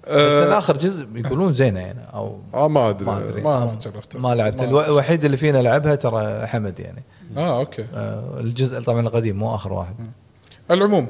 [0.04, 3.06] بس الآخر جزء يقولون زينة يعني أو آه ما أدري.
[3.06, 3.42] ما أدري.
[3.42, 4.18] ما ما جربته.
[4.18, 7.02] ما لعبت الوحيد اللي فينا لعبها ترى حمد يعني.
[7.36, 7.84] آه okay.
[7.94, 9.94] آه، الجزء طبعا القديم مو آخر واحد.
[10.70, 11.08] على العموم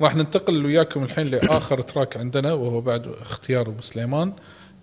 [0.00, 4.32] راح ننتقل وياكم الحين لآخر track عندنا وهو بعد اختيار أبو سليمان.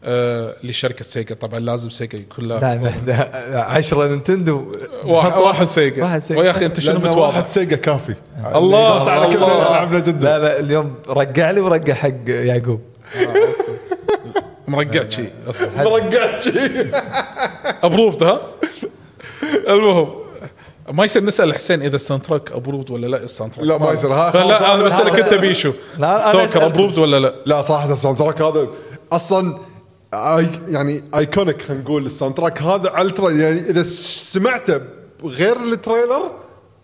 [0.04, 1.36] آه لشركة Sega.
[1.36, 2.76] طبعا لازم Sega يكون لها
[3.06, 4.76] لا 10 Nintendo.
[5.06, 6.04] واحد, واحد سيجا.
[6.04, 6.40] واحد سيجا.
[6.40, 8.16] ويا أخي أنت شنو متواضع واحد Sega كافي.
[8.56, 12.82] الله على كل الله العاب Nintendo لا لا اليوم رجع لي ورجع حق يعقوب.
[14.68, 15.70] مرقع شيء أصلا.
[15.84, 16.92] رقعت شيء
[17.84, 18.42] approved ها؟
[19.68, 20.10] المهم
[20.92, 24.14] ما يصير نسأل حسين إذا ال soundtrack approved ولا لا؟ ال soundtrack لا، ما يصير.
[24.14, 25.72] ها- لا أنا بسألك أنت بيشو.
[26.00, 26.66] لا،.
[26.66, 28.68] approved ولا لا؟ لا صراحة ال soundtrack هذا
[29.12, 29.58] أصلا
[30.14, 34.82] آي يعني iconic خلينا نقول ال soundtrack هذا الترا يعني إذا س- سمعته
[35.24, 36.32] غير ال trailer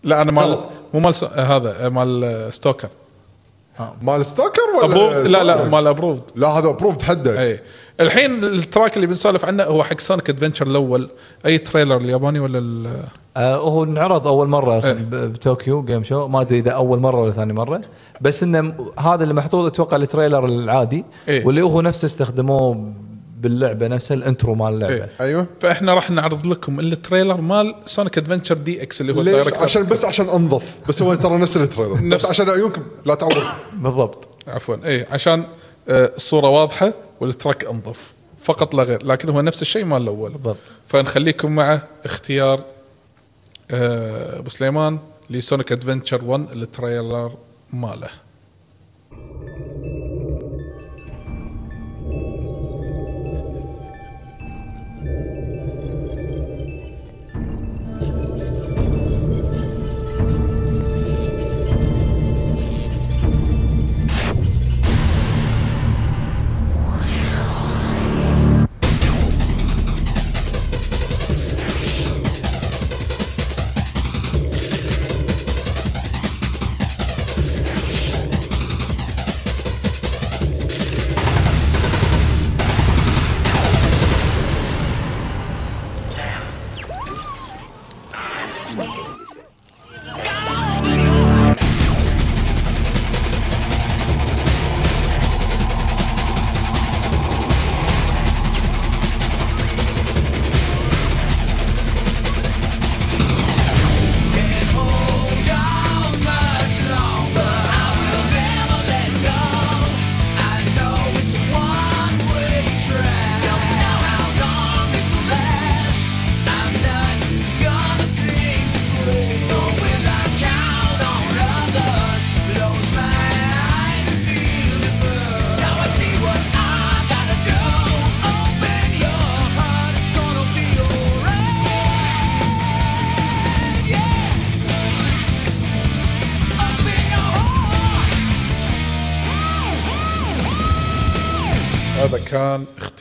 [0.04, 0.58] لا أنا مال.
[0.94, 2.88] مو مال س- هذا مال Stalker.
[4.02, 7.42] مال Stalker ولا approved لا لا؟ مال approved لا هذا approved حده.
[7.42, 7.60] أي.
[8.00, 11.08] الحين ال track اللي بنسولف عنه هو حق Sonic Adventure الأول.
[11.46, 13.04] أي trailer الياباني ولا ال-
[13.36, 14.98] آه هو انعرض أول مرة أصلا إيه.
[14.98, 17.80] ب- ب Tokyo Game Show ما أدري إذا أول مرة ولا ثاني مرة.
[18.20, 21.04] بس إنه هذا اللي محطوط أتوقع ال trailer العادي.
[21.28, 21.46] إيه.
[21.46, 22.92] واللي هو نفسه استخدموه
[23.40, 24.94] باللعبة نفسها ال intro مال اللعبة.
[24.94, 25.08] إيه.
[25.20, 25.46] أيوه.
[25.60, 29.82] فإحنا راح نعرض لكم ال trailer مال Sonic Adventure DX اللي هو ال director عشان
[29.86, 30.62] بس عشان أنظف.
[30.88, 31.94] بس هو ترى نفس ال trailer.
[31.94, 33.42] بس نفس- عشان عيونكم لا تعور.
[33.72, 34.28] بالضبط.
[34.48, 34.76] عفوا.
[34.84, 35.44] اي عشان
[35.88, 38.12] آه، الصورة واضحة وال track أنظف.
[38.42, 39.06] فقط لا غير.
[39.06, 40.30] لكن هو نفس الشيء مال الأول.
[40.32, 40.56] بالضبط.
[40.86, 42.60] فنخليكم مع اختيار
[43.70, 44.98] آه، أبو سليمان
[45.30, 47.32] ل Sonic Adventure 1 ال trailer
[47.72, 48.08] ماله.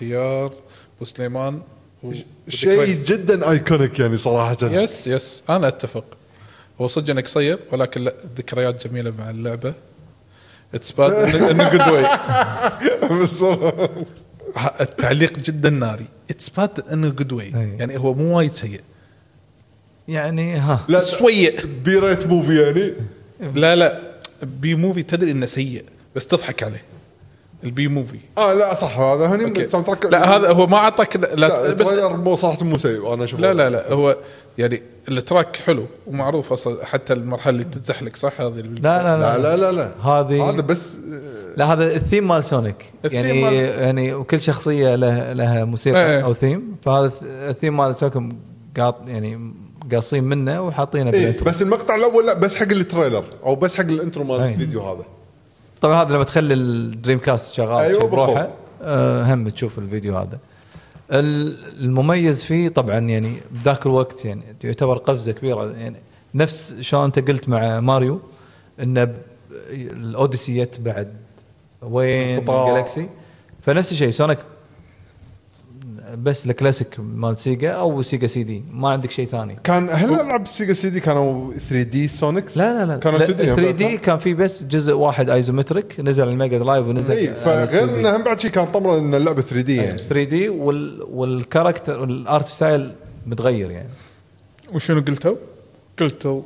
[0.01, 0.53] اختيار
[1.01, 1.61] وسليمان
[2.03, 2.13] و-
[2.47, 4.57] شيء جدا iconic يعني صراحة.
[4.61, 6.05] yes yes أنا أتفق.
[6.81, 9.73] هو صدق انه قصير ولكن لا ذكريات جميلة مع اللعبة.
[10.73, 12.05] it's bad إنه good way
[14.81, 16.05] التعليق جدا ناري.
[16.29, 17.49] it's bad in a good way
[17.79, 18.81] يعني هو مو وايد سيء.
[20.07, 20.85] يعني ها.
[20.89, 22.93] لا شوية B-rated movie يعني.
[23.55, 24.01] لا لا.
[24.43, 25.83] B movie تدري إنه سيء
[26.15, 26.81] بس تضحك عليه.
[27.63, 29.45] ال B movie آه لا صح هذا هني.
[29.63, 33.13] ال soundtrack لا هذا هو ما أعطاك لا, لا لا بس مو صراحة مو سيء
[33.13, 33.41] أنا أشوفه.
[33.41, 34.17] لا لا لا هو
[34.57, 39.17] يعني ال track حلو ومعروف أصلا حتى المرحلة اللي تتزحلق صح؟ هذه اللي- لا لا
[39.17, 40.95] لا لا لا لا هذه هذا بس
[41.57, 42.93] لا هذا الثيم مال سونيك.
[43.11, 46.23] يعني مال- يعني وكل شخصية له لها موسيقى إيه.
[46.25, 46.75] أو ثيم.
[46.81, 47.11] فهذا
[47.49, 48.15] الثيم مال سونيك
[48.77, 49.53] قا- يعني
[49.91, 53.55] قاصين منه وحاطينه إيه بال intro بس المقطع الأول لا بس حق ال trailer أو
[53.55, 54.53] بس حق ال intro مال أي.
[54.53, 55.05] الفيديو هذا.
[55.81, 58.49] طبعا هذا لما تخلي ال Dreamcast شغال أيوة بروحه.
[58.81, 60.37] آه هم تشوف الفيديو هذا
[61.11, 65.95] ال- المميز فيه طبعا يعني بذاك الوقت يعني يعتبر قفزة كبيرة يعني
[66.35, 68.21] نفس شلون أنت قلت مع ماريو
[68.79, 69.13] انه
[69.71, 71.13] ال Odyssey جت بعد
[71.81, 72.45] وين.
[72.45, 73.09] Galaxy
[73.61, 74.39] فنفس الشيء سونيك
[76.15, 80.73] بس الكلاسيك مال Sega أو Sega CD ما عندك شيء ثاني كان هل العاب سيجا
[80.73, 84.17] سي دي كانوا 3 دي سونيكس؟ لا لا لا كانوا 3 دي 3 دي كان
[84.17, 87.73] في بس جزء واحد ايزومتريك نزل على الميجا درايف ونزل اي فغير 3D.
[87.97, 92.03] إنه هم بعد شيء كان طمرة إن اللعبة 3 دي يعني 3 دي وال والكاركتر
[92.03, 92.91] الارت ستايل
[93.27, 93.89] متغير يعني
[94.73, 95.35] وشنو قلتوا؟
[95.99, 96.41] قلتوا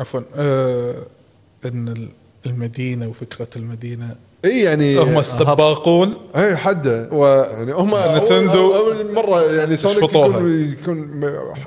[0.00, 0.94] عفوا آه
[1.64, 2.08] إن ال-
[2.46, 4.14] المدينة وفكرة المدينة
[4.46, 6.14] اي يعني هم السباقون.
[6.36, 8.74] اي حده و يعني هم نتندو.
[8.74, 10.02] اول, مرة يعني سونيك.
[10.02, 11.22] يكون, يكون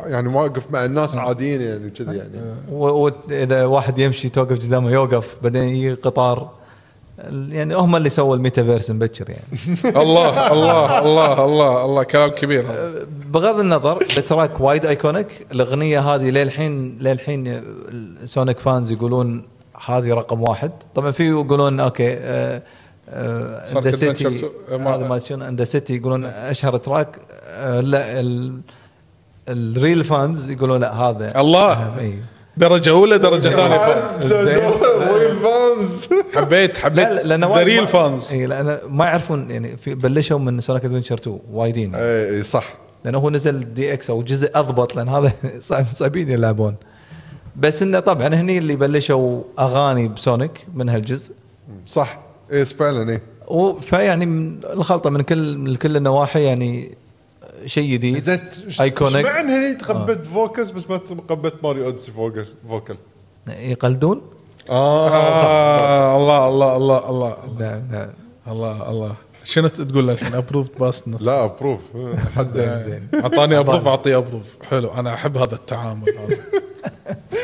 [0.06, 2.56] يعني واقف مع الناس عاديين يعني كذي يعني.
[2.72, 6.60] واذا واحد يمشي توقف قدامه يوقف بعدين يجي قطار.
[7.50, 9.44] يعني هم اللي سووا الميتافيرس مبكر يعني.
[10.04, 12.66] الله الله الله الله الله كلام كبير.
[13.34, 17.62] بغض النظر ال track وايد iconic الأغنية هذه للحين للحين
[18.24, 19.44] Sonic fans يقولون
[19.86, 20.72] هذه رقم واحد.
[20.96, 22.62] طبعا في يقولون okay آه
[23.10, 27.20] آه the Adventure city هذا ما شنو the city يقولون أشهر track.
[27.46, 28.62] آه لا ال-
[29.50, 31.74] ال real fans يقولون لا هذا الله!
[31.74, 32.14] أهم، إي.
[32.58, 33.78] درجة أولى درجة ثانية.
[33.88, 34.34] fans.
[34.34, 37.08] وين fans حبيت حبيت.
[37.08, 41.96] the real fans إي لأن ما يعرفون يعني في بلشوا من Sonic Adventure 2 وايدين.
[41.96, 42.74] إي صح.
[43.06, 46.76] لأنه هو نزل DX أو جزء أضبط لأن هذا صعب صعبين يلعبون.
[47.60, 51.34] بس إنه طبعا هني اللي بلشوا أغاني بسونيك من هالجزء.
[51.88, 52.20] صح.
[52.52, 56.98] اي فعلا اي و- فيعني من الخلطة من كل من كل النواحي يعني
[57.66, 58.40] شيء جديد.
[58.82, 62.96] ايكونيك مع ان هني تقبلت فوكس بس ما تقبلت ماريو أوديسي فوكل فوكل.
[63.48, 64.22] يقلدون؟
[64.70, 65.14] آه صح.
[65.16, 67.38] آه الله الله الله الله.
[67.60, 68.10] نعم نعم.
[68.48, 69.16] الله الله.
[69.44, 71.82] شنو تقول له الحين ابروفد باس لا ابروف
[72.36, 73.08] حد زين.
[73.14, 76.14] أعطاني ابروف اعطيه ابروف حلو أنا أحب هذا التعامل.
[76.18, 76.38] هذا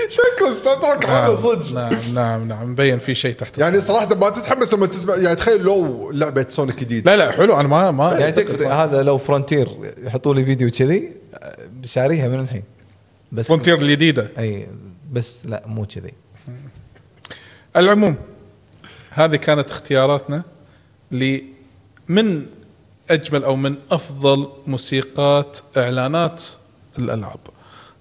[0.10, 1.72] شكو هذا نعم صدق.
[1.72, 2.72] نعم نعم نعم.
[2.72, 6.80] مبين في شيء تحت يعني صراحة ما تتحمس لما تسمع يعني تخيل لو لعبة سونيك
[6.80, 7.60] جديد لا لا حلو.
[7.60, 9.68] أنا ما ما يعني تكفي هذا لو فرونتير
[10.04, 11.12] يحطوا لي فيديو كذي
[11.86, 12.64] شاريها من الحين.
[13.32, 14.30] بس فرونتير الجديدة.
[14.40, 14.68] أي
[15.12, 16.14] بس لا مو كذي.
[17.76, 18.16] العموم
[19.10, 20.44] هذه كانت اختياراتنا
[21.12, 21.40] ل
[22.10, 22.46] من
[23.10, 26.44] أجمل أو من أفضل موسيقات إعلانات
[27.00, 27.40] الألعاب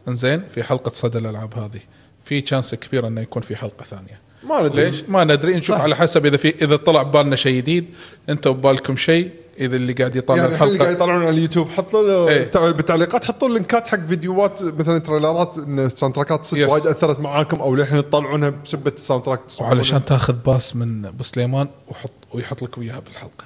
[0.08, 1.80] إنزين في حلقة صدى الألعاب هذه
[2.24, 5.82] في chance كبير إنه يكون في حلقة ثانية ما ندري ليش؟ ما ندري نشوف صح.
[5.82, 7.86] على حسب إذا في إذا طلع ببالنا شيء جديد
[8.28, 11.68] أنت ببالكم شيء إذا اللي قاعد يطالع يعني الحين اللي قاعد الحلقة يطلعون على اليوتيوب
[11.68, 12.44] حطوا له إيه.
[12.44, 16.70] تع- بالتعليقات حطوا link ات حق فيديوهات مثلا trailer ات إن ال soundtrack ات صدق.
[16.72, 19.40] وايد أثرت معاكم أو للحين تطلعونها بسبة ال soundtrack.
[19.60, 23.44] وعلشان تاخذ pass من أبو سليمان وحط ويحط لك وياها بالحلقة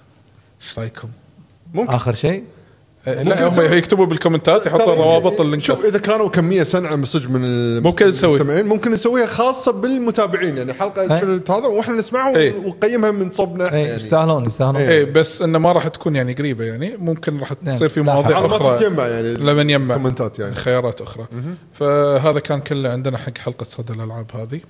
[0.63, 1.09] إيش رأيكم؟
[1.75, 1.93] ممكن.
[1.93, 2.45] آخر شيء؟
[3.07, 5.67] إيه، لا هم يكتبوا بال comment ات يحطوا روابط ال link ات.
[5.67, 8.37] شوف إذا كانوا كمية سنعة من صدق من ممكن نسوي.
[8.37, 11.21] المستمعين ممكن نسويها خاصة بالمتابعين يعني حلقة إيه.
[11.21, 12.55] شنو هذا وإحنا نسمعها إيه.
[12.57, 13.97] ونقيمها من صوبنا إحنا اي يعني.
[13.97, 14.77] يستاهلون يستاهلون.
[14.77, 14.89] إيه.
[14.89, 16.97] إيه بس إنه ما راح تكون يعني قريبة يعني.
[16.97, 17.77] ممكن راح نعم.
[17.77, 18.79] تصير في مواضيع أخرى.
[18.79, 19.35] تتجمع يعني.
[19.35, 20.55] لما نجمع comment ات يعني.
[20.55, 21.27] خيارات أخرى.
[21.73, 24.61] فهذا كان كله عندنا حق حلقة صدى الألعاب هذه.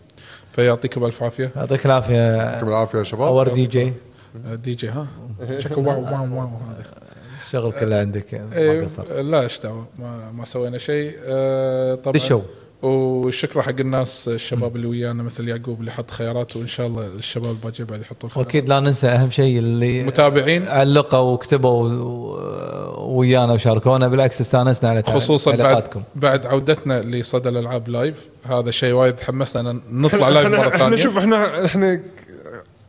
[0.52, 1.50] فيعطيكم ألف عافية.
[1.56, 2.36] يعطيك العافية.
[2.36, 3.28] يعطيكم العافية يا شباب.
[3.28, 3.92] our DJ
[4.64, 5.06] دي جي ها؟
[5.58, 6.84] شكو wow wow wow هذا.
[7.46, 9.12] الشغل كله عندك ما إيه، قصرت.
[9.12, 11.12] لا إيش دعوة؟ ما, ما سوينا شيء.
[11.26, 12.12] آه طبعا.
[12.12, 12.40] دشوا.
[12.82, 17.50] والشكر حق الناس الشباب اللي ويانا مثل يعقوب اللي حط خيارات وإن شاء الله الشباب
[17.50, 20.62] الباقي بعد يحطوا الخيارات وأكيد لا ننسى أهم شيء اللي متابعين.
[20.68, 25.84] علقوا وكتبوا و- ويانا وشاركونا بالعكس استانسنا على خصوصا بعد
[26.16, 30.78] بعد عودتنا لصدى الألعاب live هذا شيء وايد حمسنا ان نطلع live إحنا مرة إحنا
[30.78, 31.02] ثانية.
[31.02, 32.00] شوف إحنا إحنا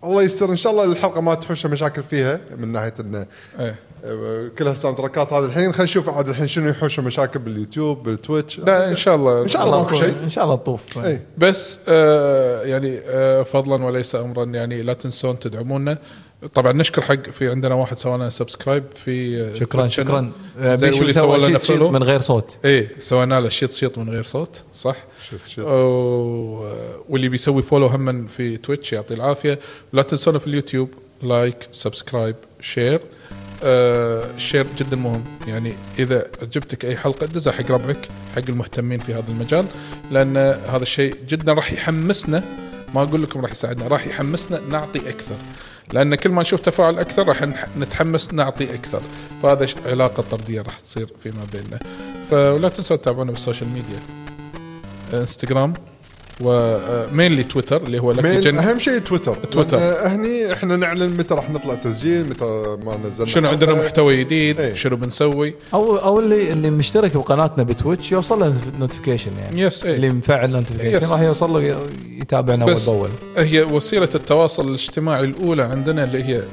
[0.03, 0.49] الله يستر.
[0.49, 3.25] إن شاء الله الحلقة ما تحوش مشاكل فيها من ناحية انه
[3.59, 3.75] إيه.
[4.05, 5.71] آه، كل هالساوند تراكات هذه الحين.
[5.71, 8.59] خلينا نشوف عاد الحين شنو يحوش مشاكل باليوتيوب بالتويتش.
[8.59, 9.41] لا إن شاء الله.
[9.41, 10.15] إن شاء الله ماكو شيء.
[10.23, 10.97] إن شاء الله تطوف.
[10.97, 15.97] اي بس آه يعني آه فضلا وليس امرا يعني لا تنسون تدعمونا.
[16.53, 19.87] طبعا نشكر حق في عندنا واحد سوى لنا سبسكرايب في آه، شكرا.
[19.87, 20.31] شكرا.
[20.59, 22.57] آه، زين بيشو واللي سوى لنا فولو من غير صوت.
[22.65, 24.95] إيه سوينا له شيط شيط من غير صوت صح؟
[25.31, 26.65] شفت شيء و-
[27.09, 29.59] واللي بيسوي follow هم في تويتش يعطيه العافية.
[29.93, 30.89] ولا تنسونا في اليوتيوب
[31.21, 33.01] like subscribe share.
[33.63, 35.23] آه ال share جدا مهم.
[35.47, 39.65] يعني إذا عجبتك أي حلقة دزها حق ربعك حق المهتمين في هذا المجال
[40.11, 40.37] لأن
[40.69, 42.43] هذا الشيء جدا راح يحمسنا.
[42.95, 45.35] ما أقول لكم راح يساعدنا راح يحمسنا نعطي أكثر.
[45.93, 47.43] لأن كل ما نشوف تفاعل أكثر راح
[47.77, 49.01] نتحمس نعطي أكثر.
[49.43, 51.79] فهذا علاقة طردية راح تصير فيما بيننا.
[52.31, 53.99] فلا تنسوا تتابعونا بال social media.
[55.13, 55.73] إنستغرام.
[56.41, 59.77] و mainly تويتر اللي هو Lucky Gen أهم شيء تويتر تويتر.
[59.77, 63.73] لأن هني إحنا نعلن متى راح نطلع تسجيل متى ما نزلنا شنو عندنا.
[63.73, 64.73] محتوى جديد إيه.
[64.73, 70.07] شنو بنسوي أو أو اللي اللي مشترك بقناتنا بتويتش يوصل له notification يعني yes اللي
[70.07, 71.11] اي مفعل notification.
[71.11, 71.77] راح يوصل له
[72.09, 76.43] يتابعنا اول بس باول هي وسيلة التواصل الاجتماعي الأولى عندنا اللي هي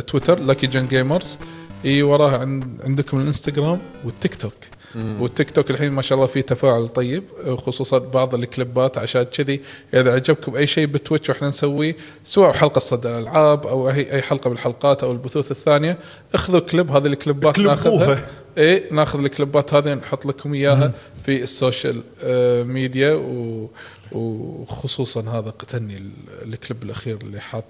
[0.00, 1.38] تويتر Lucky Gen Gamers
[1.84, 4.52] إي وراها عند عندكم الإنستغرام والتيك توك
[4.96, 7.24] والتيك توك الحين ما شاء الله فيه تفاعل طيب
[7.58, 9.60] خصوصا بعض ال clips عشان كذي
[9.94, 14.48] إذا عجبكم أي شيء بتويتش وإحنا نسويه سواء حلقة صدى الالعاب أو أي أي حلقة
[14.50, 15.98] من الحلقات أو البثوث الثانية
[16.34, 17.58] اخذوا كليب هذه ال clips.
[17.58, 18.26] ناخذها.
[18.58, 20.92] اي ناخذ ال clips هذه نحط لكم إياها
[21.26, 23.70] في ال social آه، ميديا و
[24.12, 26.10] وخصوصا هذا قتلني ال-
[26.54, 27.64] الكليب الأخير اللي حاط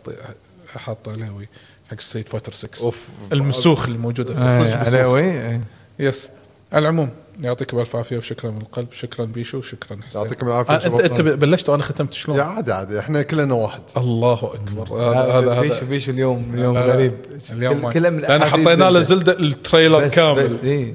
[0.74, 1.48] حاط علاوي
[1.90, 2.98] حق Street Fighter 6 أوف.
[3.32, 5.60] المسوخ اللي موجوده في آه، عليوي؟ إيه.
[5.98, 6.30] yes
[6.74, 7.10] على العموم
[7.40, 10.22] يعطيكم الف عافيه وشكرا من القلب شكرا بيشو شكرا حسين.
[10.22, 11.00] يعطيكم العافية آه، انت.
[11.00, 12.98] أنت بلشت وأنا ختمت شلون؟ يا عادي عادي.
[12.98, 13.82] إحنا كلنا واحد.
[13.96, 14.96] الله أكبر.
[14.96, 17.14] هذا هذا هذا بيشو بيشو اليوم اليوم غريب.
[17.52, 19.32] اليوم كل- ما- كله من لأن حطينا له زلدة.
[19.32, 20.44] زلدة ال trailer بس كامل.
[20.44, 20.94] بس إيه.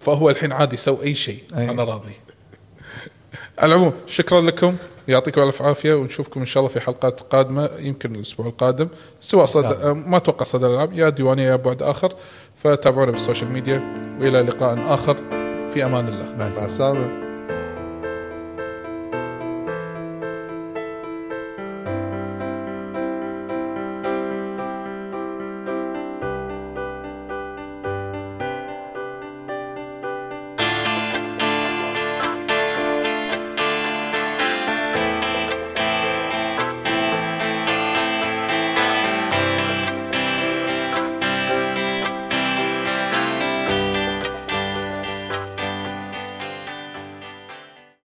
[0.00, 1.42] فهو الحين عادي يسوي أي شيء.
[1.58, 1.70] أي.
[1.70, 2.12] أنا راضي.
[3.58, 4.76] على العموم شكرا لكم.
[5.08, 8.88] يعطيكم ألف عافية ونشوفكم إن شاء الله في حلقات قادمة يمكن الأسبوع القادم.
[9.20, 9.86] سواء صد...
[9.86, 10.92] ما أتوقع صدى الألعاب.
[10.92, 12.12] يا ديوانية يا بعد آخر.
[12.62, 13.80] فتابعونا بالسوشيال ميديا
[14.20, 15.14] وإلى لقاء آخر.
[15.74, 16.36] في أمان الله.
[16.38, 17.31] مع السلامة.